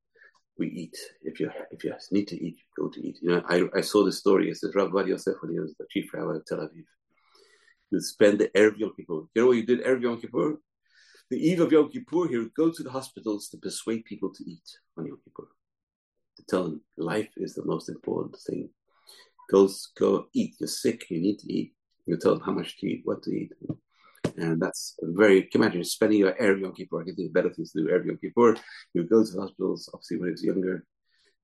we 0.59 0.69
eat. 0.69 0.97
If 1.23 1.41
you 1.41 1.51
if 1.71 1.85
you 1.85 1.95
need 2.11 2.29
to 2.29 2.43
eat, 2.43 2.57
go 2.77 2.89
to 2.89 3.07
eat. 3.07 3.19
You 3.21 3.29
know, 3.29 3.43
I, 3.49 3.65
I 3.77 3.83
saw 3.83 4.03
the 4.05 4.13
story. 4.13 4.51
It 4.51 4.57
says 4.57 4.73
Vad 4.75 5.07
Yosef 5.07 5.37
when 5.41 5.53
he 5.53 5.61
was 5.61 5.75
the 5.79 5.85
chief 5.91 6.13
rabbi 6.15 6.37
of 6.37 6.47
Tel 6.47 6.59
Aviv. 6.59 6.73
He 7.91 7.97
would 7.97 8.03
spend 8.03 8.39
the 8.39 8.49
Erev 8.49 8.79
Yom 8.79 8.93
Kippur. 8.97 9.27
You 9.35 9.43
know 9.43 9.47
what 9.49 9.57
he 9.57 9.63
did 9.63 9.85
Erev 9.85 10.03
Yom 10.03 10.21
Kippur? 10.21 10.59
The 11.31 11.37
eve 11.37 11.61
of 11.61 11.73
Yom 11.73 11.91
Kippur, 11.91 12.29
he 12.29 12.39
would 12.39 12.55
go 12.55 12.71
to 12.71 12.83
the 12.83 12.91
hospitals 12.91 13.49
to 13.49 13.59
persuade 13.59 14.05
people 14.05 14.33
to 14.33 14.45
eat 14.51 14.69
on 14.97 15.07
Yom 15.07 15.19
Kippur. 15.25 15.49
To 16.37 16.45
tell 16.49 16.65
them 16.65 16.81
life 16.97 17.29
is 17.37 17.55
the 17.55 17.65
most 17.65 17.89
important 17.89 18.37
thing 18.47 18.71
Go, 19.49 19.69
go 19.99 20.27
eat. 20.35 20.57
You're 20.61 20.69
sick. 20.69 21.07
You 21.11 21.21
need 21.21 21.39
to 21.41 21.53
eat. 21.53 21.73
You 22.07 22.17
tell 22.17 22.35
them 22.35 22.45
how 22.45 22.53
much 22.53 22.79
to 22.79 22.87
eat, 22.87 23.03
what 23.05 23.23
to 23.23 23.31
eat. 23.31 23.53
And 24.37 24.61
that's 24.61 24.95
very, 25.03 25.43
can 25.43 25.61
you 25.61 25.67
imagine 25.67 25.85
spending 25.85 26.19
your 26.21 26.33
Erev 26.33 26.61
Yom 26.61 26.75
Kippur. 26.75 27.01
I 27.01 27.05
can 27.05 27.17
think 27.17 27.29
of 27.29 27.35
better 27.35 27.53
things 27.53 27.73
to 27.73 27.81
do 27.81 27.89
Erev 27.89 28.07
Yom 28.07 28.19
Kippur. 28.19 28.57
You 28.95 29.05
go 29.05 29.25
to 29.25 29.31
the 29.31 29.41
hospitals, 29.41 29.91
obviously 29.93 30.19
when 30.19 30.29
he 30.29 30.33
was 30.33 30.45
younger, 30.45 30.85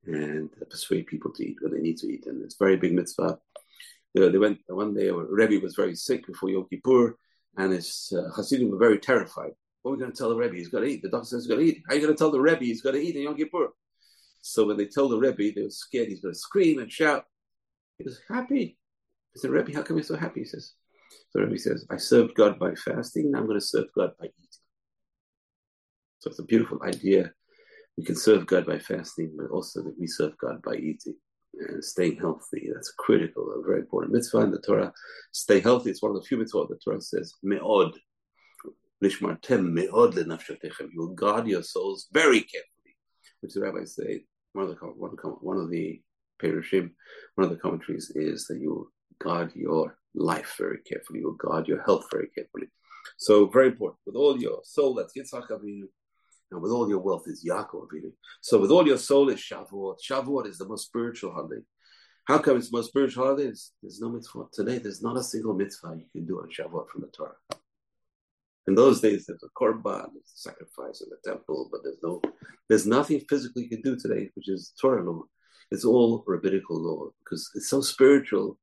and 0.06 0.50
persuade 0.70 1.06
people 1.06 1.32
to 1.32 1.44
eat 1.44 1.56
when 1.60 1.72
they 1.72 1.80
need 1.80 1.96
to 1.98 2.06
eat. 2.12 2.26
And 2.26 2.42
it's 2.42 2.56
very 2.58 2.76
big 2.76 2.92
mitzvah. 2.92 3.38
They, 4.14 4.28
they 4.28 4.38
went 4.38 4.58
one 4.68 4.94
day, 4.94 5.10
Rebbe 5.10 5.62
was 5.62 5.74
very 5.74 5.94
sick 5.94 6.26
before 6.26 6.50
Yom 6.50 6.66
Kippur, 6.68 7.16
and 7.56 7.72
his 7.72 8.12
uh, 8.16 8.30
Hasidim 8.34 8.70
were 8.70 8.78
very 8.78 8.98
terrified. 8.98 9.52
What 9.84 9.90
are 9.90 9.94
we 9.96 10.00
going 10.00 10.12
to 10.12 10.16
tell 10.16 10.30
the 10.30 10.36
Rebbe? 10.36 10.54
He's 10.54 10.68
got 10.68 10.80
to 10.80 10.86
eat. 10.86 11.02
The 11.02 11.10
doctor 11.10 11.26
says 11.26 11.44
he's 11.44 11.50
got 11.50 11.56
to 11.56 11.60
eat. 11.60 11.82
How 11.86 11.92
are 11.92 11.96
you 11.98 12.00
going 12.00 12.14
to 12.14 12.18
tell 12.18 12.30
the 12.30 12.40
Rebbe 12.40 12.64
he's 12.64 12.80
got 12.80 12.92
to 12.92 12.98
eat 12.98 13.16
in 13.16 13.22
Yom 13.24 13.36
Kippur? 13.36 13.68
So 14.40 14.66
when 14.66 14.78
they 14.78 14.86
told 14.86 15.12
the 15.12 15.18
Rebbe, 15.18 15.52
they 15.54 15.62
were 15.62 15.68
scared 15.68 16.08
he's 16.08 16.22
going 16.22 16.32
to 16.32 16.40
scream 16.40 16.78
and 16.78 16.90
shout. 16.90 17.26
He 17.98 18.04
was 18.04 18.18
happy. 18.26 18.78
He 19.34 19.40
said, 19.40 19.50
Rebbe, 19.50 19.74
how 19.74 19.82
come 19.82 19.98
you're 19.98 20.04
so 20.04 20.16
happy? 20.16 20.40
He 20.40 20.46
says, 20.46 20.72
so 21.28 21.40
Rebbe 21.40 21.58
says, 21.58 21.84
I 21.90 21.98
served 21.98 22.34
God 22.34 22.58
by 22.58 22.74
fasting, 22.74 23.30
now 23.30 23.40
I'm 23.40 23.46
going 23.46 23.60
to 23.60 23.66
serve 23.66 23.88
God 23.94 24.12
by 24.18 24.24
eating. 24.24 24.62
So 26.20 26.30
it's 26.30 26.38
a 26.38 26.44
beautiful 26.44 26.82
idea. 26.82 27.34
We 27.98 28.04
can 28.04 28.16
serve 28.16 28.46
God 28.46 28.64
by 28.64 28.78
fasting, 28.78 29.34
but 29.36 29.50
also 29.50 29.82
that 29.82 30.00
we 30.00 30.06
serve 30.06 30.32
God 30.38 30.62
by 30.62 30.76
eating 30.76 31.16
and 31.58 31.84
staying 31.84 32.16
healthy. 32.16 32.70
That's 32.72 32.94
critical, 32.98 33.52
a 33.52 33.62
very 33.62 33.80
important 33.80 34.14
mitzvah 34.14 34.38
in 34.38 34.50
the 34.50 34.60
Torah. 34.60 34.94
Stay 35.32 35.60
healthy. 35.60 35.90
It's 35.90 36.00
one 36.00 36.16
of 36.16 36.22
the 36.22 36.26
few 36.26 36.38
mitzvahs 36.38 36.70
the 36.70 36.78
Torah 36.82 37.02
says, 37.02 37.34
me'od. 37.42 37.92
Me'od 39.04 40.14
lenafshotechem. 40.14 40.88
You 40.92 41.00
will 41.00 41.14
guard 41.14 41.46
your 41.46 41.62
souls 41.62 42.08
very 42.12 42.40
carefully, 42.40 42.96
which 43.40 43.54
the 43.54 43.60
rabbis 43.60 43.94
say, 43.96 44.24
one 44.52 44.64
of 44.64 44.70
the, 44.70 44.76
one, 44.86 45.10
one 45.40 45.58
of 45.58 45.70
the 45.70 46.00
Perushim, 46.42 46.90
one 47.34 47.44
of 47.44 47.50
the 47.50 47.56
commentaries 47.56 48.10
is 48.14 48.46
that 48.46 48.58
you 48.58 48.90
guard 49.20 49.52
your 49.54 49.96
life 50.14 50.54
very 50.58 50.78
carefully, 50.88 51.20
you 51.20 51.36
guard 51.38 51.68
your 51.68 51.82
health 51.82 52.06
very 52.10 52.28
carefully. 52.34 52.68
So 53.18 53.46
very 53.46 53.68
important. 53.68 54.00
With 54.06 54.16
all 54.16 54.38
your 54.38 54.60
soul, 54.64 54.94
that's 54.94 55.16
Yitzhak 55.16 55.48
Avinu, 55.48 55.84
and 56.50 56.62
with 56.62 56.72
all 56.72 56.88
your 56.88 57.00
wealth 57.00 57.24
is 57.26 57.44
Yaakov 57.48 57.88
Avinu. 57.88 58.12
So 58.40 58.58
with 58.58 58.70
all 58.70 58.86
your 58.86 58.98
soul 58.98 59.28
is 59.28 59.40
Shavuot. 59.40 59.96
Shavuot 60.08 60.46
is 60.46 60.58
the 60.58 60.68
most 60.68 60.86
spiritual 60.86 61.32
holiday. 61.32 61.62
How 62.24 62.38
come 62.38 62.56
it's 62.56 62.70
the 62.70 62.78
most 62.78 62.88
spiritual 62.88 63.24
holiday? 63.24 63.44
There's, 63.44 63.72
there's 63.82 64.00
no 64.00 64.08
mitzvah. 64.08 64.44
Today, 64.52 64.78
there's 64.78 65.02
not 65.02 65.18
a 65.18 65.22
single 65.22 65.54
mitzvah 65.54 65.96
you 65.98 66.06
can 66.12 66.26
do 66.26 66.40
on 66.40 66.48
Shavuot 66.48 66.88
from 66.88 67.02
the 67.02 67.08
Torah. 67.08 67.36
In 68.66 68.74
those 68.74 69.00
days, 69.00 69.26
there's 69.26 69.42
a 69.42 69.48
korban, 69.58 70.08
there's 70.12 70.32
a 70.34 70.38
sacrifice 70.38 71.02
in 71.02 71.08
the 71.10 71.30
temple, 71.30 71.68
but 71.70 71.82
there's 71.82 72.02
no, 72.02 72.22
there's 72.68 72.86
nothing 72.86 73.20
physically 73.28 73.64
you 73.64 73.68
can 73.68 73.82
do 73.82 73.96
today, 73.96 74.30
which 74.34 74.48
is 74.48 74.72
Torah 74.80 75.02
law. 75.02 75.22
It's 75.70 75.84
all 75.84 76.24
rabbinical 76.26 76.80
law 76.80 77.10
because 77.18 77.50
it's 77.54 77.68
so 77.68 77.80
spiritual. 77.80 78.58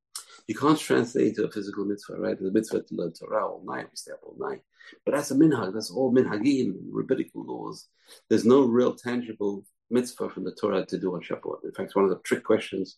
You 0.47 0.55
can't 0.55 0.79
translate 0.79 1.35
to 1.35 1.45
a 1.45 1.51
physical 1.51 1.85
mitzvah, 1.85 2.19
right? 2.19 2.39
The 2.39 2.51
mitzvah 2.51 2.81
to 2.81 2.95
learn 2.95 3.13
Torah 3.13 3.47
all 3.47 3.63
night, 3.63 3.87
we 3.91 3.95
stay 3.95 4.11
up 4.11 4.21
all 4.23 4.35
night. 4.39 4.61
But 5.05 5.13
that's 5.13 5.31
a 5.31 5.35
minhag, 5.35 5.73
that's 5.73 5.91
all 5.91 6.11
minhagim, 6.11 6.73
rabbinical 6.89 7.43
laws. 7.45 7.87
There's 8.29 8.45
no 8.45 8.61
real 8.63 8.95
tangible 8.95 9.63
mitzvah 9.91 10.29
from 10.29 10.45
the 10.45 10.53
Torah 10.53 10.85
to 10.85 10.97
do 10.97 11.13
on 11.13 11.21
Shavuot. 11.21 11.63
In 11.63 11.73
fact, 11.73 11.95
one 11.95 12.05
of 12.05 12.11
the 12.11 12.19
trick 12.23 12.43
questions, 12.43 12.97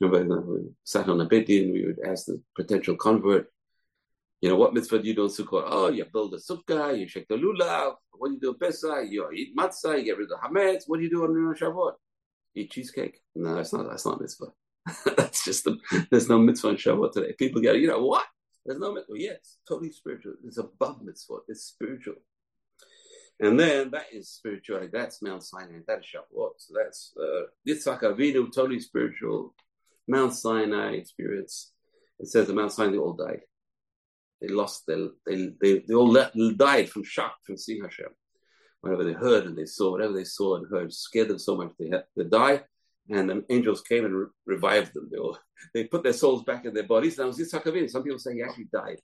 you 0.00 0.08
know, 0.08 0.44
we 0.46 0.68
sat 0.84 1.08
on 1.08 1.20
a 1.20 1.24
beit 1.24 1.46
din, 1.46 1.72
we 1.72 1.86
would 1.86 2.00
ask 2.06 2.26
the 2.26 2.40
potential 2.56 2.96
convert, 2.96 3.50
you 4.40 4.48
know, 4.48 4.56
what 4.56 4.74
mitzvah 4.74 5.00
do 5.00 5.08
you 5.08 5.14
do 5.14 5.24
on 5.24 5.28
Sukkot? 5.28 5.64
Oh, 5.66 5.90
you 5.90 6.04
build 6.12 6.34
a 6.34 6.38
sukkah, 6.38 6.98
you 6.98 7.06
shake 7.06 7.28
the 7.28 7.34
lulav. 7.34 7.94
What 8.12 8.28
do 8.28 8.34
you 8.34 8.40
do 8.40 8.48
on 8.50 8.58
Pesach? 8.58 9.10
You 9.10 9.30
eat 9.32 9.56
matzah, 9.56 9.98
you 9.98 10.04
get 10.04 10.18
rid 10.18 10.30
of 10.30 10.40
the 10.40 10.48
hametz. 10.48 10.84
What 10.86 10.98
do 10.98 11.02
you 11.04 11.10
do 11.10 11.24
on 11.24 11.54
Shavuot? 11.54 11.92
eat 12.54 12.70
cheesecake. 12.70 13.20
No, 13.34 13.54
that's 13.54 13.72
not 13.72 13.88
that's 13.88 14.06
not 14.06 14.20
mitzvah. 14.20 14.52
that's 15.16 15.44
just 15.44 15.64
the, 15.64 15.78
there's 16.10 16.28
no 16.28 16.38
mitzvah 16.38 16.68
on 16.68 16.76
Shavuot 16.76 17.12
today. 17.12 17.34
People 17.38 17.60
get 17.60 17.78
you 17.78 17.88
know 17.88 18.04
what? 18.04 18.26
There's 18.64 18.80
no 18.80 18.92
mitzvah. 18.92 19.14
Yes, 19.16 19.58
totally 19.68 19.92
spiritual. 19.92 20.34
It's 20.44 20.58
above 20.58 21.02
mitzvah. 21.02 21.38
It's 21.48 21.64
spiritual. 21.64 22.16
And 23.38 23.58
then 23.58 23.90
that 23.92 24.06
is 24.12 24.28
spirituality. 24.28 24.90
That's 24.92 25.22
Mount 25.22 25.42
Sinai. 25.42 25.78
That 25.86 26.00
is 26.00 26.04
Shavuot. 26.04 26.50
So 26.58 26.74
that's 26.76 27.12
uh, 27.18 27.46
Yitzhak 27.66 28.02
Avinu, 28.02 28.52
totally 28.52 28.80
spiritual. 28.80 29.54
Mount 30.06 30.34
Sinai 30.34 30.92
experience. 30.92 31.72
It 32.18 32.28
says 32.28 32.48
that 32.48 32.54
Mount 32.54 32.72
Sinai 32.72 32.98
all 32.98 33.14
died. 33.14 33.40
They 34.40 34.48
lost. 34.48 34.84
They 34.86 35.08
they 35.26 35.52
they, 35.60 35.78
they 35.86 35.94
all 35.94 36.08
let, 36.08 36.32
died 36.56 36.88
from 36.88 37.04
shock 37.04 37.36
from 37.44 37.56
seeing 37.56 37.82
Hashem 37.82 38.08
whatever 38.80 39.04
they 39.04 39.12
heard 39.12 39.44
and 39.46 39.56
they 39.56 39.66
saw, 39.66 39.92
whatever 39.92 40.12
they 40.12 40.24
saw 40.24 40.56
and 40.56 40.66
heard, 40.70 40.92
scared 40.92 41.28
them 41.28 41.38
so 41.38 41.56
much 41.56 41.72
they 41.78 41.88
had 41.88 42.04
to 42.16 42.24
die. 42.24 42.62
And 43.10 43.28
the 43.28 43.44
angels 43.50 43.82
came 43.82 44.04
and 44.04 44.14
re- 44.14 44.26
revived 44.46 44.94
them. 44.94 45.08
They 45.10 45.18
all, 45.18 45.38
they 45.74 45.84
put 45.84 46.02
their 46.02 46.12
souls 46.12 46.44
back 46.44 46.64
in 46.64 46.74
their 46.74 46.84
bodies. 46.86 47.18
Now, 47.18 47.30
Yitzhak 47.30 47.64
Avinu, 47.64 47.90
some 47.90 48.02
people 48.02 48.18
say 48.18 48.34
he 48.34 48.42
actually 48.42 48.68
died. 48.72 48.98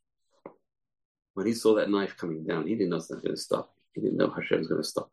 When 1.34 1.46
he 1.46 1.52
saw 1.52 1.74
that 1.74 1.90
knife 1.90 2.16
coming 2.16 2.46
down, 2.46 2.66
he 2.66 2.74
didn't 2.74 2.90
know 2.90 2.96
it's 2.96 3.10
not 3.10 3.22
going 3.22 3.34
to 3.34 3.40
stop. 3.40 3.70
He 3.94 4.00
didn't 4.00 4.16
know 4.16 4.30
Hashem 4.30 4.58
was 4.58 4.68
going 4.68 4.82
to 4.82 4.88
stop. 4.88 5.10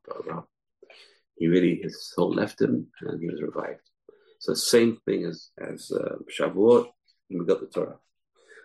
He 1.36 1.48
really, 1.48 1.80
his 1.82 2.12
soul 2.14 2.34
left 2.34 2.62
him 2.62 2.88
and 3.02 3.20
he 3.20 3.28
was 3.28 3.42
revived. 3.42 3.82
So 4.40 4.54
same 4.54 4.98
thing 5.06 5.26
as, 5.26 5.50
as 5.58 5.92
uh, 5.92 6.16
Shavuot, 6.30 6.88
and 7.30 7.40
we 7.40 7.46
got 7.46 7.62
the 7.62 7.68
Torah. 7.68 7.98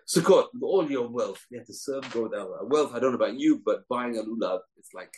Sukkot, 0.09 0.47
all 0.63 0.89
your 0.89 1.07
wealth, 1.07 1.45
you 1.51 1.59
have 1.59 1.67
to 1.67 1.73
serve 1.73 2.09
God. 2.11 2.33
Uh, 2.33 2.47
wealth, 2.63 2.95
I 2.95 2.99
don't 2.99 3.11
know 3.11 3.17
about 3.23 3.39
you, 3.39 3.61
but 3.63 3.87
buying 3.87 4.17
a 4.17 4.23
lulav, 4.23 4.61
it's 4.77 4.93
like 4.93 5.13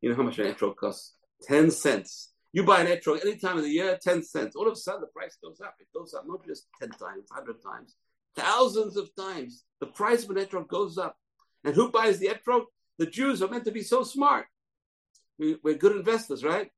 you 0.00 0.08
know 0.08 0.16
how 0.16 0.22
much 0.22 0.38
an 0.38 0.46
etrog 0.46 0.76
costs? 0.76 1.14
10 1.42 1.70
cents. 1.70 2.32
You 2.52 2.64
buy 2.64 2.80
an 2.80 2.86
etrog 2.86 3.20
any 3.20 3.36
time 3.36 3.58
of 3.58 3.64
the 3.64 3.70
year, 3.70 3.98
10 4.02 4.22
cents. 4.22 4.56
All 4.56 4.66
of 4.66 4.72
a 4.72 4.76
sudden, 4.76 5.02
the 5.02 5.08
price 5.08 5.36
goes 5.42 5.60
up. 5.60 5.74
It 5.78 5.88
goes 5.94 6.14
up 6.14 6.24
not 6.26 6.46
just 6.46 6.66
10 6.80 6.90
times, 6.90 7.28
100 7.28 7.62
times, 7.62 7.96
thousands 8.34 8.96
of 8.96 9.14
times. 9.14 9.64
The 9.80 9.86
price 9.86 10.24
of 10.24 10.30
an 10.30 10.36
etrog 10.36 10.68
goes 10.68 10.96
up. 10.96 11.16
And 11.64 11.74
who 11.74 11.90
buys 11.90 12.18
the 12.18 12.28
etrog? 12.28 12.64
The 12.98 13.06
Jews 13.06 13.42
are 13.42 13.48
meant 13.48 13.66
to 13.66 13.72
be 13.72 13.82
so 13.82 14.04
smart. 14.04 14.46
We, 15.38 15.58
are 15.66 15.74
good 15.74 15.96
investors, 15.96 16.42
right? 16.42 16.70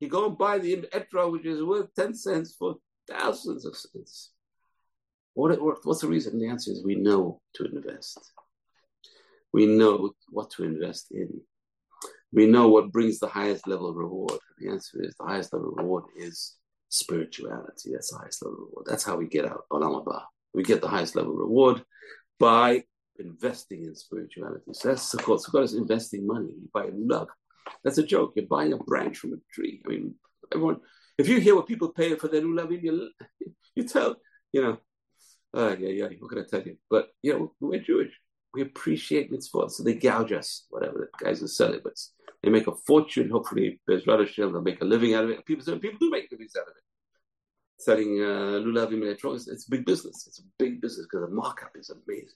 You 0.00 0.08
go 0.08 0.26
and 0.26 0.38
buy 0.38 0.58
the 0.58 0.86
etrog, 0.94 1.32
which 1.32 1.44
is 1.44 1.62
worth 1.62 1.94
10 1.94 2.14
cents 2.14 2.56
for 2.58 2.76
thousands 3.08 3.66
of 3.66 3.76
cents. 3.76 4.30
What, 5.38 5.60
what, 5.62 5.78
what's 5.84 6.00
the 6.00 6.08
reason? 6.08 6.38
The 6.38 6.48
answer 6.48 6.72
is 6.72 6.84
we 6.84 6.96
know 6.96 7.40
to 7.54 7.64
invest. 7.64 8.18
We 9.52 9.66
know 9.66 10.10
what 10.30 10.50
to 10.52 10.64
invest 10.64 11.12
in 11.12 11.40
we 12.32 12.46
know 12.46 12.68
what 12.68 12.92
brings 12.92 13.18
the 13.18 13.28
highest 13.28 13.66
level 13.66 13.88
of 13.88 13.96
reward. 13.96 14.38
The 14.58 14.68
answer 14.68 15.02
is 15.02 15.14
the 15.18 15.26
highest 15.26 15.52
level 15.52 15.70
of 15.70 15.78
reward 15.78 16.04
is 16.16 16.56
spirituality. 16.90 17.92
That's 17.92 18.10
the 18.10 18.18
highest 18.18 18.44
level 18.44 18.58
of 18.58 18.68
reward. 18.68 18.86
That's 18.86 19.04
how 19.04 19.16
we 19.16 19.26
get 19.26 19.46
out 19.46 19.62
on 19.70 19.82
Alabah. 19.82 20.24
We 20.52 20.62
get 20.62 20.82
the 20.82 20.88
highest 20.88 21.16
level 21.16 21.32
of 21.32 21.38
reward 21.38 21.82
by 22.38 22.84
investing 23.18 23.84
in 23.84 23.94
spirituality. 23.94 24.72
So 24.72 24.88
that's 24.88 25.14
Sukkot. 25.14 25.44
Sukkot 25.44 25.64
is 25.64 25.74
investing 25.74 26.26
money. 26.26 26.48
You 26.48 26.68
buy 26.72 26.88
lulav. 26.88 27.28
That's 27.82 27.98
a 27.98 28.02
joke. 28.02 28.32
You're 28.36 28.46
buying 28.46 28.72
a 28.72 28.78
branch 28.78 29.16
from 29.16 29.32
a 29.32 29.36
tree. 29.52 29.80
I 29.86 29.88
mean, 29.88 30.14
everyone, 30.52 30.80
if 31.16 31.28
you 31.28 31.40
hear 31.40 31.54
what 31.54 31.66
people 31.66 31.88
pay 31.92 32.14
for 32.16 32.28
their 32.28 32.42
lulav, 32.42 32.70
you, 32.82 33.10
you 33.74 33.84
tell, 33.84 34.16
you 34.52 34.62
know, 34.62 34.78
uh, 35.56 35.76
yeah, 35.78 35.88
yeah, 35.88 36.08
what 36.18 36.30
can 36.30 36.38
I 36.40 36.44
tell 36.48 36.62
you? 36.62 36.76
But, 36.90 37.08
you 37.22 37.32
know, 37.32 37.52
we're 37.60 37.80
Jewish. 37.80 38.12
We 38.54 38.62
appreciate 38.62 39.32
mitzvot, 39.32 39.70
so 39.70 39.82
they 39.82 39.94
gouge 39.94 40.32
us, 40.32 40.66
whatever 40.70 41.10
the 41.18 41.24
guys 41.24 41.42
are 41.42 41.48
selling. 41.48 41.80
But 41.82 41.94
they 42.42 42.50
make 42.50 42.66
a 42.66 42.74
fortune. 42.86 43.30
Hopefully, 43.30 43.80
Bezrat 43.88 44.20
Hashem, 44.20 44.52
they'll 44.52 44.62
make 44.62 44.80
a 44.80 44.86
living 44.86 45.14
out 45.14 45.24
of 45.24 45.30
it. 45.30 45.44
People, 45.44 45.78
people 45.78 45.98
do 46.00 46.10
make 46.10 46.30
livings 46.30 46.54
out 46.56 46.62
of 46.62 46.74
it. 46.76 46.82
Selling 47.80 48.20
uh, 48.20 48.58
lulavim 48.64 49.02
electronics, 49.02 49.48
it's 49.48 49.66
a 49.68 49.70
big 49.70 49.84
business. 49.84 50.26
It's 50.26 50.40
a 50.40 50.42
big 50.58 50.80
business 50.80 51.06
because 51.06 51.28
the 51.28 51.34
markup 51.34 51.72
is 51.76 51.90
amazing. 51.90 52.28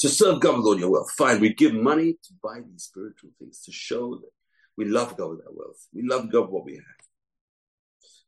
To 0.00 0.08
serve 0.08 0.40
God 0.40 0.58
with 0.58 0.66
all 0.66 0.78
your 0.78 0.90
wealth. 0.90 1.10
Fine, 1.16 1.40
we 1.40 1.54
give 1.54 1.74
money 1.74 2.12
to 2.12 2.32
buy 2.42 2.60
these 2.60 2.84
spiritual 2.84 3.30
things 3.38 3.62
to 3.64 3.72
show 3.72 4.14
that 4.16 4.30
we 4.76 4.84
love 4.84 5.16
God 5.16 5.30
with 5.30 5.40
our 5.40 5.52
wealth. 5.52 5.88
We 5.92 6.02
love 6.02 6.30
God 6.30 6.42
with 6.42 6.50
what 6.50 6.64
we 6.64 6.74
have. 6.74 6.82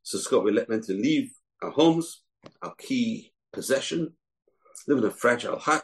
So, 0.03 0.17
Sukkot, 0.17 0.43
we're 0.43 0.65
meant 0.67 0.83
to 0.85 0.93
leave 0.93 1.31
our 1.61 1.69
homes, 1.69 2.23
our 2.61 2.75
key 2.75 3.33
possession, 3.53 4.13
live 4.87 4.99
in 4.99 5.05
a 5.05 5.11
fragile 5.11 5.59
hut, 5.59 5.83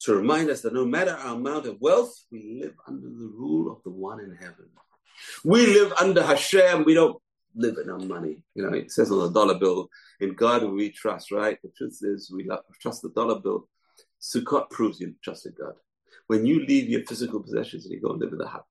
to 0.00 0.14
remind 0.14 0.50
us 0.50 0.60
that 0.62 0.74
no 0.74 0.84
matter 0.84 1.12
our 1.12 1.34
amount 1.34 1.66
of 1.66 1.80
wealth, 1.80 2.14
we 2.30 2.60
live 2.62 2.74
under 2.86 3.08
the 3.08 3.32
rule 3.34 3.72
of 3.72 3.82
the 3.84 3.90
one 3.90 4.20
in 4.20 4.34
heaven. 4.34 4.68
We 5.44 5.66
live 5.66 5.92
under 6.00 6.22
Hashem. 6.22 6.84
We 6.84 6.94
don't 6.94 7.20
live 7.54 7.78
in 7.78 7.88
our 7.88 7.98
money. 7.98 8.42
You 8.54 8.64
know, 8.64 8.76
it 8.76 8.90
says 8.90 9.10
on 9.10 9.18
the 9.20 9.30
dollar 9.30 9.58
bill, 9.58 9.88
in 10.20 10.34
God 10.34 10.64
we 10.64 10.90
trust, 10.90 11.30
right? 11.30 11.58
The 11.62 11.70
truth 11.76 11.98
is, 12.02 12.30
we 12.30 12.48
trust 12.80 13.02
the 13.02 13.10
dollar 13.10 13.40
bill. 13.40 13.68
Sukkot 14.20 14.70
proves 14.70 15.00
you 15.00 15.14
trust 15.22 15.46
in 15.46 15.54
God. 15.58 15.74
When 16.26 16.44
you 16.44 16.64
leave 16.66 16.88
your 16.88 17.04
physical 17.04 17.40
possessions 17.40 17.84
and 17.84 17.94
you 17.94 18.00
go 18.00 18.10
and 18.10 18.20
live 18.20 18.32
in 18.32 18.38
the 18.38 18.48
hut, 18.48 18.64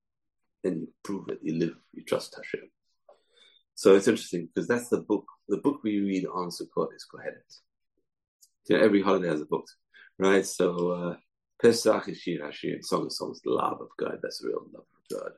then 0.63 0.81
you 0.81 0.87
prove 1.03 1.29
it. 1.29 1.39
You 1.41 1.55
live, 1.55 1.75
you 1.93 2.03
trust 2.03 2.35
Hashem. 2.35 2.69
So 3.75 3.95
it's 3.95 4.07
interesting 4.07 4.47
because 4.47 4.67
that's 4.67 4.89
the 4.89 5.01
book. 5.01 5.25
The 5.47 5.57
book 5.57 5.81
we 5.83 5.99
read 5.99 6.25
on 6.25 6.49
Sukkot 6.49 6.93
is 6.95 7.05
Kohelet. 7.13 7.59
You 8.69 8.77
know, 8.77 8.83
every 8.83 9.01
holiday 9.01 9.27
has 9.27 9.41
a 9.41 9.45
book, 9.45 9.65
right? 10.17 10.45
So 10.45 10.91
uh, 10.91 11.15
Pesach 11.61 12.07
is 12.07 12.19
Shir 12.19 12.39
Hashir, 12.39 12.83
Song 12.83 13.05
of 13.05 13.11
Songs, 13.11 13.41
the 13.43 13.51
love 13.51 13.81
of 13.81 13.89
God. 13.97 14.19
That's 14.21 14.39
the 14.39 14.49
real 14.49 14.65
love 14.73 14.83
of 14.83 15.19
God. 15.19 15.31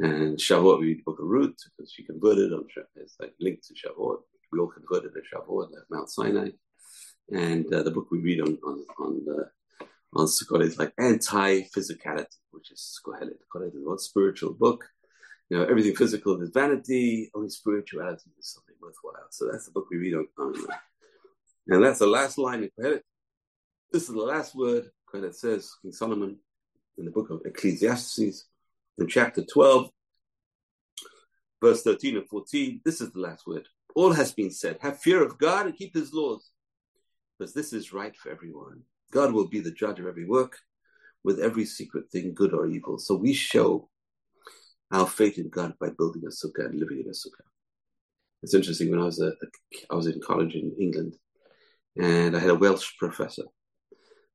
And 0.00 0.38
Shavuot, 0.38 0.80
we 0.80 0.86
read 0.86 0.98
the 1.00 1.02
book 1.02 1.18
of 1.18 1.26
Ruth 1.26 1.56
because 1.76 1.92
she 1.92 2.04
converted 2.04 2.52
on 2.52 2.64
It's 2.96 3.16
like 3.20 3.34
linked 3.40 3.66
to 3.66 3.74
Shavuot. 3.74 4.18
We 4.52 4.60
all 4.60 4.68
converted 4.68 5.12
at 5.16 5.24
Shavuot 5.30 5.68
at 5.76 5.90
Mount 5.90 6.08
Sinai. 6.08 6.50
And 7.30 7.72
uh, 7.74 7.82
the 7.82 7.90
book 7.90 8.08
we 8.10 8.20
read 8.20 8.40
on 8.40 8.56
on 8.64 8.84
on, 8.98 9.24
the, 9.26 9.50
on 10.14 10.26
Sukkot 10.26 10.62
is 10.62 10.78
like 10.78 10.94
anti-physicality, 10.98 12.26
which 12.52 12.70
is 12.70 12.98
Kohelet. 13.04 13.36
Kohelet 13.54 13.74
is 13.74 13.84
one 13.84 13.98
spiritual 13.98 14.54
book. 14.54 14.84
You 15.50 15.58
know, 15.58 15.64
everything 15.64 15.96
physical 15.96 16.40
is 16.42 16.50
vanity. 16.50 17.30
Only 17.34 17.48
spirituality 17.48 18.30
is 18.38 18.52
something 18.52 18.74
worthwhile. 18.80 19.28
So 19.30 19.48
that's 19.50 19.66
the 19.66 19.72
book 19.72 19.86
we 19.90 19.96
read 19.96 20.14
on. 20.14 20.26
on 20.38 20.54
uh, 20.70 20.76
and 21.68 21.84
that's 21.84 21.98
the 21.98 22.06
last 22.06 22.38
line 22.38 22.62
in 22.62 22.70
Kohelet. 22.78 23.02
This 23.92 24.02
is 24.02 24.14
the 24.14 24.20
last 24.20 24.54
word 24.54 24.90
Kohelet 25.12 25.34
says, 25.34 25.74
King 25.82 25.92
Solomon, 25.92 26.38
in 26.98 27.04
the 27.04 27.10
book 27.10 27.30
of 27.30 27.40
Ecclesiastes 27.44 28.46
in 28.98 29.06
chapter 29.08 29.42
12, 29.44 29.90
verse 31.62 31.82
13 31.82 32.18
and 32.18 32.28
14. 32.28 32.80
This 32.84 33.00
is 33.00 33.10
the 33.12 33.20
last 33.20 33.46
word. 33.46 33.66
All 33.94 34.12
has 34.12 34.32
been 34.32 34.50
said. 34.50 34.78
Have 34.80 35.00
fear 35.00 35.22
of 35.22 35.38
God 35.38 35.66
and 35.66 35.76
keep 35.76 35.94
his 35.94 36.12
laws, 36.12 36.50
because 37.38 37.54
this 37.54 37.72
is 37.72 37.92
right 37.92 38.14
for 38.16 38.30
everyone. 38.30 38.82
God 39.10 39.32
will 39.32 39.48
be 39.48 39.60
the 39.60 39.70
judge 39.70 39.98
of 39.98 40.06
every 40.06 40.26
work, 40.26 40.58
with 41.24 41.40
every 41.40 41.64
secret 41.64 42.10
thing, 42.10 42.34
good 42.34 42.52
or 42.52 42.66
evil. 42.66 42.98
So 42.98 43.14
we 43.14 43.32
show 43.32 43.88
our 44.92 45.06
faith 45.06 45.38
in 45.38 45.48
God 45.48 45.74
by 45.80 45.90
building 45.96 46.22
a 46.24 46.30
sukkah 46.30 46.66
and 46.66 46.78
living 46.78 47.00
in 47.00 47.06
a 47.06 47.10
sukkah. 47.10 47.46
It's 48.42 48.54
interesting. 48.54 48.90
When 48.90 49.00
I 49.00 49.04
was 49.04 49.20
a, 49.20 49.32
I 49.90 49.94
was 49.94 50.06
in 50.06 50.20
college 50.20 50.54
in 50.54 50.74
England, 50.78 51.14
and 51.96 52.36
I 52.36 52.38
had 52.38 52.50
a 52.50 52.54
Welsh 52.54 52.96
professor. 52.98 53.44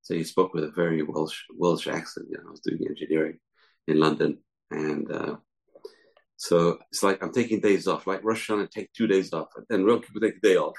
So 0.01 0.13
he 0.13 0.23
spoke 0.23 0.53
with 0.53 0.65
a 0.65 0.71
very 0.71 1.01
Welsh 1.01 1.43
Welsh 1.55 1.87
accent. 1.87 2.27
You 2.29 2.37
know, 2.37 2.47
I 2.47 2.51
was 2.51 2.59
doing 2.59 2.85
engineering 2.87 3.39
in 3.87 3.99
London, 3.99 4.39
and 4.69 5.09
uh, 5.11 5.35
so 6.35 6.79
it's 6.91 7.03
like 7.03 7.23
I'm 7.23 7.31
taking 7.31 7.61
days 7.61 7.87
off. 7.87 8.05
Like 8.05 8.23
Rosh 8.23 8.49
Hashanah, 8.49 8.69
take 8.69 8.91
two 8.91 9.07
days 9.07 9.31
off, 9.31 9.47
and 9.55 9.65
then 9.69 9.85
real 9.85 9.99
people 9.99 10.21
take 10.21 10.37
a 10.37 10.41
day 10.41 10.57
off. 10.57 10.75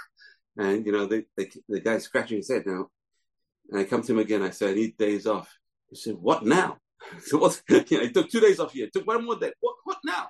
And 0.57 0.85
you 0.85 0.93
know, 0.93 1.07
they, 1.07 1.25
they, 1.37 1.51
the 1.69 1.81
guy's 1.81 2.05
scratching 2.05 2.37
his 2.37 2.51
head 2.51 2.65
now. 2.67 2.89
And 3.71 3.81
I 3.81 3.85
come 3.85 4.03
to 4.03 4.13
him 4.13 4.19
again. 4.19 4.43
I 4.43 4.51
say, 4.51 4.71
I 4.71 4.75
need 4.75 4.97
days 4.99 5.27
off. 5.27 5.51
He 5.89 5.97
said, 5.97 6.17
What 6.17 6.45
now? 6.45 6.79
so 7.21 7.39
what? 7.39 7.61
You 7.69 7.99
know, 7.99 8.05
it 8.05 8.15
took 8.15 8.31
two 8.31 8.41
days 8.41 8.61
off 8.61 8.73
here. 8.73 8.89
Took 8.93 9.07
one 9.07 9.25
more 9.25 9.37
day. 9.39 9.53
What? 9.61 9.77
What 9.85 9.99
now? 10.05 10.29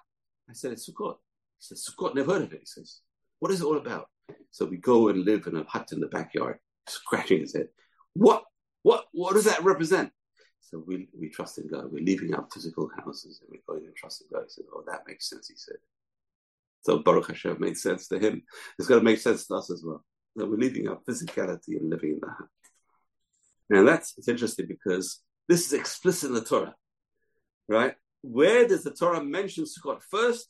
I 0.48 0.52
said, 0.52 0.72
It's 0.72 0.88
Sukkot. 0.88 1.16
He 1.58 1.74
said, 1.74 1.78
Sukkot. 1.78 2.14
Never 2.14 2.32
heard 2.32 2.42
of 2.42 2.52
it. 2.52 2.60
He 2.60 2.66
says, 2.66 3.00
What 3.38 3.50
is 3.50 3.60
it 3.60 3.64
all 3.64 3.76
about? 3.76 4.08
So 4.50 4.64
we 4.64 4.76
go 4.76 5.08
and 5.08 5.24
live 5.24 5.46
in 5.46 5.56
a 5.56 5.64
hut 5.64 5.90
in 5.92 6.00
the 6.00 6.06
backyard, 6.06 6.58
scratching 6.88 7.40
his 7.40 7.54
head. 7.54 7.68
What? 8.14 8.44
What? 8.82 9.06
What 9.12 9.34
does 9.34 9.44
that 9.44 9.64
represent? 9.64 10.10
So 10.60 10.82
we, 10.86 11.08
we 11.18 11.28
trust 11.28 11.58
in 11.58 11.68
God. 11.68 11.92
We're 11.92 12.02
leaving 12.02 12.34
our 12.34 12.46
physical 12.52 12.90
houses 12.96 13.40
and 13.40 13.50
we're 13.50 13.74
going 13.74 13.86
and 13.86 13.94
trusting 13.94 14.28
God. 14.32 14.44
He 14.44 14.50
said, 14.50 14.64
Oh, 14.72 14.82
that 14.86 15.02
makes 15.06 15.28
sense, 15.28 15.48
he 15.48 15.56
said. 15.56 15.76
So 16.82 16.98
Baruch 16.98 17.28
Hashem 17.28 17.56
made 17.60 17.76
sense 17.76 18.08
to 18.08 18.18
him. 18.18 18.42
It's 18.78 18.88
going 18.88 19.00
to 19.00 19.04
make 19.04 19.18
sense 19.18 19.46
to 19.46 19.54
us 19.54 19.70
as 19.70 19.82
well. 19.84 20.04
That 20.36 20.46
we're 20.46 20.56
leaving 20.56 20.88
our 20.88 20.98
physicality 21.08 21.80
and 21.80 21.90
living 21.90 22.12
in 22.12 22.20
the 22.20 22.28
hut. 22.28 22.48
And 23.70 23.88
that's 23.88 24.14
it's 24.18 24.28
interesting 24.28 24.66
because 24.66 25.20
this 25.48 25.66
is 25.66 25.72
explicit 25.72 26.30
in 26.30 26.34
the 26.34 26.44
Torah, 26.44 26.74
right? 27.68 27.94
Where 28.22 28.66
does 28.66 28.84
the 28.84 28.90
Torah 28.90 29.22
mention 29.22 29.64
Sukkot 29.64 30.02
first? 30.02 30.48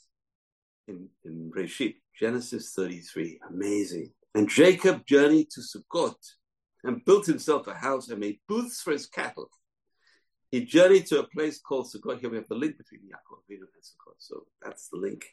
In 0.86 1.08
in 1.24 1.50
Reshit, 1.50 1.96
Genesis 2.18 2.72
33. 2.74 3.40
Amazing. 3.50 4.12
And 4.34 4.48
Jacob 4.48 5.06
journeyed 5.06 5.50
to 5.50 5.60
Sukkot 5.60 6.14
and 6.82 7.04
built 7.04 7.26
himself 7.26 7.66
a 7.66 7.74
house 7.74 8.08
and 8.08 8.20
made 8.20 8.38
booths 8.48 8.82
for 8.82 8.92
his 8.92 9.06
cattle. 9.06 9.48
He 10.50 10.64
journeyed 10.64 11.06
to 11.06 11.20
a 11.20 11.28
place 11.28 11.58
called 11.58 11.86
Sukkot. 11.86 12.20
Here 12.20 12.30
we 12.30 12.36
have 12.36 12.48
the 12.48 12.54
link 12.54 12.76
between 12.78 13.00
Yaakov 13.00 13.42
and 13.48 13.60
Sukkot. 13.60 14.18
So 14.18 14.46
that's 14.62 14.88
the 14.88 14.98
link. 14.98 15.24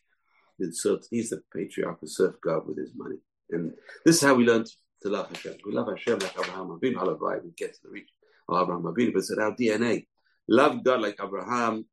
He's 0.57 0.81
the 0.81 1.41
patriarch 1.53 1.99
who 2.01 2.07
served 2.07 2.41
God 2.41 2.67
with 2.67 2.77
his 2.77 2.93
money. 2.95 3.17
And 3.49 3.73
this 4.05 4.15
is 4.17 4.21
how 4.21 4.35
we 4.35 4.45
learn 4.45 4.63
to 4.63 5.09
love 5.09 5.27
Hashem. 5.29 5.57
We 5.65 5.73
love 5.73 5.87
Hashem 5.89 6.19
like 6.19 6.33
Abraham 6.39 6.67
Avinu. 6.67 6.95
Halavai, 6.95 7.43
we 7.43 7.51
get 7.51 7.73
to 7.73 7.79
the 7.83 7.89
reach 7.89 8.09
of 8.47 8.63
Abraham 8.63 8.83
Avinu, 8.83 9.13
but 9.13 9.19
it's 9.19 9.31
in 9.31 9.39
our 9.39 9.55
DNA. 9.55 10.07
Love 10.47 10.83
God 10.83 11.01
like 11.01 11.17
Abraham. 11.21 11.85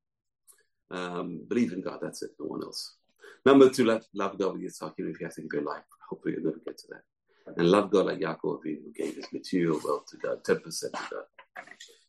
Um, 0.91 1.45
believe 1.49 1.73
in 1.73 1.83
God. 1.83 1.99
That's 2.01 2.23
it. 2.23 2.31
No 2.41 2.47
one 2.47 2.63
else. 2.63 2.97
Number 3.45 3.69
two, 3.69 3.85
love, 3.85 4.05
love 4.15 4.39
God 4.39 4.55
with 4.55 4.63
Yitzhak, 4.63 4.95
even 4.99 5.13
if 5.13 5.21
you 5.21 5.27
have 5.27 5.35
to 5.35 5.43
give 5.43 5.53
your 5.53 5.63
life. 5.63 5.83
Hopefully 6.09 6.35
you'll 6.37 6.47
never 6.47 6.61
get 6.65 6.79
to 6.79 6.87
that. 6.91 7.03
And 7.57 7.71
love 7.71 7.91
God 7.91 8.07
like 8.07 8.19
Yaakov 8.19 8.61
Avinu, 8.61 8.85
who 8.85 8.93
gave 8.95 9.17
his 9.17 9.33
material 9.33 9.81
wealth 9.85 10.07
to 10.11 10.17
God, 10.19 10.45
10% 10.45 10.63
to 10.63 10.91
God. 10.93 11.65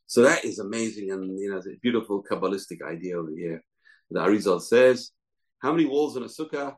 So 0.05 0.23
that 0.23 0.43
is 0.43 0.59
amazing, 0.59 1.11
and 1.11 1.39
you 1.39 1.51
know, 1.51 1.61
the 1.61 1.77
beautiful 1.81 2.23
Kabbalistic 2.23 2.81
idea 2.81 3.17
over 3.19 3.29
here. 3.29 3.63
The 4.09 4.19
Arizal 4.19 4.59
says, 4.59 5.11
how 5.59 5.71
many 5.71 5.85
walls 5.85 6.17
in 6.17 6.23
a 6.23 6.25
sukkah? 6.25 6.75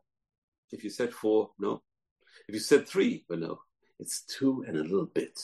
If 0.72 0.84
you 0.84 0.90
said 0.90 1.14
four, 1.14 1.52
no. 1.58 1.82
If 2.48 2.56
you 2.56 2.60
said 2.60 2.88
three, 2.88 3.26
well, 3.30 3.40
no. 3.40 3.60
It's 4.00 4.24
two 4.26 4.66
and 4.68 4.76
a 4.76 4.84
little 4.84 5.06
bit. 5.06 5.40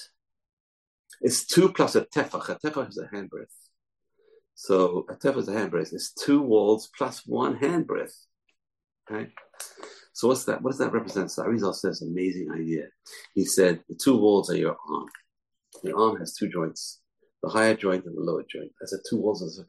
It's 1.21 1.45
two 1.45 1.71
plus 1.73 1.95
a 1.95 2.01
tefach. 2.01 2.49
A 2.49 2.55
tefach 2.55 2.89
is 2.89 2.97
a 2.97 3.15
handbreadth. 3.15 3.53
So 4.55 5.05
a 5.09 5.15
tefach 5.15 5.37
is 5.37 5.47
a 5.49 5.53
handbreadth. 5.53 5.93
It's 5.93 6.13
two 6.13 6.41
walls 6.41 6.89
plus 6.97 7.25
one 7.25 7.57
handbreadth. 7.57 8.13
Okay. 9.09 9.31
So 10.13 10.27
what's 10.27 10.45
that? 10.45 10.61
What 10.61 10.71
does 10.71 10.79
that 10.79 10.93
represent? 10.93 11.31
So 11.31 11.43
Arizal 11.43 11.75
says 11.75 12.01
amazing 12.01 12.51
idea. 12.51 12.85
He 13.33 13.45
said 13.45 13.81
the 13.87 13.95
two 13.95 14.17
walls 14.17 14.49
are 14.49 14.57
your 14.57 14.75
arm. 14.89 15.05
Your 15.83 15.99
arm 15.99 16.17
has 16.17 16.33
two 16.33 16.49
joints 16.49 17.01
the 17.43 17.49
higher 17.49 17.75
joint 17.75 18.05
and 18.05 18.17
the 18.17 18.21
lower 18.21 18.43
joint. 18.49 18.71
That's 18.79 18.91
the 18.91 19.03
two 19.09 19.17
walls 19.17 19.41
of 19.41 19.53
the. 19.55 19.65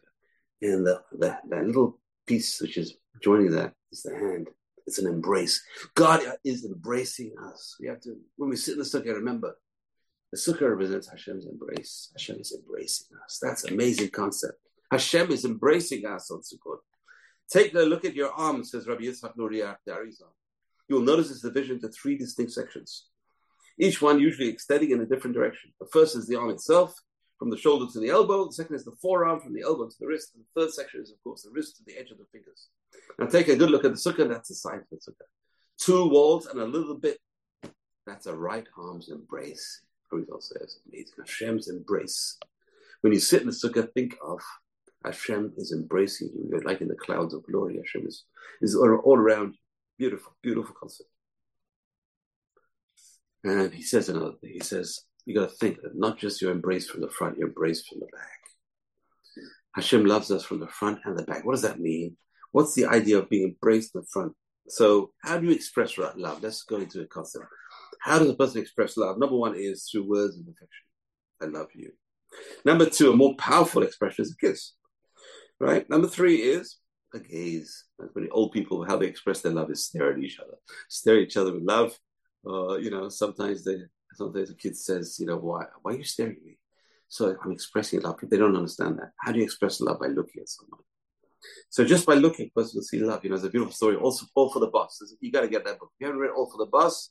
And 0.60 0.84
the, 0.84 1.00
the, 1.12 1.38
that 1.50 1.66
little 1.66 2.00
piece 2.26 2.60
which 2.60 2.78
is 2.78 2.96
joining 3.22 3.52
that 3.52 3.74
is 3.92 4.02
the 4.02 4.14
hand. 4.14 4.48
It's 4.86 4.98
an 4.98 5.06
embrace. 5.06 5.62
God 5.94 6.20
is 6.44 6.64
embracing 6.64 7.32
us. 7.44 7.76
We 7.78 7.86
have 7.88 8.00
to, 8.00 8.16
when 8.36 8.50
we 8.50 8.56
sit 8.56 8.72
in 8.72 8.78
the 8.78 8.84
sukkah, 8.84 9.14
remember 9.14 9.54
the 10.32 10.38
sukkah 10.38 10.70
represents 10.70 11.08
Hashem's 11.08 11.46
embrace. 11.46 12.10
Hashem 12.14 12.40
is 12.40 12.52
embracing 12.52 13.16
us. 13.24 13.38
That's 13.40 13.64
an 13.64 13.74
amazing 13.74 14.10
concept. 14.10 14.58
Hashem 14.90 15.30
is 15.30 15.44
embracing 15.44 16.06
us 16.06 16.30
on 16.30 16.40
Sukkot. 16.40 16.78
Take 17.50 17.74
a 17.74 17.80
look 17.80 18.04
at 18.04 18.14
your 18.14 18.32
arm, 18.32 18.64
says 18.64 18.86
Rabbi 18.86 19.04
Yitzhak 19.04 19.36
Nuri 19.36 19.74
Arizal. 19.88 20.32
You'll 20.88 21.02
notice 21.02 21.30
it's 21.30 21.42
division 21.42 21.76
into 21.76 21.88
three 21.88 22.16
distinct 22.16 22.52
sections, 22.52 23.06
each 23.78 24.00
one 24.00 24.18
usually 24.18 24.48
extending 24.48 24.90
in 24.90 25.00
a 25.00 25.06
different 25.06 25.36
direction. 25.36 25.72
The 25.80 25.86
first 25.92 26.16
is 26.16 26.26
the 26.26 26.36
arm 26.36 26.50
itself, 26.50 26.94
from 27.38 27.50
the 27.50 27.56
shoulder 27.56 27.90
to 27.92 28.00
the 28.00 28.10
elbow. 28.10 28.46
The 28.46 28.52
second 28.52 28.76
is 28.76 28.84
the 28.84 28.96
forearm 29.00 29.40
from 29.40 29.54
the 29.54 29.62
elbow 29.62 29.88
to 29.88 29.96
the 30.00 30.06
wrist. 30.06 30.32
And 30.34 30.44
the 30.44 30.60
third 30.60 30.72
section 30.72 31.00
is, 31.00 31.12
of 31.12 31.22
course, 31.22 31.42
the 31.42 31.50
wrist 31.50 31.76
to 31.76 31.84
the 31.84 31.96
edge 31.96 32.10
of 32.10 32.18
the 32.18 32.26
fingers. 32.32 32.68
Now 33.18 33.26
take 33.26 33.48
a 33.48 33.56
good 33.56 33.70
look 33.70 33.84
at 33.84 33.92
the 33.92 33.96
sukkah. 33.96 34.28
That's 34.28 34.48
the 34.48 34.54
size 34.54 34.80
of 34.80 34.86
the 34.90 34.96
sukkah. 34.96 35.28
Two 35.78 36.08
walls 36.08 36.46
and 36.46 36.60
a 36.60 36.64
little 36.64 36.96
bit. 36.96 37.18
That's 38.06 38.26
a 38.26 38.34
right 38.34 38.66
arm's 38.76 39.10
embrace. 39.10 39.82
Arizal 40.12 40.42
says, 40.42 40.80
amazing. 40.88 41.14
Hashem's 41.18 41.68
embrace. 41.68 42.38
When 43.00 43.12
you 43.12 43.20
sit 43.20 43.42
in 43.42 43.48
the 43.48 43.52
sukkah, 43.52 43.92
think 43.92 44.16
of 44.22 44.40
Hashem 45.04 45.52
is 45.56 45.72
embracing 45.72 46.30
you. 46.34 46.48
You're 46.50 46.62
like 46.62 46.80
in 46.80 46.88
the 46.88 46.96
clouds 46.96 47.34
of 47.34 47.44
glory. 47.44 47.76
Hashem 47.76 48.06
is, 48.06 48.24
is 48.60 48.74
all 48.74 49.16
around 49.16 49.54
you. 49.54 49.58
Beautiful, 49.98 50.32
beautiful 50.42 50.74
concept. 50.78 51.10
And 53.44 53.72
he 53.72 53.82
says 53.82 54.08
another 54.08 54.32
thing. 54.40 54.50
He 54.52 54.60
says, 54.60 55.00
you 55.24 55.34
got 55.34 55.50
to 55.50 55.54
think 55.56 55.82
that 55.82 55.96
not 55.96 56.18
just 56.18 56.40
you're 56.40 56.52
embraced 56.52 56.90
from 56.90 57.00
the 57.00 57.10
front, 57.10 57.36
you're 57.36 57.48
embraced 57.48 57.88
from 57.88 58.00
the 58.00 58.06
back. 58.06 58.40
Hashem 59.74 60.04
loves 60.04 60.30
us 60.30 60.44
from 60.44 60.60
the 60.60 60.68
front 60.68 61.00
and 61.04 61.18
the 61.18 61.22
back. 61.24 61.44
What 61.44 61.52
does 61.52 61.62
that 61.62 61.80
mean? 61.80 62.16
What's 62.52 62.74
the 62.74 62.86
idea 62.86 63.18
of 63.18 63.28
being 63.28 63.48
embraced 63.48 63.94
in 63.94 64.00
the 64.00 64.06
front? 64.06 64.32
So, 64.68 65.12
how 65.22 65.38
do 65.38 65.46
you 65.46 65.52
express 65.52 65.96
love? 65.98 66.42
Let's 66.42 66.62
go 66.62 66.76
into 66.76 67.00
a 67.00 67.06
concept. 67.06 67.44
How 68.00 68.18
does 68.18 68.30
a 68.30 68.34
person 68.34 68.60
express 68.60 68.96
love? 68.96 69.18
Number 69.18 69.36
one 69.36 69.54
is 69.56 69.88
through 69.90 70.08
words 70.08 70.36
of 70.36 70.42
affection. 70.42 70.86
I 71.42 71.46
love 71.46 71.68
you. 71.74 71.92
Number 72.64 72.86
two, 72.86 73.12
a 73.12 73.16
more 73.16 73.34
powerful 73.36 73.82
expression 73.82 74.22
is 74.22 74.32
a 74.32 74.46
kiss. 74.46 74.72
Right? 75.60 75.88
Number 75.90 76.08
three 76.08 76.36
is 76.36 76.78
a 77.14 77.18
gaze. 77.18 77.84
That's 77.98 78.14
When 78.14 78.28
old 78.30 78.52
people, 78.52 78.84
how 78.84 78.96
they 78.96 79.06
express 79.06 79.40
their 79.40 79.52
love 79.52 79.70
is 79.70 79.84
stare 79.84 80.12
at 80.12 80.18
each 80.18 80.38
other. 80.38 80.54
Stare 80.88 81.16
at 81.16 81.22
each 81.22 81.36
other 81.36 81.52
with 81.52 81.62
love. 81.62 81.98
Uh, 82.46 82.76
you 82.76 82.90
know, 82.90 83.08
sometimes 83.08 83.64
they 83.64 83.76
sometimes 84.14 84.50
a 84.50 84.54
kid 84.54 84.76
says, 84.76 85.18
you 85.18 85.26
know, 85.26 85.36
why 85.36 85.64
why 85.82 85.92
are 85.92 85.96
you 85.96 86.04
staring 86.04 86.36
at 86.36 86.44
me? 86.44 86.58
So 87.08 87.34
I'm 87.42 87.52
expressing 87.52 88.00
love. 88.00 88.18
They 88.22 88.36
don't 88.36 88.56
understand 88.56 88.98
that. 88.98 89.12
How 89.18 89.32
do 89.32 89.38
you 89.38 89.44
express 89.44 89.80
love? 89.80 89.98
By 89.98 90.08
looking 90.08 90.42
at 90.42 90.48
someone. 90.48 90.80
So 91.70 91.84
just 91.84 92.06
by 92.06 92.14
looking, 92.14 92.50
person 92.54 92.78
will 92.78 92.82
see 92.82 93.00
love. 93.00 93.24
You 93.24 93.30
know, 93.30 93.36
it's 93.36 93.44
a 93.44 93.50
beautiful 93.50 93.72
story. 93.72 93.96
Also, 93.96 94.26
All 94.34 94.50
for 94.50 94.60
the 94.60 94.66
Boss. 94.68 95.00
You 95.20 95.32
got 95.32 95.42
to 95.42 95.48
get 95.48 95.64
that 95.64 95.78
book. 95.78 95.90
If 95.94 96.00
you 96.00 96.06
haven't 96.06 96.20
read 96.20 96.32
All 96.36 96.50
for 96.50 96.58
the 96.58 96.70
Boss, 96.70 97.10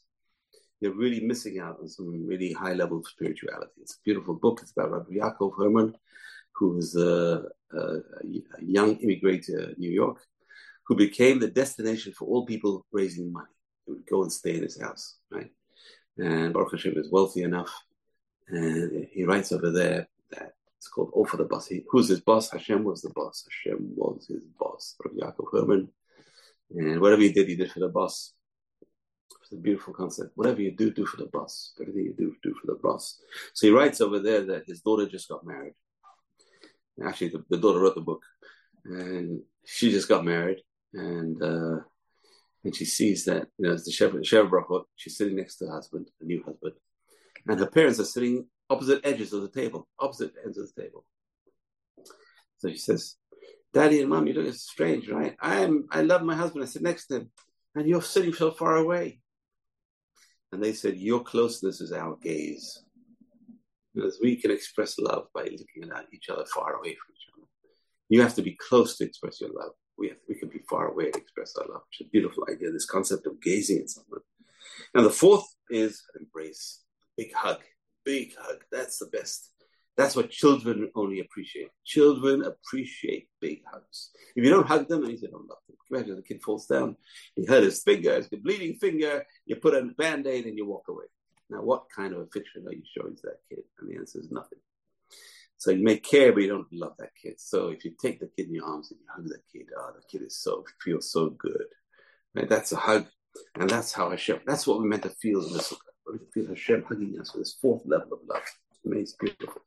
you're 0.80 0.94
really 0.94 1.22
missing 1.22 1.60
out 1.60 1.80
on 1.82 1.88
some 1.88 2.28
really 2.28 2.54
high 2.54 2.74
level 2.74 3.00
of 3.00 3.08
spirituality. 3.08 3.82
It's 3.82 3.96
a 3.96 4.04
beautiful 4.04 4.36
book. 4.36 4.60
It's 4.62 4.72
about 4.72 4.92
Rabbi 4.92 5.14
Yaakov 5.16 5.58
Herman, 5.58 5.96
who 6.54 6.80
a, 6.96 7.44
a, 7.76 7.80
a 7.80 8.02
young 8.62 8.96
immigrant 8.98 9.44
to 9.46 9.74
New 9.78 9.90
York, 9.90 10.20
who 10.86 10.96
became 10.96 11.40
the 11.40 11.48
destination 11.50 12.14
for 12.14 12.28
all 12.28 12.46
people 12.46 12.86
raising 12.92 13.32
money. 13.32 13.48
He 13.86 13.94
would 13.94 14.06
go 14.06 14.24
and 14.24 14.32
stay 14.32 14.56
in 14.56 14.64
his 14.64 14.80
house, 14.80 15.18
right? 15.32 15.52
And 16.18 16.54
Baruch 16.54 16.72
Hashem 16.72 16.98
is 16.98 17.12
wealthy 17.12 17.44
enough. 17.44 17.74
And 18.50 19.08
he 19.12 19.24
writes 19.24 19.52
over 19.52 19.72
there 19.72 20.08
that 20.32 20.54
it's 20.78 20.88
called 20.88 21.10
All 21.14 21.26
for 21.26 21.38
the 21.38 21.46
Boss. 21.46 21.68
He, 21.68 21.84
who's 21.90 22.08
his 22.08 22.22
boss? 22.22 22.52
Hashem 22.52 22.84
was 22.84 23.02
the 23.02 23.10
boss. 23.10 23.46
Hashem 23.50 23.94
was 23.96 24.28
his 24.28 24.44
boss, 24.60 24.96
Rabbi 25.04 25.26
Yaakov 25.26 25.52
Herman. 25.52 25.90
And 26.76 27.00
whatever 27.02 27.22
he 27.22 27.32
did, 27.32 27.48
he 27.48 27.56
did 27.56 27.72
for 27.72 27.80
the 27.80 27.90
boss. 27.90 28.34
It's 29.50 29.58
a 29.58 29.62
beautiful 29.62 29.94
concept. 29.94 30.32
Whatever 30.36 30.62
you 30.62 30.72
do, 30.72 30.92
do 30.92 31.06
for 31.06 31.16
the 31.16 31.28
boss. 31.28 31.72
Everything 31.80 32.04
you 32.04 32.14
do, 32.18 32.36
do 32.44 32.54
for 32.56 32.68
the 32.68 32.80
boss. 32.84 33.18
So 33.54 33.68
he 33.68 33.74
writes 33.74 34.02
over 34.02 34.20
there 34.20 34.44
that 34.44 34.66
his 34.68 34.82
daughter 34.82 35.08
just 35.08 35.30
got 35.30 35.46
married. 35.46 35.74
Actually, 37.02 37.30
the, 37.30 37.46
the 37.50 37.58
daughter 37.58 37.80
wrote 37.80 37.96
the 37.96 38.02
book, 38.02 38.24
and 38.84 39.42
she 39.66 39.90
just 39.90 40.10
got 40.10 40.26
married, 40.26 40.58
and 40.94 41.42
uh, 41.42 41.78
and 42.66 42.76
she 42.76 42.84
sees 42.84 43.24
that 43.26 43.48
you 43.58 43.68
know 43.68 43.74
it's 43.74 43.86
the 43.86 43.92
shepherd, 43.92 44.24
sheva 44.24 44.50
brachot. 44.50 44.84
She's 44.98 45.16
sitting 45.16 45.38
next 45.38 45.58
to 45.58 45.68
her 45.68 45.74
husband, 45.74 46.10
a 46.20 46.26
new 46.26 46.44
husband, 46.44 46.74
and 47.48 47.60
her 47.60 47.68
parents 47.68 48.02
are 48.02 48.06
sitting 48.06 48.48
opposite 48.70 49.00
edges 49.06 49.32
of 49.32 49.44
the 49.44 49.50
table, 49.50 49.88
opposite 49.98 50.34
ends 50.44 50.58
of 50.58 50.68
the 50.74 50.82
table. 50.82 51.06
So 52.58 52.70
she 52.70 52.80
says, 52.80 53.16
"Daddy 53.72 54.02
and 54.02 54.10
Mom, 54.10 54.28
you 54.28 54.34
look 54.34 54.54
strange, 54.56 55.08
right? 55.08 55.38
I'm 55.40 55.88
I 55.90 56.02
love 56.02 56.24
my 56.24 56.36
husband. 56.36 56.64
I 56.66 56.68
sit 56.68 56.82
next 56.82 57.08
to 57.08 57.18
him, 57.18 57.30
and 57.76 57.88
you're 57.88 58.02
sitting 58.02 58.34
so 58.34 58.52
far 58.52 58.76
away." 58.76 59.22
And 60.52 60.64
they 60.64 60.74
said, 60.74 60.98
Your 60.98 61.22
closeness 61.24 61.82
is 61.82 61.92
our 61.92 62.16
gaze. 62.18 62.84
Because 63.94 64.20
we 64.22 64.36
can 64.36 64.52
express 64.52 65.00
love 65.00 65.28
by 65.34 65.44
looking 65.44 65.92
at 65.96 66.06
each 66.14 66.30
other 66.30 66.46
far 66.54 66.76
away 66.76 66.90
from 66.90 67.14
each 67.14 67.28
other. 67.34 67.48
You 68.10 68.22
have 68.22 68.36
to 68.36 68.42
be 68.42 68.58
close 68.70 68.98
to 68.98 69.06
express 69.06 69.42
your 69.42 69.50
love. 69.52 69.72
We, 69.98 70.10
have, 70.10 70.18
we 70.30 70.36
can 70.36 70.50
be 70.50 70.62
far 70.70 70.90
away 70.90 71.10
to 71.10 71.18
express 71.20 71.56
our 71.58 71.68
love, 71.68 71.82
which 71.90 72.02
is 72.02 72.08
a 72.08 72.12
beautiful 72.12 72.46
idea, 72.50 72.72
this 72.72 72.86
concept 72.86 73.26
of 73.26 73.42
gazing 73.42 73.80
at 73.80 73.90
someone. 73.90 74.22
And 74.94 75.06
the 75.06 75.10
fourth 75.10 75.46
is 75.70 76.04
embrace. 76.20 76.84
Big 77.18 77.34
hug. 77.34 77.60
Big 78.06 78.34
hug. 78.40 78.64
That's 78.72 79.00
the 79.00 79.08
best. 79.08 79.50
That's 79.98 80.16
what 80.16 80.30
children 80.30 80.92
only 80.96 81.20
appreciate. 81.20 81.70
Children 81.84 82.44
appreciate 82.44 83.30
big 83.42 83.64
hugs. 83.66 84.12
If 84.36 84.44
you 84.44 84.52
don't 84.52 84.68
hug 84.68 84.88
them, 84.88 85.04
and 85.04 85.12
you 85.12 85.28
don't 85.28 85.48
love 85.48 85.58
them. 85.68 85.78
Imagine 85.90 86.16
the 86.18 86.22
kid 86.22 86.44
falls 86.44 86.68
down, 86.68 86.98
he 87.36 87.46
hurt 87.46 87.64
his 87.64 87.82
finger, 87.82 88.12
it's 88.12 88.28
a 88.32 88.38
bleeding 88.38 88.76
finger, 88.76 89.26
you 89.46 89.56
put 89.56 89.74
on 89.74 89.90
a 89.90 89.94
band-aid 89.94 90.46
and 90.46 90.58
you 90.58 90.66
walk 90.68 90.86
away. 90.90 91.06
Now, 91.50 91.62
what 91.62 91.86
kind 91.96 92.14
of 92.14 92.20
affection 92.20 92.68
are 92.68 92.74
you 92.74 92.84
showing 92.96 93.16
to 93.16 93.22
that 93.24 93.40
kid? 93.50 93.64
And 93.80 93.90
the 93.90 93.98
answer 93.98 94.20
is 94.20 94.30
nothing. 94.30 94.60
So 95.58 95.72
you 95.72 95.84
may 95.84 95.98
care, 95.98 96.34
but 96.34 96.44
you 96.44 96.50
don't 96.50 96.72
love 96.72 96.94
that 97.00 97.16
kid. 97.20 97.40
So 97.40 97.70
if 97.70 97.84
you 97.86 97.94
take 98.00 98.20
the 98.20 98.28
kid 98.28 98.48
in 98.48 98.54
your 98.54 98.66
arms 98.66 98.92
and 98.92 99.00
you 99.00 99.08
hug 99.10 99.28
that 99.30 99.42
kid, 99.52 99.68
oh, 99.76 99.92
the 99.96 100.04
kid 100.08 100.28
is 100.28 100.38
so 100.38 100.64
feels 100.82 101.12
so 101.12 101.30
good. 101.30 101.66
Right? 102.36 102.50
That's 102.50 102.74
a 102.74 102.76
hug. 102.76 103.08
And 103.56 103.70
that's 103.70 103.94
how 103.94 104.10
Hashem, 104.10 104.42
that's 104.46 104.68
what 104.68 104.80
we 104.80 104.88
meant 104.88 105.04
to 105.04 105.10
feel 105.10 105.46
in 105.46 105.54
the 105.54 105.60
sukkah. 105.60 105.78
We 106.12 106.20
feel 106.34 106.50
Hashem 106.50 106.84
hugging 106.88 107.18
us 107.20 107.34
with 107.34 107.42
this 107.42 107.58
fourth 107.62 107.84
level 107.86 108.14
of 108.14 108.20
love. 108.28 108.44
Amazing, 108.86 109.18
beautiful. 109.20 109.62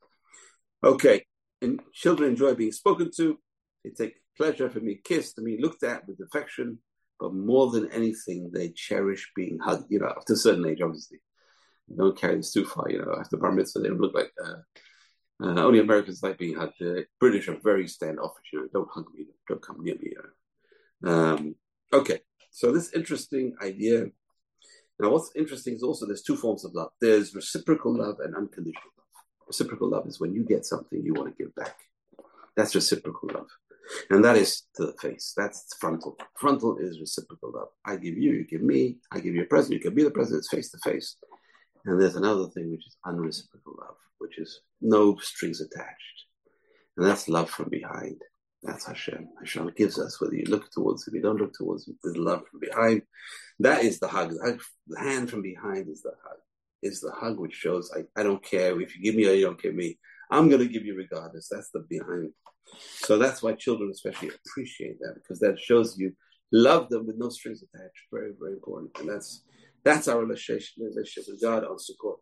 Okay, 0.83 1.25
and 1.61 1.79
children 1.93 2.31
enjoy 2.31 2.55
being 2.55 2.71
spoken 2.71 3.11
to. 3.17 3.37
They 3.83 3.91
take 3.91 4.15
pleasure 4.37 4.69
from 4.69 4.85
being 4.85 5.01
kissed 5.03 5.37
and 5.37 5.45
being 5.45 5.61
looked 5.61 5.83
at 5.83 6.07
with 6.07 6.19
affection. 6.19 6.79
But 7.19 7.35
more 7.35 7.69
than 7.69 7.91
anything, 7.91 8.49
they 8.51 8.69
cherish 8.69 9.31
being 9.35 9.59
hugged. 9.59 9.85
You 9.89 9.99
know, 9.99 10.13
after 10.17 10.33
a 10.33 10.37
certain 10.37 10.65
age, 10.65 10.81
obviously. 10.81 11.19
Don't 11.95 12.17
carry 12.17 12.37
this 12.37 12.53
too 12.53 12.65
far. 12.65 12.89
You 12.89 12.99
know, 12.99 13.15
after 13.19 13.37
bar 13.37 13.51
mitzvah, 13.51 13.79
they 13.79 13.89
don't 13.89 14.01
look 14.01 14.15
like. 14.15 14.31
Uh, 14.43 14.55
uh, 15.43 15.63
only 15.63 15.79
Americans 15.79 16.21
like 16.21 16.37
being 16.37 16.55
hugged. 16.55 16.75
The 16.79 17.05
British 17.19 17.47
are 17.47 17.57
very 17.63 17.87
standoffish. 17.87 18.45
You 18.53 18.61
know, 18.61 18.67
don't 18.73 18.89
hug 18.91 19.05
me. 19.13 19.25
Don't 19.47 19.61
come 19.61 19.83
near 19.83 19.95
me. 19.95 20.11
You 20.11 20.23
know? 21.03 21.11
um, 21.11 21.55
okay, 21.91 22.19
so 22.51 22.71
this 22.71 22.93
interesting 22.93 23.55
idea. 23.61 24.05
Now, 24.99 25.09
what's 25.09 25.31
interesting 25.35 25.75
is 25.75 25.83
also 25.83 26.05
there's 26.05 26.21
two 26.21 26.35
forms 26.37 26.63
of 26.63 26.75
love. 26.75 26.91
There's 27.01 27.33
reciprocal 27.33 27.97
love 27.97 28.17
and 28.19 28.35
unconditional 28.35 28.91
love. 28.97 29.00
Reciprocal 29.51 29.89
love 29.89 30.07
is 30.07 30.17
when 30.17 30.33
you 30.33 30.45
get 30.45 30.65
something 30.65 31.03
you 31.03 31.13
want 31.13 31.35
to 31.35 31.43
give 31.43 31.53
back. 31.55 31.75
That's 32.55 32.73
reciprocal 32.73 33.31
love. 33.33 33.49
And 34.09 34.23
that 34.23 34.37
is 34.37 34.63
to 34.77 34.85
the 34.85 34.93
face. 34.93 35.33
That's 35.35 35.75
frontal. 35.77 36.17
Frontal 36.39 36.77
is 36.77 37.01
reciprocal 37.01 37.51
love. 37.53 37.67
I 37.85 37.97
give 37.97 38.17
you, 38.17 38.31
you 38.31 38.45
give 38.45 38.61
me, 38.61 38.99
I 39.11 39.19
give 39.19 39.35
you 39.35 39.43
a 39.43 39.47
present, 39.47 39.73
you 39.73 39.81
give 39.81 39.93
me 39.93 40.03
the 40.03 40.09
present, 40.11 40.37
it's 40.37 40.47
face 40.47 40.71
to 40.71 40.77
face. 40.89 41.17
And 41.83 41.99
there's 41.99 42.15
another 42.15 42.47
thing 42.47 42.71
which 42.71 42.87
is 42.87 42.95
unreciprocal 43.05 43.75
love, 43.77 43.97
which 44.19 44.39
is 44.39 44.61
no 44.79 45.17
strings 45.17 45.59
attached. 45.59 46.17
And 46.95 47.05
that's 47.05 47.27
love 47.27 47.49
from 47.49 47.67
behind. 47.67 48.21
That's 48.63 48.87
Hashem. 48.87 49.27
Hashem 49.37 49.73
gives 49.75 49.99
us, 49.99 50.21
whether 50.21 50.35
you 50.35 50.45
look 50.47 50.71
towards 50.71 51.05
him, 51.05 51.15
you 51.15 51.21
don't 51.21 51.41
look 51.41 51.55
towards 51.55 51.89
him, 51.89 51.97
there's 52.01 52.15
love 52.15 52.43
from 52.49 52.61
behind. 52.61 53.01
That 53.59 53.83
is 53.83 53.99
the 53.99 54.07
hug. 54.07 54.31
The 54.31 54.97
hand 54.97 55.29
from 55.29 55.41
behind 55.41 55.89
is 55.89 56.03
the 56.03 56.13
hug 56.23 56.37
is 56.81 57.01
the 57.01 57.11
hug, 57.11 57.39
which 57.39 57.53
shows 57.53 57.91
I, 57.95 58.19
I 58.19 58.23
don't 58.23 58.43
care 58.43 58.79
if 58.81 58.95
you 58.95 59.03
give 59.03 59.15
me 59.15 59.27
or 59.27 59.33
you 59.33 59.45
don't 59.45 59.61
give 59.61 59.75
me. 59.75 59.99
I'm 60.29 60.47
going 60.49 60.61
to 60.61 60.67
give 60.67 60.85
you 60.85 60.95
regardless. 60.95 61.49
That's 61.51 61.69
the 61.71 61.85
behind. 61.89 62.31
So 62.97 63.17
that's 63.17 63.43
why 63.43 63.53
children 63.53 63.91
especially 63.91 64.31
appreciate 64.45 64.99
that 64.99 65.15
because 65.15 65.39
that 65.39 65.59
shows 65.59 65.97
you 65.97 66.13
love 66.51 66.89
them 66.89 67.05
with 67.05 67.17
no 67.17 67.29
strings 67.29 67.63
attached. 67.63 68.07
Very, 68.11 68.31
very 68.39 68.53
important. 68.53 68.91
And 68.99 69.09
that's 69.09 69.43
that's 69.83 70.07
our 70.07 70.19
relationship, 70.19 70.75
relationship 70.77 71.25
with 71.27 71.41
God 71.41 71.63
on 71.65 71.77
Sukkot. 71.77 72.17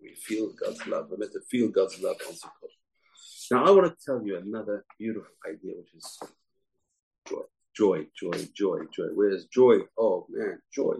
We 0.00 0.14
feel 0.14 0.50
God's 0.52 0.86
love. 0.86 1.08
We're 1.10 1.18
meant 1.18 1.32
to 1.32 1.40
feel 1.50 1.68
God's 1.68 2.00
love 2.00 2.16
on 2.26 2.34
Sukkot. 2.34 2.72
Now 3.50 3.64
I 3.66 3.70
want 3.70 3.86
to 3.86 4.04
tell 4.04 4.24
you 4.24 4.38
another 4.38 4.84
beautiful 4.98 5.34
idea, 5.46 5.74
which 5.76 5.94
is 5.94 6.18
joy. 7.28 7.42
Joy, 7.76 8.06
joy, 8.18 8.48
joy, 8.54 8.78
joy. 8.94 9.08
Where's 9.14 9.46
joy? 9.46 9.78
Oh 9.98 10.26
man, 10.30 10.60
joy. 10.72 10.94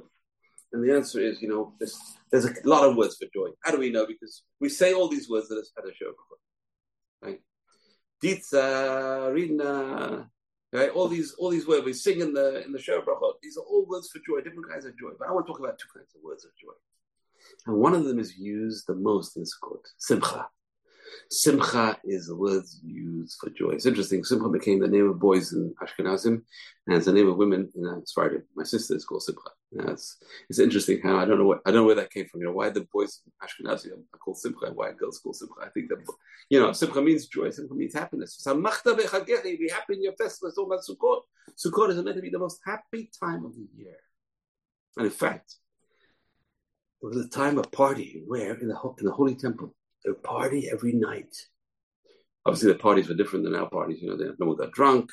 And 0.75 0.83
the 0.83 0.93
answer 0.93 1.20
is, 1.20 1.41
you 1.41 1.49
know, 1.49 1.72
there's, 1.79 1.97
there's 2.33 2.47
a 2.47 2.53
lot 2.64 2.83
of 2.83 2.97
words 2.97 3.16
for 3.16 3.29
joy. 3.33 3.51
How 3.62 3.70
do 3.70 3.79
we 3.79 3.93
know? 3.93 4.07
Because 4.07 4.43
we 4.61 4.68
say 4.68 4.93
all 4.93 5.07
these 5.07 5.31
words 5.31 5.49
at 5.53 5.59
a, 5.59 5.64
at 5.79 5.89
a 5.89 5.95
show, 5.95 6.12
right? 7.22 7.41
Ditza, 8.20 9.33
Rina, 9.33 10.29
right? 10.72 10.91
All 10.91 11.07
these 11.07 11.33
all 11.35 11.51
these 11.51 11.68
words 11.68 11.85
we 11.85 11.93
sing 11.93 12.20
in 12.20 12.35
the 12.35 12.64
in 12.64 12.72
the 12.72 12.79
sheva 12.81 13.05
brachot. 13.05 13.35
These 13.41 13.57
are 13.57 13.61
all 13.61 13.87
words 13.87 14.11
for 14.11 14.18
joy, 14.27 14.43
different 14.43 14.68
kinds 14.68 14.85
of 14.85 14.99
joy. 14.99 15.11
But 15.16 15.29
I 15.29 15.31
want 15.31 15.47
to 15.47 15.53
talk 15.53 15.61
about 15.61 15.79
two 15.79 15.87
kinds 15.95 16.12
of 16.16 16.22
words 16.25 16.45
of 16.45 16.51
joy. 16.61 16.72
And 17.66 17.77
one 17.77 17.95
of 17.95 18.05
them 18.05 18.18
is 18.18 18.37
used 18.37 18.89
the 18.89 18.97
most 18.97 19.37
in 19.37 19.45
Sukkot, 19.45 19.85
simcha. 19.99 20.49
Simcha 21.31 21.99
is 22.05 22.27
the 22.27 22.37
word 22.37 22.65
used 22.83 23.39
for 23.41 23.51
joy. 23.51 23.71
It's 23.71 23.87
interesting. 23.87 24.25
Simcha 24.25 24.49
became 24.49 24.81
the 24.81 24.89
name 24.89 25.09
of 25.09 25.19
boys 25.19 25.53
in 25.53 25.75
Ashkenazim, 25.83 26.43
and 26.87 26.97
it's 26.97 27.07
the 27.07 27.13
name 27.13 27.29
of 27.29 27.37
women 27.37 27.71
in 27.75 27.87
uh, 27.87 28.01
Sephardim. 28.05 28.43
My 28.55 28.65
sister 28.65 28.95
is 28.95 29.05
called 29.05 29.23
Simcha. 29.23 29.51
Now 29.73 29.93
it's 29.93 30.23
it's 30.49 30.59
interesting 30.59 31.01
how 31.03 31.17
I 31.17 31.25
don't 31.25 31.39
know 31.39 31.47
what 31.47 31.61
I 31.67 31.71
don't 31.71 31.81
know 31.81 31.87
where 31.87 31.95
that 31.97 32.13
came 32.13 32.27
from. 32.27 32.41
You 32.41 32.47
know 32.47 32.53
why 32.53 32.71
the 32.71 32.87
boys 32.93 33.21
in 33.27 33.33
Ashkenazi 33.43 33.93
are 33.93 34.19
called 34.19 34.39
Simcha 34.39 34.67
and 34.67 34.77
why 34.77 34.93
girls 34.93 35.19
call 35.19 35.33
Simcha. 35.33 35.55
I 35.63 35.69
think 35.71 35.89
that 35.89 35.99
you 36.51 36.61
know 36.61 36.73
Simcha 36.73 37.03
means 37.03 37.27
joy. 37.27 37.51
Simcha 37.51 37.75
means 37.75 37.95
happiness. 37.95 38.43
Bechagechi. 38.47 39.59
Be 39.59 39.71
happy 39.73 39.95
in 39.95 40.03
your 40.03 40.15
festival. 40.15 40.49
It's 40.49 40.59
all 40.59 40.67
about 40.67 40.85
Sukkot. 40.89 41.23
Sukkot 41.57 41.91
is 41.91 41.97
meant 42.03 42.17
to 42.17 42.23
be 42.23 42.31
the 42.31 42.39
most 42.39 42.61
happy 42.65 43.11
time 43.19 43.45
of 43.45 43.55
the 43.55 43.67
year, 43.77 43.97
and 44.97 45.07
in 45.07 45.13
fact, 45.13 45.57
it 47.03 47.07
was 47.07 47.17
a 47.17 47.29
time 47.29 47.59
of 47.59 47.71
party 47.73 48.23
where 48.27 48.55
in 48.55 48.69
the 48.69 48.95
in 48.99 49.07
the 49.07 49.13
holy 49.13 49.35
temple 49.35 49.75
they 50.05 50.13
party 50.13 50.69
every 50.71 50.93
night. 50.93 51.35
Obviously, 52.47 52.73
the 52.73 52.79
parties 52.79 53.09
were 53.09 53.15
different 53.15 53.45
than 53.45 53.55
our 53.55 53.69
parties. 53.69 54.03
You 54.03 54.11
know, 54.11 54.17
they, 54.17 54.27
no 54.39 54.47
one 54.47 54.57
got 54.57 54.73
drunk. 54.73 55.11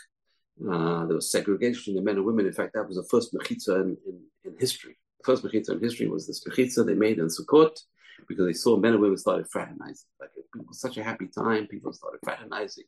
Uh, 0.62 1.06
there 1.06 1.16
was 1.16 1.32
segregation 1.32 1.96
the 1.96 2.02
men 2.02 2.18
and 2.18 2.26
women. 2.26 2.46
In 2.46 2.54
fact, 2.54 2.74
that 2.74 2.88
was 2.88 2.98
the 2.98 3.08
first 3.10 3.34
mechitza 3.34 3.82
in, 3.82 3.98
in, 4.06 4.22
in, 4.44 4.56
history. 4.60 4.98
The 5.20 5.24
first 5.26 5.44
mechitza 5.44 5.72
in 5.72 5.82
history 5.82 6.08
was 6.08 6.28
this 6.28 6.44
mechitza 6.46 6.86
they 6.86 6.94
made 6.94 7.20
in 7.20 7.28
Sukkot 7.28 7.80
because 8.28 8.46
they 8.46 8.54
saw 8.54 8.78
men 8.78 8.94
and 8.94 9.02
women 9.02 9.18
started 9.18 9.48
fraternizing. 9.50 10.08
Like 10.20 10.30
it 10.38 10.68
was 10.68 10.80
such 10.80 10.98
a 10.98 11.04
happy 11.04 11.28
time, 11.28 11.68
people 11.68 11.94
started 11.94 12.20
fraternizing. 12.24 12.84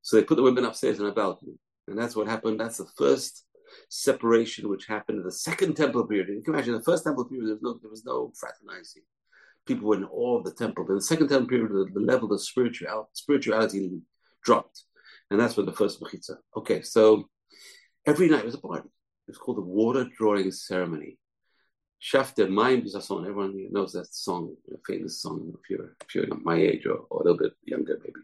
So 0.00 0.16
they 0.16 0.24
put 0.24 0.36
the 0.36 0.42
women 0.42 0.64
upstairs 0.64 1.00
on 1.00 1.06
a 1.06 1.12
balcony, 1.12 1.58
and 1.86 1.96
that's 1.96 2.16
what 2.16 2.26
happened. 2.26 2.58
That's 2.58 2.78
the 2.78 2.88
first 2.96 3.44
separation 3.88 4.68
which 4.68 4.86
happened 4.86 5.18
in 5.18 5.24
the 5.24 5.32
second 5.32 5.76
temple 5.76 6.06
period. 6.06 6.28
You 6.28 6.42
can 6.42 6.54
imagine 6.54 6.74
the 6.74 6.82
first 6.82 7.04
temple 7.04 7.26
period 7.26 7.46
there 7.46 7.54
was 7.54 7.62
no, 7.62 7.78
there 7.80 7.90
was 7.90 8.04
no 8.04 8.32
fraternizing. 8.38 9.02
People 9.66 9.88
were 9.88 9.96
in 9.96 10.04
awe 10.04 10.38
of 10.38 10.44
the 10.44 10.52
temple. 10.52 10.86
In 10.88 10.96
the 10.96 11.02
second 11.02 11.28
temple 11.28 11.48
period, 11.48 11.70
the, 11.70 11.90
the 11.92 12.04
level 12.04 12.32
of 12.32 12.42
spiritual, 12.42 13.08
spirituality 13.12 14.00
dropped. 14.44 14.82
And 15.30 15.40
that's 15.40 15.56
when 15.56 15.66
the 15.66 15.72
first 15.72 16.00
mechitza. 16.00 16.36
Okay, 16.56 16.82
so 16.82 17.28
every 18.06 18.28
night 18.28 18.44
was 18.44 18.54
a 18.54 18.58
party. 18.58 18.88
It 19.28 19.30
was 19.30 19.38
called 19.38 19.58
the 19.58 19.62
water 19.62 20.06
drawing 20.16 20.50
ceremony. 20.50 21.18
Shafter 22.00 22.48
Mayim 22.48 22.84
Bizason. 22.84 23.22
Everyone 23.22 23.68
knows 23.70 23.92
that 23.92 24.12
song, 24.12 24.56
a 24.74 24.76
famous 24.84 25.22
song 25.22 25.52
if 25.54 25.70
you're, 25.70 25.94
if 26.04 26.14
you're 26.14 26.26
my 26.42 26.56
age 26.56 26.84
or, 26.84 27.06
or 27.10 27.20
a 27.20 27.24
little 27.24 27.38
bit 27.38 27.52
younger, 27.64 27.96
maybe. 28.02 28.20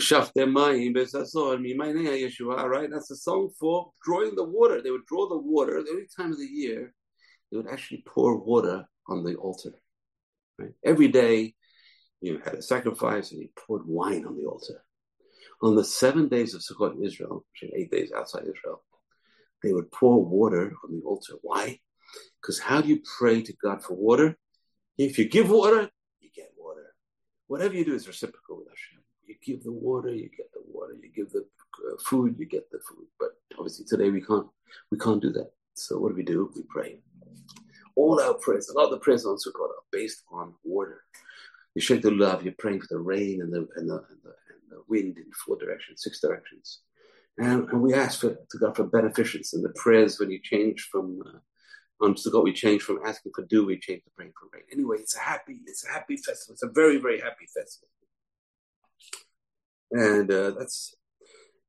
Shafter 0.00 0.44
Mayim 0.44 0.94
Bizason, 0.96 1.64
Yeshua, 1.64 2.64
right? 2.64 2.90
That's 2.90 3.12
a 3.12 3.16
song 3.16 3.50
for 3.58 3.92
drawing 4.04 4.34
the 4.34 4.44
water. 4.44 4.82
They 4.82 4.90
would 4.90 5.06
draw 5.06 5.28
the 5.28 5.38
water 5.38 5.78
every 5.78 6.08
time 6.14 6.32
of 6.32 6.38
the 6.38 6.46
year. 6.46 6.92
They 7.50 7.56
would 7.56 7.68
actually 7.68 8.02
pour 8.04 8.38
water 8.38 8.84
on 9.08 9.22
the 9.22 9.36
altar. 9.36 9.72
Right? 10.58 10.72
Every 10.84 11.08
day, 11.08 11.54
you 12.20 12.40
had 12.44 12.54
a 12.54 12.62
sacrifice 12.62 13.32
and 13.32 13.40
you 13.40 13.48
poured 13.56 13.86
wine 13.86 14.24
on 14.26 14.36
the 14.36 14.46
altar. 14.46 14.82
On 15.62 15.74
the 15.74 15.84
seven 15.84 16.28
days 16.28 16.54
of 16.54 16.62
Sukkot 16.62 16.96
in 16.96 17.04
Israel, 17.04 17.44
which 17.52 17.70
are 17.70 17.76
eight 17.76 17.90
days 17.90 18.12
outside 18.12 18.42
Israel, 18.42 18.82
they 19.62 19.72
would 19.72 19.90
pour 19.90 20.24
water 20.24 20.74
on 20.84 20.92
the 20.92 21.02
altar. 21.04 21.34
Why? 21.42 21.80
Because 22.40 22.58
how 22.58 22.80
do 22.80 22.88
you 22.88 23.00
pray 23.18 23.42
to 23.42 23.52
God 23.62 23.82
for 23.82 23.94
water? 23.94 24.36
If 24.98 25.18
you 25.18 25.28
give 25.28 25.50
water, 25.50 25.90
you 26.20 26.30
get 26.34 26.52
water. 26.56 26.94
Whatever 27.48 27.74
you 27.74 27.84
do 27.84 27.94
is 27.94 28.06
reciprocal 28.06 28.58
with 28.58 28.68
Hashem. 28.68 29.02
You 29.24 29.34
give 29.44 29.64
the 29.64 29.72
water, 29.72 30.10
you 30.10 30.30
get 30.36 30.52
the 30.52 30.62
water. 30.66 30.94
You 31.02 31.10
give 31.14 31.30
the 31.32 31.40
uh, 31.40 31.96
food, 32.04 32.36
you 32.38 32.46
get 32.46 32.70
the 32.70 32.78
food. 32.88 33.06
But 33.18 33.30
obviously 33.58 33.84
today 33.86 34.10
we 34.10 34.22
can't 34.22 34.46
we 34.90 34.98
can't 34.98 35.20
do 35.20 35.32
that. 35.32 35.50
So 35.74 35.98
what 35.98 36.10
do 36.10 36.14
we 36.14 36.22
do? 36.22 36.50
We 36.54 36.62
pray. 36.68 37.00
All 37.96 38.20
our 38.20 38.34
prayers, 38.34 38.68
a 38.68 38.74
lot 38.74 38.84
of 38.84 38.90
the 38.92 38.98
prayers 38.98 39.24
on 39.24 39.36
Sukkot 39.36 39.70
are 39.70 39.88
based 39.90 40.22
on 40.30 40.54
water. 40.62 41.02
You 41.74 41.82
the 41.98 42.10
love, 42.10 42.42
you're 42.42 42.54
praying 42.58 42.80
for 42.80 42.88
the 42.90 42.98
rain 42.98 43.42
and 43.42 43.52
the 43.52 43.68
and 43.76 43.90
the, 43.90 43.94
and 43.94 44.20
the, 44.22 44.34
and 44.48 44.70
the 44.70 44.82
wind 44.88 45.18
in 45.18 45.24
four 45.44 45.56
directions, 45.58 46.02
six 46.02 46.20
directions. 46.20 46.80
And, 47.38 47.68
and 47.68 47.82
we 47.82 47.92
ask 47.92 48.20
for, 48.20 48.30
to 48.30 48.58
God 48.58 48.76
for 48.76 48.84
beneficence 48.84 49.52
and 49.52 49.62
the 49.62 49.74
prayers 49.76 50.18
when 50.18 50.30
you 50.30 50.40
change 50.42 50.88
from 50.90 51.20
uh, 51.26 51.38
Sukkot, 52.02 52.44
we 52.44 52.52
change 52.52 52.82
from 52.82 53.00
asking 53.04 53.32
for 53.34 53.44
dew, 53.44 53.66
we 53.66 53.78
change 53.78 54.04
to 54.04 54.10
praying 54.16 54.32
for 54.38 54.48
rain. 54.52 54.64
Anyway, 54.72 54.96
it's 55.00 55.16
a 55.16 55.20
happy, 55.20 55.60
it's 55.66 55.84
a 55.86 55.90
happy 55.90 56.16
festival. 56.16 56.54
It's 56.54 56.62
a 56.62 56.70
very, 56.70 56.98
very 56.98 57.20
happy 57.20 57.46
festival. 57.54 57.88
And 59.92 60.30
uh, 60.30 60.50
that's 60.58 60.94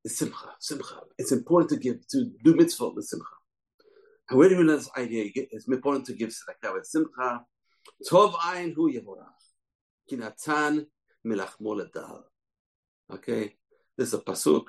simcha, 0.06 0.54
simcha. 0.60 1.02
It's 1.18 1.32
important 1.32 1.70
to 1.72 1.78
give 1.78 2.08
to 2.10 2.32
do 2.44 2.56
mitzvah 2.56 2.90
with 2.90 3.06
simcha. 3.06 3.26
Where 4.30 4.50
do 4.50 4.58
we 4.58 4.64
learn 4.64 4.78
this 4.78 4.90
idea? 4.98 5.30
It's 5.36 5.68
important 5.68 6.06
to 6.08 6.14
give 6.14 6.30
tzedakah 6.30 6.74
with 6.74 6.86
simcha. 6.86 7.42
Tov 8.10 8.34
ayin 8.34 8.74
hu 8.74 8.92
yavorach. 8.92 9.26
Kinatan 10.12 10.86
milach 11.26 12.24
Okay, 13.10 13.56
this 13.98 14.10
is 14.10 14.14
a 14.14 14.20
pasuk 14.20 14.66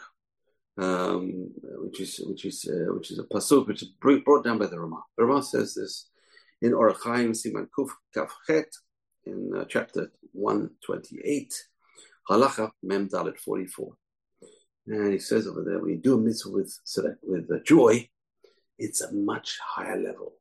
um, 0.78 1.50
which 1.82 2.00
is 2.00 2.20
which 2.24 2.44
is 2.44 2.68
uh, 2.70 2.92
which 2.94 3.10
is 3.10 3.18
a 3.18 3.24
pasuk 3.24 3.66
which 3.66 3.82
is 3.82 3.88
brought 4.00 4.44
down 4.44 4.58
by 4.58 4.66
the 4.66 4.78
Rama. 4.78 5.02
The 5.16 5.24
Rama 5.24 5.42
says 5.42 5.74
this 5.74 6.08
in 6.62 6.72
Orach 6.72 7.02
Chaim 7.04 7.32
Siman 7.32 7.66
Kuf 7.76 7.90
Kaf 8.14 8.32
Chet 8.46 8.72
in 9.26 9.50
uh, 9.56 9.64
chapter 9.68 10.12
one 10.32 10.70
twenty 10.84 11.20
eight, 11.24 11.52
Halacha 12.30 12.70
Mem 12.82 13.08
Dalet 13.08 13.36
forty 13.38 13.66
four, 13.66 13.94
and 14.86 15.12
he 15.12 15.18
says 15.18 15.46
over 15.46 15.64
there 15.64 15.86
you 15.88 15.96
do 15.96 16.14
a 16.14 16.18
mitzvah 16.18 16.50
with 16.50 16.78
with 17.22 17.50
uh, 17.50 17.58
joy, 17.64 18.08
it's 18.78 19.00
a 19.00 19.12
much 19.12 19.58
higher 19.62 20.00
level. 20.00 20.34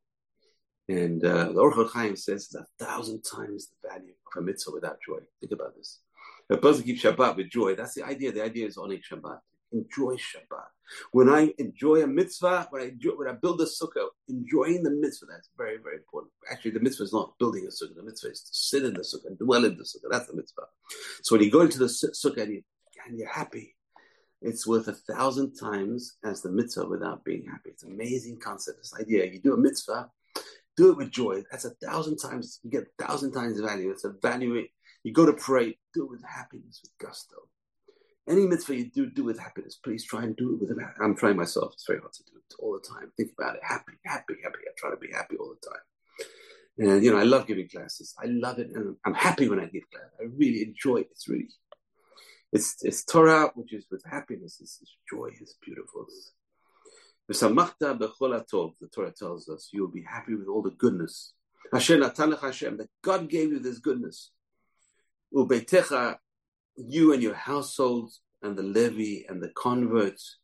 And 0.90 1.24
uh, 1.24 1.52
the 1.52 1.62
Orach 1.62 1.92
Chaim 1.92 2.16
says 2.16 2.46
it's 2.46 2.56
a 2.56 2.66
thousand 2.84 3.24
times 3.24 3.70
the 3.70 3.90
value 3.90 4.14
of 4.36 4.42
a 4.42 4.46
mitzvah 4.46 4.72
without 4.72 4.98
joy. 5.06 5.20
Think 5.42 5.52
about 5.52 5.76
this. 5.76 6.00
A 6.50 6.58
person 6.58 6.84
keeps 6.84 7.04
Shabbat 7.04 7.36
with 7.36 7.50
joy. 7.50 7.76
That's 7.76 7.94
the 7.94 8.04
idea. 8.04 8.32
The 8.32 8.44
idea 8.44 8.68
is 8.68 8.78
owning 8.78 9.02
Shabbat 9.02 9.40
enjoy 9.72 10.16
Shabbat. 10.16 10.68
When 11.12 11.30
I 11.30 11.54
enjoy 11.58 12.04
a 12.04 12.08
mitzvah, 12.08 12.68
when 12.70 12.82
I 12.82 12.86
enjoy, 12.88 13.12
when 13.12 13.28
I 13.28 13.34
build 13.34 13.60
a 13.62 13.66
sukkah, 13.66 14.08
enjoying 14.30 14.84
the 14.84 14.92
mitzvah, 14.92 15.26
that's 15.30 15.50
very, 15.58 15.78
very 15.84 15.98
important. 15.98 16.32
Actually, 16.50 16.72
the 16.72 16.80
mitzvah 16.80 17.04
is 17.04 17.14
not 17.14 17.38
building 17.40 17.66
a 17.66 17.68
sukkah. 17.68 17.96
The 17.96 18.04
mitzvah 18.04 18.32
is 18.32 18.42
to 18.42 18.54
sit 18.54 18.84
in 18.86 18.94
the 18.94 19.02
sukkah 19.02 19.28
and 19.28 19.38
dwell 19.38 19.66
in 19.66 19.78
the 19.78 19.84
sukkah. 19.84 20.10
That's 20.10 20.28
the 20.28 20.36
mitzvah. 20.36 20.64
So 21.24 21.36
when 21.36 21.44
you 21.44 21.52
go 21.52 21.62
into 21.62 21.80
the 21.80 21.86
sukkah 21.86 22.44
and, 22.44 22.54
you, 22.54 22.64
and 23.06 23.20
you're 23.20 23.32
happy, 23.32 23.76
it's 24.42 24.68
worth 24.68 24.88
a 24.88 24.94
thousand 24.94 25.56
times 25.56 26.18
as 26.24 26.42
the 26.42 26.52
mitzvah 26.52 26.88
without 26.88 27.24
being 27.24 27.46
happy. 27.46 27.72
It's 27.72 27.84
an 27.84 27.92
amazing 27.92 28.40
concept. 28.40 28.80
This 28.80 28.94
idea, 29.00 29.26
you 29.26 29.40
do 29.40 29.54
a 29.54 29.58
mitzvah, 29.58 30.10
do 30.76 30.92
it 30.92 30.98
with 30.98 31.12
joy. 31.12 31.44
That's 31.52 31.66
a 31.66 31.72
thousand 31.86 32.18
times, 32.18 32.60
you 32.64 32.70
get 32.70 32.88
a 33.00 33.04
thousand 33.04 33.32
times 33.32 33.60
value. 33.60 33.90
It's 33.90 34.04
a 34.04 34.14
value. 34.22 34.64
You 35.04 35.14
go 35.14 35.26
to 35.26 35.34
pray, 35.34 35.78
do 35.94 36.04
it 36.04 36.10
with 36.10 36.24
happiness, 36.24 36.82
with 36.84 36.92
gusto. 37.00 37.36
Any 38.30 38.46
mitzvah 38.46 38.76
you 38.76 38.92
do, 38.92 39.10
do 39.10 39.24
with 39.24 39.40
happiness. 39.40 39.80
Please 39.82 40.04
try 40.04 40.24
and 40.24 40.36
do 40.36 40.54
it 40.54 40.60
with. 40.60 40.78
I'm 41.02 41.16
trying 41.16 41.38
myself. 41.38 41.74
It's 41.74 41.88
very 41.88 42.00
hard 42.00 42.12
to 42.14 42.24
do 42.24 42.38
it 42.38 42.56
all 42.60 42.74
the 42.74 42.86
time. 42.86 43.12
Think 43.16 43.32
about 43.38 43.56
it. 43.56 43.62
Happy, 43.64 43.94
happy, 44.06 44.36
happy. 44.44 44.60
I 44.68 44.72
try 44.78 44.90
to 44.92 44.98
be 44.98 45.08
happy 45.14 45.38
all 45.38 45.56
the 45.60 45.70
time. 45.70 45.80
And 46.80 47.04
you 47.04 47.12
know, 47.12 47.18
I 47.18 47.24
love 47.24 47.48
giving 47.48 47.70
classes. 47.70 48.14
I 48.22 48.26
love 48.28 48.60
it, 48.60 48.70
and 48.74 48.96
I'm 49.06 49.14
happy 49.14 49.48
when 49.48 49.60
I 49.60 49.66
give 49.66 49.90
class. 49.92 50.12
I 50.20 50.26
really 50.36 50.62
enjoy 50.62 50.98
it. 50.98 51.08
It's 51.12 51.28
really, 51.28 51.48
it's 52.52 52.78
it's 52.84 53.04
Torah, 53.04 53.52
which 53.56 53.74
is 53.74 53.86
with 53.91 54.04
happiness. 54.10 54.60
It's, 54.62 54.80
it's 54.82 54.95
joy. 55.10 55.30
It's 55.39 55.56
beautiful. 55.64 56.06
The 57.28 58.88
Torah 58.88 59.12
tells 59.12 59.50
us 59.50 59.70
you'll 59.74 59.91
be 59.91 60.04
happy 60.04 60.36
with 60.36 60.48
all 60.48 60.62
the 60.62 60.72
goodness. 60.72 61.34
Hashem 61.74 62.02
Hashem 62.02 62.78
that 62.78 62.89
God 63.04 63.30
gave 63.30 63.52
you 63.52 63.60
this 63.60 63.80
goodness 63.80 64.32
you 65.32 67.14
and 67.14 67.22
your 67.22 67.34
households 67.34 68.22
and 68.41 68.58
the 68.58 68.64
levy 68.64 69.26
and 69.28 69.41
the 69.41 69.50
converts 69.50 70.38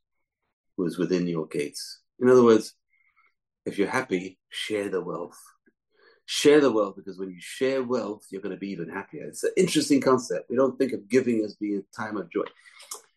who 0.75 0.85
is 0.85 0.97
within 0.97 1.27
your 1.27 1.47
gates. 1.47 2.01
In 2.19 2.29
other 2.29 2.43
words, 2.43 2.73
if 3.65 3.77
you're 3.77 3.87
happy, 3.87 4.39
share 4.49 4.89
the 4.89 5.01
wealth. 5.01 5.39
Share 6.25 6.61
the 6.61 6.71
wealth 6.71 6.95
because 6.95 7.19
when 7.19 7.29
you 7.29 7.39
share 7.39 7.83
wealth, 7.83 8.25
you're 8.29 8.41
going 8.41 8.55
to 8.55 8.59
be 8.59 8.71
even 8.71 8.89
happier. 8.89 9.25
It's 9.25 9.43
an 9.43 9.51
interesting 9.57 9.99
concept. 9.99 10.49
We 10.49 10.55
don't 10.55 10.77
think 10.77 10.93
of 10.93 11.09
giving 11.09 11.43
as 11.43 11.55
being 11.55 11.83
a 11.83 12.01
time 12.01 12.17
of 12.17 12.31
joy. 12.31 12.45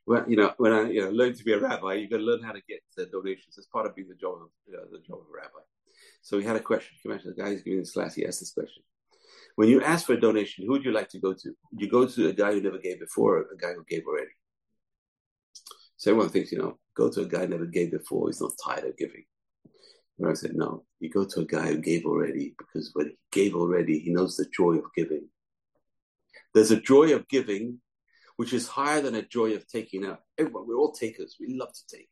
Well, 0.06 0.24
you 0.28 0.36
know, 0.36 0.54
when 0.58 0.72
I 0.72 0.90
you 0.90 1.02
know 1.02 1.10
learned 1.10 1.36
to 1.36 1.44
be 1.44 1.52
a 1.52 1.58
rabbi, 1.58 1.94
you 1.94 2.08
got 2.08 2.18
to 2.18 2.22
learn 2.22 2.42
how 2.42 2.52
to 2.52 2.62
get 2.68 2.80
the 2.96 3.06
donations. 3.06 3.58
It's 3.58 3.66
part 3.66 3.86
of 3.86 3.94
being 3.94 4.08
the 4.08 4.14
job 4.14 4.34
of 4.34 4.48
you 4.66 4.74
know, 4.74 4.84
the 4.90 4.98
job 4.98 5.18
of 5.18 5.26
a 5.26 5.36
rabbi. 5.36 5.64
So 6.22 6.36
we 6.36 6.44
had 6.44 6.56
a 6.56 6.60
question. 6.60 6.96
You 7.04 7.10
imagine 7.10 7.34
the 7.36 7.42
guy 7.42 7.50
who's 7.50 7.62
giving 7.62 7.80
this 7.80 7.92
class? 7.92 8.14
He 8.14 8.26
asked 8.26 8.40
this 8.40 8.52
question: 8.52 8.82
when 9.56 9.68
you 9.68 9.82
ask 9.82 10.06
for 10.06 10.12
a 10.12 10.20
donation, 10.20 10.64
who 10.64 10.72
would 10.72 10.84
you 10.84 10.92
like 10.92 11.08
to 11.10 11.18
go 11.18 11.32
to? 11.32 11.48
Would 11.72 11.80
you 11.80 11.88
go 11.88 12.06
to 12.06 12.28
a 12.28 12.32
guy 12.32 12.52
who 12.52 12.60
never 12.60 12.78
gave 12.78 13.00
before, 13.00 13.38
or 13.38 13.46
a 13.52 13.56
guy 13.56 13.72
who 13.74 13.84
gave 13.84 14.06
already? 14.06 14.30
So 15.96 16.10
everyone 16.10 16.30
thinks, 16.30 16.52
you 16.52 16.58
know, 16.58 16.78
go 16.94 17.10
to 17.10 17.22
a 17.22 17.26
guy 17.26 17.40
who 17.40 17.48
never 17.48 17.66
gave 17.66 17.90
before. 17.90 18.28
He's 18.28 18.40
not 18.40 18.52
tired 18.62 18.84
of 18.84 18.96
giving. 18.96 19.24
But 20.18 20.30
I 20.30 20.34
said, 20.34 20.54
no, 20.54 20.84
you 21.00 21.10
go 21.10 21.24
to 21.24 21.40
a 21.40 21.44
guy 21.44 21.68
who 21.68 21.78
gave 21.78 22.06
already 22.06 22.54
because 22.56 22.90
when 22.94 23.08
he 23.08 23.16
gave 23.32 23.54
already, 23.54 23.98
he 23.98 24.10
knows 24.10 24.36
the 24.36 24.46
joy 24.56 24.76
of 24.76 24.84
giving. 24.96 25.28
There's 26.54 26.70
a 26.70 26.80
joy 26.80 27.14
of 27.14 27.28
giving 27.28 27.80
which 28.36 28.52
is 28.52 28.68
higher 28.68 29.00
than 29.00 29.14
a 29.14 29.22
joy 29.22 29.54
of 29.54 29.66
taking 29.66 30.04
out. 30.04 30.20
Everyone, 30.38 30.66
we're 30.66 30.76
all 30.76 30.92
takers. 30.92 31.36
We 31.40 31.56
love 31.58 31.72
to 31.72 31.96
take. 31.96 32.10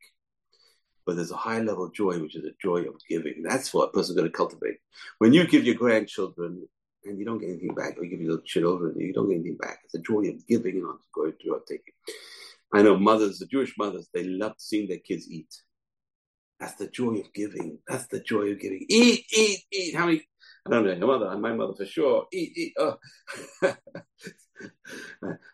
But 1.06 1.16
there's 1.16 1.30
a 1.30 1.36
high 1.36 1.60
level 1.60 1.84
of 1.84 1.94
joy, 1.94 2.18
which 2.18 2.34
is 2.34 2.44
a 2.44 2.54
joy 2.62 2.80
of 2.82 2.94
giving. 3.08 3.42
That's 3.42 3.74
what 3.74 3.90
a 3.90 3.92
person's 3.92 4.16
going 4.16 4.30
to 4.30 4.36
cultivate. 4.36 4.78
When 5.18 5.34
you 5.34 5.46
give 5.46 5.64
your 5.64 5.74
grandchildren 5.74 6.66
and 7.04 7.18
you 7.18 7.26
don't 7.26 7.38
get 7.38 7.50
anything 7.50 7.74
back, 7.74 7.98
or 7.98 8.04
you 8.04 8.10
give 8.16 8.22
your 8.22 8.40
children, 8.40 8.92
and 8.92 9.02
you 9.02 9.12
don't 9.12 9.28
get 9.28 9.34
anything 9.34 9.58
back. 9.58 9.80
It's 9.84 9.94
a 9.94 9.98
joy 9.98 10.22
of 10.30 10.46
giving 10.46 10.76
and 10.76 10.84
not 10.84 11.00
going 11.14 11.32
to 11.32 11.60
taking. 11.68 11.92
I 12.72 12.80
know 12.80 12.96
mothers, 12.96 13.38
the 13.38 13.46
Jewish 13.46 13.74
mothers, 13.76 14.08
they 14.14 14.24
love 14.24 14.54
seeing 14.56 14.88
their 14.88 14.98
kids 14.98 15.30
eat. 15.30 15.54
That's 16.64 16.76
the 16.76 16.88
joy 16.88 17.16
of 17.16 17.30
giving. 17.34 17.78
That's 17.86 18.06
the 18.06 18.20
joy 18.20 18.52
of 18.52 18.58
giving. 18.58 18.86
Eat, 18.88 19.26
eat, 19.36 19.58
eat. 19.70 19.94
How 19.94 20.06
many? 20.06 20.22
I 20.66 20.70
don't 20.70 20.86
know. 20.86 20.92
Your 20.94 21.06
mother, 21.06 21.36
my 21.36 21.52
mother 21.52 21.74
for 21.74 21.84
sure. 21.84 22.24
Eat, 22.32 22.52
eat. 22.56 22.72
Oh. 22.78 22.96
I 23.62 23.76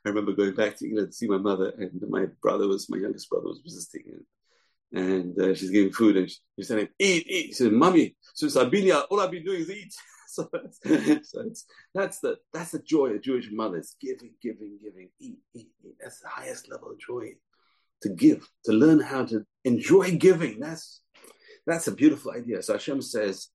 remember 0.05 0.35
going 0.35 0.55
back 0.55 0.77
to 0.77 0.87
England 0.87 1.09
to 1.09 1.13
see 1.13 1.27
my 1.27 1.39
mother, 1.39 1.73
and 1.77 2.01
my 2.09 2.27
brother 2.41 2.69
was 2.69 2.89
my 2.89 2.99
youngest 2.99 3.29
brother 3.29 3.49
was 3.49 3.61
visiting, 3.65 4.05
and, 4.93 5.05
and 5.05 5.41
uh, 5.41 5.53
she's 5.53 5.71
giving 5.71 5.93
food, 5.93 6.17
and 6.17 6.31
she, 6.31 6.37
she's 6.55 6.69
saying, 6.69 6.89
"Eat, 7.01 7.27
eat." 7.29 7.47
She 7.49 7.55
said, 7.55 7.73
"Mommy, 7.73 8.15
since 8.35 8.55
I've 8.55 8.71
been 8.71 8.85
here, 8.85 9.03
all 9.11 9.19
I've 9.19 9.33
been 9.33 9.45
doing 9.45 9.63
is 9.63 9.71
eat." 9.71 9.93
so, 10.29 10.49
so 11.25 11.51
that's 11.93 12.21
the 12.21 12.37
that's 12.53 12.71
the 12.71 12.79
joy 12.79 13.09
of 13.09 13.23
Jewish 13.23 13.49
mothers: 13.51 13.97
giving, 14.01 14.35
giving, 14.41 14.79
giving, 14.81 15.09
eat, 15.19 15.41
eat, 15.55 15.71
eat. 15.85 15.97
That's 16.01 16.21
the 16.21 16.29
highest 16.29 16.71
level 16.71 16.93
of 16.93 17.01
joy 17.01 17.33
to 18.03 18.09
give, 18.09 18.49
to 18.65 18.73
learn 18.73 19.01
how 19.01 19.25
to 19.27 19.45
enjoy 19.65 20.17
giving. 20.17 20.61
That's 20.61 21.01
that's 21.67 21.89
a 21.89 21.93
beautiful 21.93 22.33
idea. 22.33 22.63
So 22.63 22.75
Hashem 22.75 23.03
says, 23.03 23.49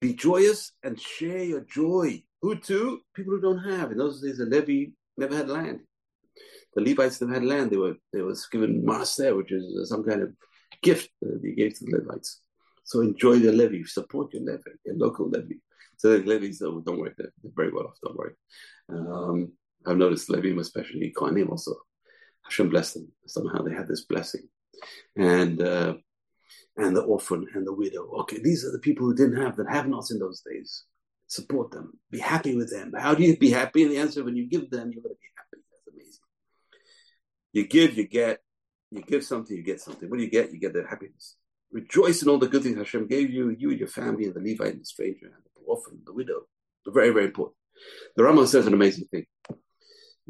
"Be 0.00 0.14
joyous 0.14 0.72
and 0.82 1.00
share 1.00 1.42
your 1.42 1.60
joy." 1.62 2.22
Who 2.42 2.56
to? 2.56 3.00
People 3.14 3.34
who 3.34 3.40
don't 3.40 3.64
have. 3.64 3.92
In 3.92 3.98
those 3.98 4.20
days, 4.20 4.38
the 4.38 4.44
Levi 4.44 4.92
never 5.16 5.36
had 5.36 5.48
land. 5.48 5.80
The 6.74 6.82
Levites 6.82 7.20
never 7.20 7.34
had 7.34 7.44
land. 7.44 7.70
They 7.70 7.78
were 7.78 7.96
they 8.12 8.22
was 8.22 8.46
given 8.46 8.84
maaser, 8.84 9.36
which 9.36 9.52
is 9.52 9.88
some 9.88 10.04
kind 10.04 10.22
of 10.22 10.32
gift 10.82 11.10
that 11.22 11.40
he 11.42 11.52
gave 11.54 11.78
to 11.78 11.84
the 11.84 11.96
Levites. 11.98 12.42
So 12.84 13.00
enjoy 13.00 13.40
the 13.40 13.50
levy, 13.50 13.84
support 13.84 14.32
your 14.32 14.44
levy, 14.44 14.70
your 14.84 14.96
local 14.96 15.28
levy. 15.28 15.60
So 15.96 16.18
the 16.18 16.24
Levi's, 16.24 16.62
oh, 16.62 16.80
don't 16.80 17.00
worry, 17.00 17.14
they're, 17.18 17.32
they're 17.42 17.52
very 17.56 17.72
well 17.72 17.86
off. 17.86 17.98
Don't 18.02 18.16
worry. 18.16 18.34
Um, 18.88 19.52
I've 19.86 19.96
noticed 19.96 20.28
Levim, 20.28 20.60
especially 20.60 21.12
Kohanim, 21.16 21.50
also 21.50 21.74
Hashem 22.46 22.70
blessed 22.70 22.94
them. 22.94 23.12
Somehow 23.26 23.62
they 23.62 23.74
had 23.74 23.88
this 23.88 24.04
blessing, 24.04 24.48
and 25.16 25.60
uh, 25.60 25.94
and 26.76 26.96
the 26.96 27.02
orphan 27.02 27.46
and 27.54 27.66
the 27.66 27.74
widow. 27.74 28.08
Okay, 28.20 28.38
these 28.42 28.64
are 28.64 28.72
the 28.72 28.78
people 28.78 29.06
who 29.06 29.14
didn't 29.14 29.40
have 29.40 29.56
that 29.56 29.70
have 29.70 29.88
nots 29.88 30.10
in 30.10 30.18
those 30.18 30.40
days. 30.40 30.84
Support 31.26 31.72
them. 31.72 31.98
Be 32.10 32.18
happy 32.18 32.54
with 32.54 32.70
them. 32.70 32.92
How 32.96 33.14
do 33.14 33.24
you 33.24 33.36
be 33.36 33.50
happy? 33.50 33.82
And 33.82 33.92
the 33.92 33.98
answer: 33.98 34.24
when 34.24 34.36
you 34.36 34.46
give 34.46 34.70
them, 34.70 34.92
you're 34.92 35.02
going 35.02 35.14
to 35.14 35.20
be 35.20 35.32
happy. 35.36 35.62
That's 35.70 35.94
amazing. 35.94 36.22
You 37.52 37.66
give, 37.66 37.96
you 37.98 38.06
get. 38.06 38.40
You 38.92 39.02
give 39.02 39.24
something, 39.24 39.56
you 39.56 39.64
get 39.64 39.80
something. 39.80 40.08
What 40.08 40.18
do 40.18 40.24
you 40.24 40.30
get? 40.30 40.52
You 40.52 40.60
get 40.60 40.72
the 40.72 40.86
happiness. 40.88 41.36
Rejoice 41.72 42.22
in 42.22 42.28
all 42.28 42.38
the 42.38 42.46
good 42.46 42.62
things 42.62 42.78
Hashem 42.78 43.08
gave 43.08 43.30
you, 43.30 43.50
you 43.50 43.70
and 43.70 43.78
your 43.80 43.88
family, 43.88 44.26
and 44.26 44.34
the 44.34 44.40
Levite 44.40 44.74
and 44.74 44.80
the 44.80 44.86
stranger, 44.86 45.26
and 45.26 45.34
the 45.34 45.62
orphan, 45.66 46.00
the 46.06 46.12
widow. 46.12 46.42
They're 46.84 46.94
very, 46.94 47.10
very 47.10 47.26
important. 47.26 47.56
The 48.14 48.22
Rama 48.22 48.46
says 48.46 48.68
an 48.68 48.74
amazing 48.74 49.08
thing. 49.10 49.26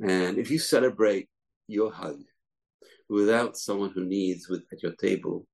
And 0.03 0.39
if 0.39 0.51
you 0.51 0.59
celebrate 0.59 1.29
your 1.69 1.93
hug 1.93 2.21
without 3.09 3.57
someone 3.57 3.91
who 3.91 4.05
needs 4.05 4.49
with 4.49 4.63
at 4.73 4.83
your 4.83 4.93
table, 4.93 5.47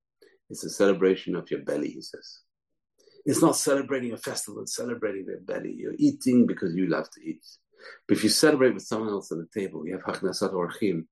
it's 0.51 0.65
a 0.65 0.71
celebration 0.71 1.35
of 1.37 1.51
your 1.51 1.61
belly, 1.61 1.91
he 1.91 2.01
says. 2.01 2.41
It's 3.25 3.43
not 3.43 3.57
celebrating 3.57 4.13
a 4.13 4.17
festival, 4.17 4.63
it's 4.63 4.77
celebrating 4.77 5.27
their 5.27 5.41
belly. 5.41 5.75
You're 5.77 5.95
eating 5.99 6.47
because 6.47 6.75
you 6.75 6.87
love 6.87 7.09
to 7.11 7.21
eat. 7.23 7.45
But 8.07 8.17
if 8.17 8.25
you 8.25 8.31
celebrate 8.31 8.75
with 8.75 8.83
someone 8.85 9.11
else 9.11 9.31
at 9.31 9.39
the 9.39 9.61
table, 9.61 9.87
you 9.87 9.93
have 9.93 10.03
Haknasat 10.03 10.53
Orchim, 10.53 11.07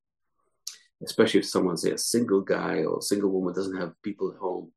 especially 1.04 1.40
if 1.40 1.46
someone, 1.46 1.76
say, 1.76 1.92
a 1.92 1.98
single 1.98 2.40
guy 2.40 2.82
or 2.82 2.98
a 2.98 3.02
single 3.02 3.30
woman 3.30 3.54
doesn't 3.54 3.80
have 3.80 3.92
people 4.02 4.30
at 4.32 4.38
home, 4.38 4.72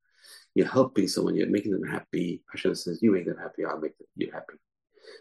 you're 0.55 0.67
helping 0.67 1.07
someone, 1.07 1.35
you're 1.35 1.49
making 1.49 1.71
them 1.71 1.89
happy. 1.89 2.43
Hashem 2.51 2.75
says, 2.75 2.99
You 3.01 3.11
make 3.11 3.25
them 3.25 3.37
happy, 3.37 3.65
I'll 3.65 3.79
make 3.79 3.93
you 4.15 4.31
happy. 4.31 4.53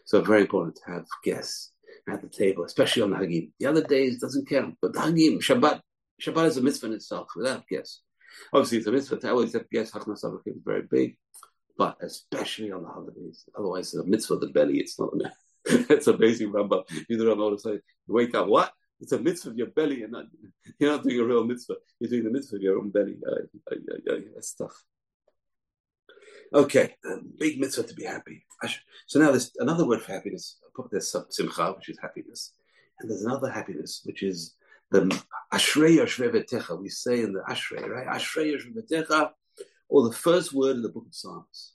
So, 0.04 0.20
very 0.20 0.42
important 0.42 0.76
to 0.76 0.92
have 0.92 1.06
guests 1.24 1.71
at 2.08 2.22
the 2.22 2.28
table, 2.28 2.64
especially 2.64 3.02
on 3.02 3.10
the 3.10 3.16
Hagim. 3.16 3.52
The 3.58 3.66
other 3.66 3.82
days 3.82 4.20
doesn't 4.20 4.48
count, 4.48 4.76
but 4.80 4.92
the 4.92 5.00
Hagim, 5.00 5.38
Shabbat, 5.38 5.80
Shabbat 6.20 6.46
is 6.46 6.56
a 6.56 6.62
mitzvah 6.62 6.86
in 6.86 6.92
itself 6.94 7.28
without 7.36 7.66
guests. 7.66 8.02
Obviously, 8.52 8.78
it's 8.78 8.86
a 8.86 8.92
mitzvah 8.92 9.16
to 9.18 9.30
always 9.30 9.52
have 9.52 9.68
guests. 9.70 9.94
Hachnas 9.94 10.24
is 10.46 10.60
very 10.64 10.82
big, 10.82 11.16
but 11.76 11.96
especially 12.00 12.72
on 12.72 12.82
the 12.82 12.88
holidays. 12.88 13.44
Otherwise, 13.56 13.94
it's 13.94 14.02
a 14.02 14.06
mitzvah 14.06 14.36
the 14.36 14.48
belly. 14.48 14.78
It's 14.78 14.98
not. 14.98 15.12
A 15.12 15.16
mith 15.16 15.32
it's 15.90 16.06
amazing, 16.08 16.50
Rambam. 16.50 16.82
You 17.08 17.18
the 17.18 17.24
Rambam 17.24 17.60
say, 17.60 17.78
"Wake 18.08 18.34
up! 18.34 18.48
What? 18.48 18.72
It's 19.00 19.12
a 19.12 19.18
mitzvah 19.18 19.50
of 19.50 19.56
your 19.56 19.66
belly, 19.68 19.98
You're 19.98 20.08
not 20.08 20.26
you're 20.78 20.92
not 20.92 21.02
doing 21.02 21.20
a 21.20 21.24
real 21.24 21.44
mitzvah. 21.44 21.74
You're 21.98 22.10
doing 22.10 22.24
the 22.24 22.30
mitzvah 22.30 22.56
of 22.56 22.62
your 22.62 22.78
own 22.78 22.90
belly. 22.90 23.16
Uh, 23.26 23.72
uh, 23.72 24.12
uh, 24.12 24.16
that's 24.34 24.54
tough. 24.54 24.84
Okay, 26.54 26.94
um, 27.06 27.32
big 27.38 27.58
mitzvah 27.58 27.84
to 27.84 27.94
be 27.94 28.04
happy. 28.04 28.44
So 29.06 29.18
now 29.18 29.30
there's 29.30 29.52
another 29.58 29.86
word 29.86 30.02
for 30.02 30.12
happiness. 30.12 30.58
There's 30.90 31.16
simcha, 31.30 31.72
which 31.72 31.88
is 31.88 31.98
happiness, 32.00 32.52
and 33.00 33.10
there's 33.10 33.24
another 33.24 33.50
happiness, 33.50 34.02
which 34.04 34.22
is 34.22 34.54
the 34.90 35.02
ashrei 35.52 35.96
yoshvevetecha. 35.98 36.78
We 36.78 36.88
say 36.88 37.22
in 37.22 37.32
the 37.32 37.40
ashrei, 37.48 37.88
right? 37.88 38.06
Ashrei 38.06 38.54
yoshvevetecha, 38.54 39.30
or 39.88 40.08
the 40.08 40.14
first 40.14 40.52
word 40.52 40.76
in 40.76 40.82
the 40.82 40.90
book 40.90 41.06
of 41.06 41.14
Psalms. 41.14 41.74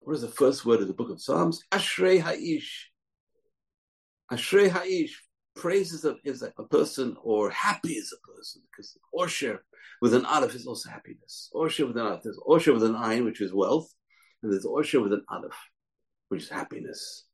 What 0.00 0.14
is 0.14 0.22
the 0.22 0.28
first 0.28 0.64
word 0.64 0.80
of 0.80 0.88
the 0.88 0.94
book 0.94 1.10
of 1.10 1.20
Psalms? 1.20 1.62
Ashrei 1.72 2.20
ha'ish. 2.20 2.90
Ashrei 4.30 4.70
ha'ish 4.70 5.16
praises 5.58 6.04
of 6.04 6.18
is 6.24 6.42
a 6.42 6.62
person 6.64 7.16
or 7.22 7.50
happy 7.50 7.94
is 7.94 8.12
a 8.12 8.26
person 8.26 8.62
because 8.70 8.96
Osher 9.14 9.58
with 10.00 10.14
an 10.14 10.24
aleph 10.24 10.54
is 10.54 10.66
also 10.66 10.88
happiness. 10.88 11.50
Osher 11.54 11.86
with 11.86 11.96
an 11.96 12.06
aleph. 12.06 12.22
There's 12.22 12.38
Osher 12.46 12.72
with 12.72 12.84
an 12.84 12.94
ayin, 12.94 13.24
which 13.24 13.40
is 13.40 13.52
wealth, 13.52 13.92
and 14.42 14.52
there's 14.52 14.64
Osher 14.64 15.02
with 15.02 15.12
an 15.12 15.24
aleph, 15.28 15.58
which 16.28 16.42
is 16.44 16.48
happiness. 16.48 17.24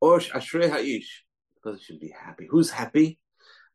Osh 0.00 0.30
Ashrei 0.30 0.70
Ha'ish, 0.70 1.24
because 1.54 1.80
it 1.80 1.84
should 1.84 2.00
be 2.00 2.14
happy. 2.16 2.46
Who's 2.48 2.70
happy? 2.70 3.18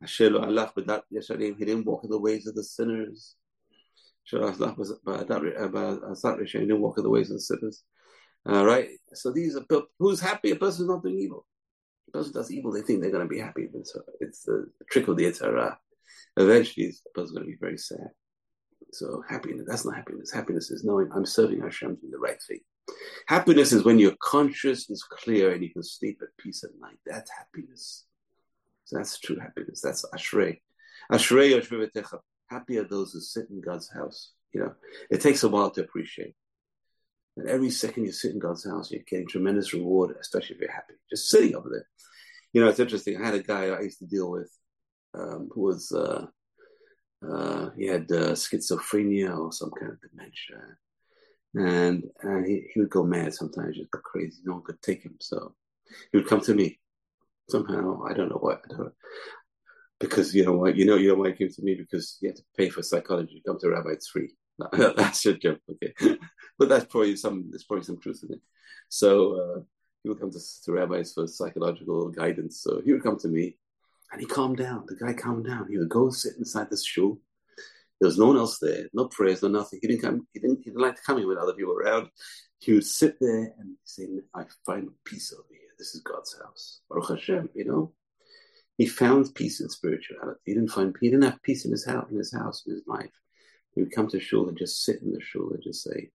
Asher 0.02 0.30
lo 0.30 0.42
alach 0.42 0.74
b'dat 0.74 1.02
yasharim. 1.14 1.58
He 1.58 1.66
didn't 1.66 1.86
walk 1.86 2.04
in 2.04 2.10
the 2.10 2.20
ways 2.20 2.48
of 2.48 2.56
the 2.56 2.64
sinners. 2.64 3.36
Asher 4.26 4.40
alach 4.40 4.78
b'dat 5.06 6.48
He 6.48 6.60
didn't 6.60 6.82
walk 6.82 6.98
in 6.98 7.04
the 7.04 7.10
ways 7.10 7.30
of 7.30 7.38
the 7.38 7.42
sinners. 7.42 7.84
All 8.46 8.66
right. 8.66 8.90
So 9.14 9.32
these 9.32 9.58
are 9.58 9.66
who's 10.00 10.22
happy? 10.22 10.52
A 10.52 10.56
person 10.56 10.86
who's 10.86 10.90
not 10.90 11.04
doing 11.04 11.20
evil. 11.20 11.46
Person 12.14 12.34
does 12.34 12.52
evil, 12.52 12.72
they 12.72 12.82
think 12.82 13.02
they're 13.02 13.12
going 13.12 13.28
to 13.28 13.34
be 13.34 13.40
happy. 13.40 13.68
But 13.72 13.88
so 13.88 14.02
it's 14.20 14.44
the 14.44 14.70
trick 14.90 15.08
of 15.08 15.18
the 15.18 15.26
Yetzer 15.26 15.46
Hara 15.46 15.78
eventually 16.38 16.88
the 16.88 17.10
person's 17.14 17.32
going 17.32 17.46
to 17.46 17.52
be 17.52 17.58
very 17.60 17.78
sad. 17.78 18.10
So 18.94 19.24
happiness, 19.28 19.66
that's 19.68 19.86
not 19.86 19.96
happiness. 19.96 20.32
Happiness 20.32 20.72
is 20.72 20.84
knowing 20.84 21.10
I'm 21.14 21.26
serving 21.26 21.62
Hashem 21.62 21.96
doing 21.96 22.12
the 22.12 22.20
right 22.20 22.42
thing. 22.48 22.60
Happiness 23.28 23.74
is 23.74 23.84
when 23.84 24.00
your 24.00 24.16
conscience 24.22 24.90
is 24.90 25.04
clear 25.04 25.52
and 25.52 25.62
you 25.62 25.72
can 25.72 25.84
sleep 25.84 26.20
at 26.22 26.30
peace 26.42 26.64
at 26.64 26.70
night. 26.80 26.98
That's 27.06 27.30
happiness. 27.32 28.06
So 28.86 28.98
that's 28.98 29.20
true 29.20 29.38
happiness. 29.40 29.82
That's 29.82 30.06
ashrei. 30.16 30.62
Ashrei. 31.12 31.62
Happy 32.50 32.78
are 32.78 32.86
those 32.86 33.12
who 33.12 33.20
sit 33.20 33.50
in 33.50 33.60
God's 33.60 33.92
house. 33.92 34.32
You 34.54 34.62
know, 34.62 34.74
it 35.10 35.20
takes 35.20 35.44
a 35.44 35.50
while 35.50 35.70
to 35.72 35.82
appreciate. 35.82 36.36
And 37.38 37.48
every 37.48 37.70
second 37.70 38.06
you 38.06 38.12
sit 38.12 38.34
in 38.34 38.40
God's 38.40 38.66
house, 38.66 38.92
you're 38.92 39.02
getting 39.08 39.28
tremendous 39.28 39.74
reward, 39.74 40.16
especially 40.20 40.56
if 40.56 40.62
you're 40.62 40.72
happy. 40.72 40.96
Just 41.10 41.30
sitting 41.30 41.56
over 41.56 41.70
there. 41.70 41.88
You 42.52 42.62
know, 42.62 42.68
it's 42.68 42.80
interesting. 42.80 43.22
I 43.22 43.26
had 43.26 43.36
a 43.36 43.44
guy 43.44 43.68
I 43.68 43.82
used 43.82 44.00
to 44.00 44.08
deal 44.08 44.32
with 44.32 44.52
um, 45.14 45.50
who 45.54 45.62
was 45.62 45.92
uh, 45.92 46.26
uh, 47.28 47.70
he 47.78 47.86
had 47.86 48.12
uh, 48.12 48.34
schizophrenia 48.34 49.38
or 49.38 49.52
some 49.52 49.72
kind 49.72 49.92
of 49.92 50.00
dementia, 50.02 50.78
and 51.54 52.04
and 52.22 52.46
he, 52.46 52.68
he 52.74 52.80
would 52.80 52.90
go 52.90 53.04
mad 53.04 53.34
sometimes, 53.34 53.78
just 53.78 53.92
go 53.92 54.00
crazy. 54.00 54.42
No 54.44 54.54
one 54.54 54.64
could 54.64 54.82
take 54.82 55.04
him, 55.04 55.16
so 55.20 55.54
he 56.12 56.18
would 56.18 56.28
come 56.28 56.42
to 56.42 56.56
me. 56.56 56.80
Somehow, 57.50 58.04
I 58.04 58.14
don't 58.14 58.30
know 58.30 58.40
what. 58.40 58.62
I 58.66 58.76
don't 58.76 58.94
because 60.00 60.34
you 60.36 60.46
know 60.46 60.54
what 60.54 60.76
you 60.76 60.86
know 60.86 60.96
you 60.96 61.10
know 61.10 61.16
why 61.16 61.30
he 61.30 61.36
came 61.36 61.50
to 61.50 61.64
me 61.64 61.76
because 61.76 62.18
you 62.22 62.30
have 62.30 62.38
to 62.38 62.44
pay 62.56 62.70
for 62.70 62.84
psychology. 62.84 63.42
To 63.42 63.52
come 63.52 63.60
to 63.60 63.70
Rabbi, 63.70 63.90
it's 63.92 64.10
free. 64.10 64.34
that's 64.72 65.26
a 65.26 65.34
joke, 65.34 65.60
okay, 65.70 65.94
but 66.60 66.70
that's 66.70 66.86
probably 66.86 67.16
some 67.16 67.46
there's 67.50 67.64
probably 67.64 67.86
some 67.86 68.00
truth 68.00 68.24
in 68.28 68.34
it. 68.36 68.42
So 68.90 69.36
uh, 69.36 69.62
he 70.02 70.10
would 70.10 70.20
come 70.20 70.32
to, 70.32 70.40
to 70.66 70.72
rabbis 70.72 71.14
for 71.14 71.28
psychological 71.28 72.10
guidance. 72.10 72.62
So 72.62 72.82
he 72.84 72.94
would 72.94 73.04
come 73.04 73.20
to 73.20 73.28
me, 73.28 73.58
and 74.12 74.20
he 74.20 74.26
calmed 74.28 74.58
down. 74.58 74.86
The 74.88 74.96
guy 74.96 75.14
calmed 75.14 75.46
down. 75.46 75.68
He 75.70 75.78
would 75.78 75.90
go 75.90 76.10
sit 76.10 76.38
inside 76.38 76.70
this 76.70 76.86
shul. 76.86 77.20
There 78.00 78.08
was 78.08 78.18
no 78.18 78.28
one 78.28 78.38
else 78.38 78.60
there, 78.60 78.88
no 78.94 79.08
prayers, 79.08 79.42
no 79.42 79.50
nothing. 79.50 79.80
He 79.82 79.88
didn't 79.88 80.02
come. 80.02 80.28
He 80.34 80.40
didn't. 80.40 80.60
He 80.60 80.72
didn't 80.72 80.82
like 80.82 80.98
in 81.08 81.28
with 81.28 81.38
other 81.38 81.54
people 81.54 81.74
around. 81.74 82.10
He 82.60 82.74
would 82.74 82.86
sit 82.86 83.18
there 83.20 83.54
and 83.60 83.76
say, 83.84 84.08
"I 84.34 84.46
find 84.66 84.90
peace 85.04 85.34
over 85.34 85.48
here. 85.52 85.70
This 85.78 85.94
is 85.94 86.02
God's 86.02 86.36
house." 86.42 86.82
Baruch 86.90 87.10
Hashem. 87.10 87.50
You 87.54 87.66
know, 87.66 87.94
he 88.78 88.86
found 88.86 89.34
peace 89.34 89.62
in 89.62 89.70
spirituality. 89.70 90.40
He 90.46 90.54
didn't 90.54 90.72
find. 90.72 90.96
He 91.02 91.10
didn't 91.10 91.26
have 91.26 91.42
peace 91.44 91.66
in 91.66 91.72
his 91.72 91.86
house, 91.86 92.08
in 92.10 92.18
his 92.18 92.34
house, 92.34 92.64
in 92.66 92.74
his 92.74 92.84
life. 92.88 93.12
He 93.78 93.86
come 93.86 94.08
to 94.10 94.20
shul 94.20 94.48
and 94.50 94.58
just 94.58 94.84
sit 94.84 95.02
in 95.02 95.12
the 95.12 95.22
shul 95.22 95.52
and 95.54 95.64
just 95.64 95.84
say, 95.84 96.10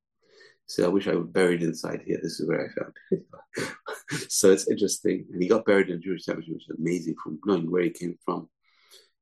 "Say, 0.67 0.85
I 0.85 0.89
wish 0.89 1.09
I 1.09 1.15
were 1.15 1.25
buried 1.25 1.63
inside 1.63 2.03
here. 2.07 2.19
This 2.23 2.41
is 2.41 2.49
where 2.49 2.67
I 2.67 2.81
found 2.81 3.73
so 4.29 4.51
it's 4.51 4.69
interesting. 4.69 5.27
And 5.33 5.43
he 5.43 5.49
got 5.49 5.65
buried 5.65 5.89
in 5.89 5.97
a 5.97 6.01
Jewish 6.01 6.25
cemetery, 6.25 6.55
which 6.55 6.69
is 6.69 6.77
amazing 6.79 7.17
from 7.23 7.41
knowing 7.45 7.71
where 7.71 7.85
he 7.85 7.91
came 7.91 8.19
from. 8.25 8.49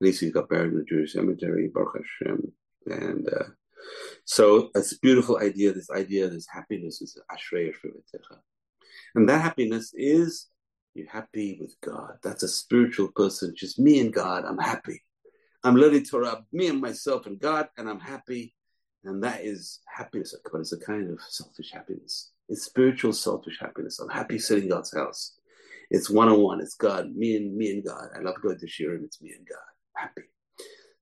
At 0.00 0.06
least 0.06 0.20
he 0.20 0.30
got 0.30 0.48
buried 0.48 0.72
in 0.72 0.80
a 0.80 0.84
Jewish 0.84 1.12
cemetery, 1.12 1.68
Baruch 1.68 2.02
Hashem. 2.20 2.52
And 2.86 3.28
uh, 3.28 3.44
so 4.24 4.70
it's 4.74 4.92
a 4.92 4.98
beautiful 5.00 5.38
idea, 5.38 5.72
this 5.72 5.90
idea, 5.90 6.28
this 6.28 6.46
happiness 6.50 7.02
is 7.02 7.18
Ashrei 7.30 7.72
And 9.14 9.28
that 9.28 9.42
happiness 9.42 9.92
is 9.94 10.46
you're 10.94 11.10
happy 11.10 11.58
with 11.60 11.74
God. 11.82 12.18
That's 12.22 12.42
a 12.42 12.48
spiritual 12.48 13.08
person, 13.14 13.54
just 13.56 13.78
me 13.78 14.00
and 14.00 14.12
God, 14.12 14.44
I'm 14.44 14.58
happy. 14.58 15.02
I'm 15.62 15.76
learning 15.76 16.04
Torah, 16.04 16.44
me 16.52 16.68
and 16.68 16.80
myself 16.80 17.26
and 17.26 17.38
God, 17.38 17.68
and 17.76 17.88
I'm 17.88 18.00
happy. 18.00 18.54
And 19.04 19.22
that 19.24 19.42
is 19.42 19.80
happiness, 19.86 20.34
but 20.52 20.60
it's 20.60 20.72
a 20.72 20.78
kind 20.78 21.10
of 21.10 21.20
selfish 21.28 21.70
happiness. 21.72 22.32
It's 22.48 22.64
spiritual, 22.64 23.12
selfish 23.12 23.58
happiness. 23.58 23.98
I'm 23.98 24.10
happy 24.10 24.38
sitting 24.38 24.64
in 24.64 24.70
God's 24.70 24.94
house. 24.94 25.38
It's 25.90 26.10
one 26.10 26.28
on 26.28 26.40
one. 26.40 26.60
It's 26.60 26.74
God, 26.74 27.14
me 27.14 27.36
and 27.36 27.56
me 27.56 27.70
and 27.70 27.84
God. 27.84 28.08
I 28.14 28.20
love 28.20 28.40
going 28.42 28.58
to 28.58 28.66
shiurim. 28.66 29.04
It's 29.04 29.22
me 29.22 29.32
and 29.36 29.46
God. 29.46 29.58
Happy. 29.96 30.22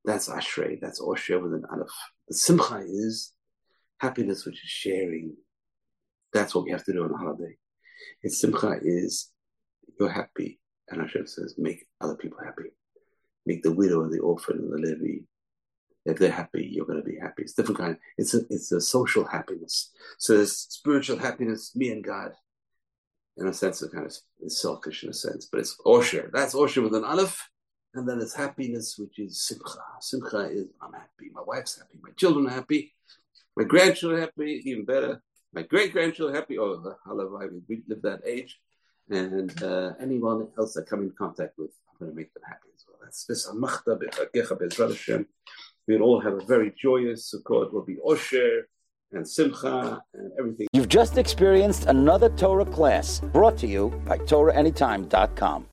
That's 0.04 0.28
Ashrei. 0.28 0.78
That's 0.80 1.00
Osher 1.00 1.42
with 1.42 1.54
an 1.54 1.64
Aleph. 1.72 1.88
The 2.28 2.34
Simcha 2.34 2.82
is 2.86 3.32
happiness, 3.98 4.46
which 4.46 4.62
is 4.62 4.70
sharing. 4.70 5.34
That's 6.32 6.54
what 6.54 6.64
we 6.64 6.70
have 6.70 6.84
to 6.84 6.92
do 6.92 7.04
on 7.04 7.12
a 7.12 7.16
holiday. 7.16 7.56
It's 8.22 8.40
Simcha 8.40 8.78
is 8.82 9.30
you're 9.98 10.09
happy, 10.09 10.61
and 10.88 11.00
Hashem 11.00 11.26
says, 11.26 11.54
make 11.59 11.84
other 12.00 12.14
people 12.16 12.38
happy. 12.44 12.70
Make 13.49 13.62
the 13.62 13.78
widow 13.80 14.03
and 14.05 14.12
the 14.12 14.24
orphan 14.30 14.59
and 14.59 14.72
the 14.72 14.80
Levi 14.86 15.24
if 16.09 16.18
they're 16.18 16.30
happy, 16.30 16.66
you're 16.70 16.86
going 16.86 17.03
to 17.03 17.05
be 17.05 17.18
happy. 17.18 17.42
It's 17.42 17.53
different 17.53 17.78
kind. 17.78 17.96
It's 18.16 18.34
a 18.34 18.40
it's 18.51 18.72
a 18.72 18.80
social 18.80 19.24
happiness. 19.24 19.90
So 20.16 20.36
there's 20.36 20.57
spiritual 20.57 21.18
happiness, 21.18 21.76
me 21.76 21.92
and 21.92 22.03
God, 22.03 22.32
in 23.36 23.46
a 23.46 23.53
sense 23.53 23.82
of 23.82 23.92
kind 23.92 24.07
of 24.07 24.14
it's 24.40 24.61
selfish 24.61 25.05
in 25.05 25.11
a 25.11 25.14
sense, 25.14 25.49
but 25.51 25.61
it's 25.61 25.76
osher. 25.84 26.30
That's 26.32 26.55
osher 26.55 26.82
with 26.82 26.94
an 26.94 27.05
aleph, 27.05 27.49
and 27.94 28.09
then 28.09 28.20
it's 28.20 28.34
happiness, 28.34 28.96
which 28.99 29.18
is 29.18 29.42
simcha. 29.42 29.84
Simcha 30.01 30.49
is 30.51 30.66
I'm 30.80 30.94
happy. 30.94 31.30
My 31.32 31.42
wife's 31.46 31.78
happy. 31.78 31.99
My 32.03 32.11
children 32.16 32.46
are 32.46 32.57
happy. 32.61 32.94
My 33.57 33.64
grandchildren 33.64 34.20
are 34.20 34.24
happy. 34.24 34.62
Even 34.64 34.86
better, 34.86 35.20
my 35.53 35.62
great 35.62 35.92
grandchildren 35.92 36.34
happy. 36.34 36.59
Oh, 36.59 36.96
halabai, 37.07 37.51
we 37.68 37.82
live 37.86 38.03
that 38.03 38.20
age, 38.24 38.59
and 39.11 39.62
uh, 39.62 39.92
anyone 40.01 40.49
else 40.59 40.76
I 40.78 40.82
come 40.88 41.03
in 41.03 41.11
contact 41.11 41.59
with, 41.59 41.72
going 41.99 42.12
to 42.12 42.16
make 42.16 42.32
them 42.34 42.42
happy 42.46 42.68
as 42.74 42.84
well. 42.88 42.99
That's 43.03 43.24
this 43.24 43.49
amachta 43.49 43.99
be'chagecha 43.99 44.80
uh, 44.80 44.88
Hashem. 44.88 45.26
We'll 45.86 46.03
all 46.03 46.20
have 46.20 46.34
a 46.34 46.44
very 46.44 46.74
joyous 46.80 47.34
Sukkot. 47.34 47.72
Will 47.72 47.84
be 47.84 47.96
osher 48.07 48.62
and 49.12 49.26
simcha 49.26 50.03
and 50.14 50.32
everything. 50.38 50.66
You've 50.72 50.88
just 50.88 51.16
experienced 51.16 51.86
another 51.86 52.28
Torah 52.30 52.66
class 52.66 53.20
brought 53.20 53.57
to 53.59 53.66
you 53.66 53.88
by 54.07 54.18
TorahAnytime.com. 54.18 55.66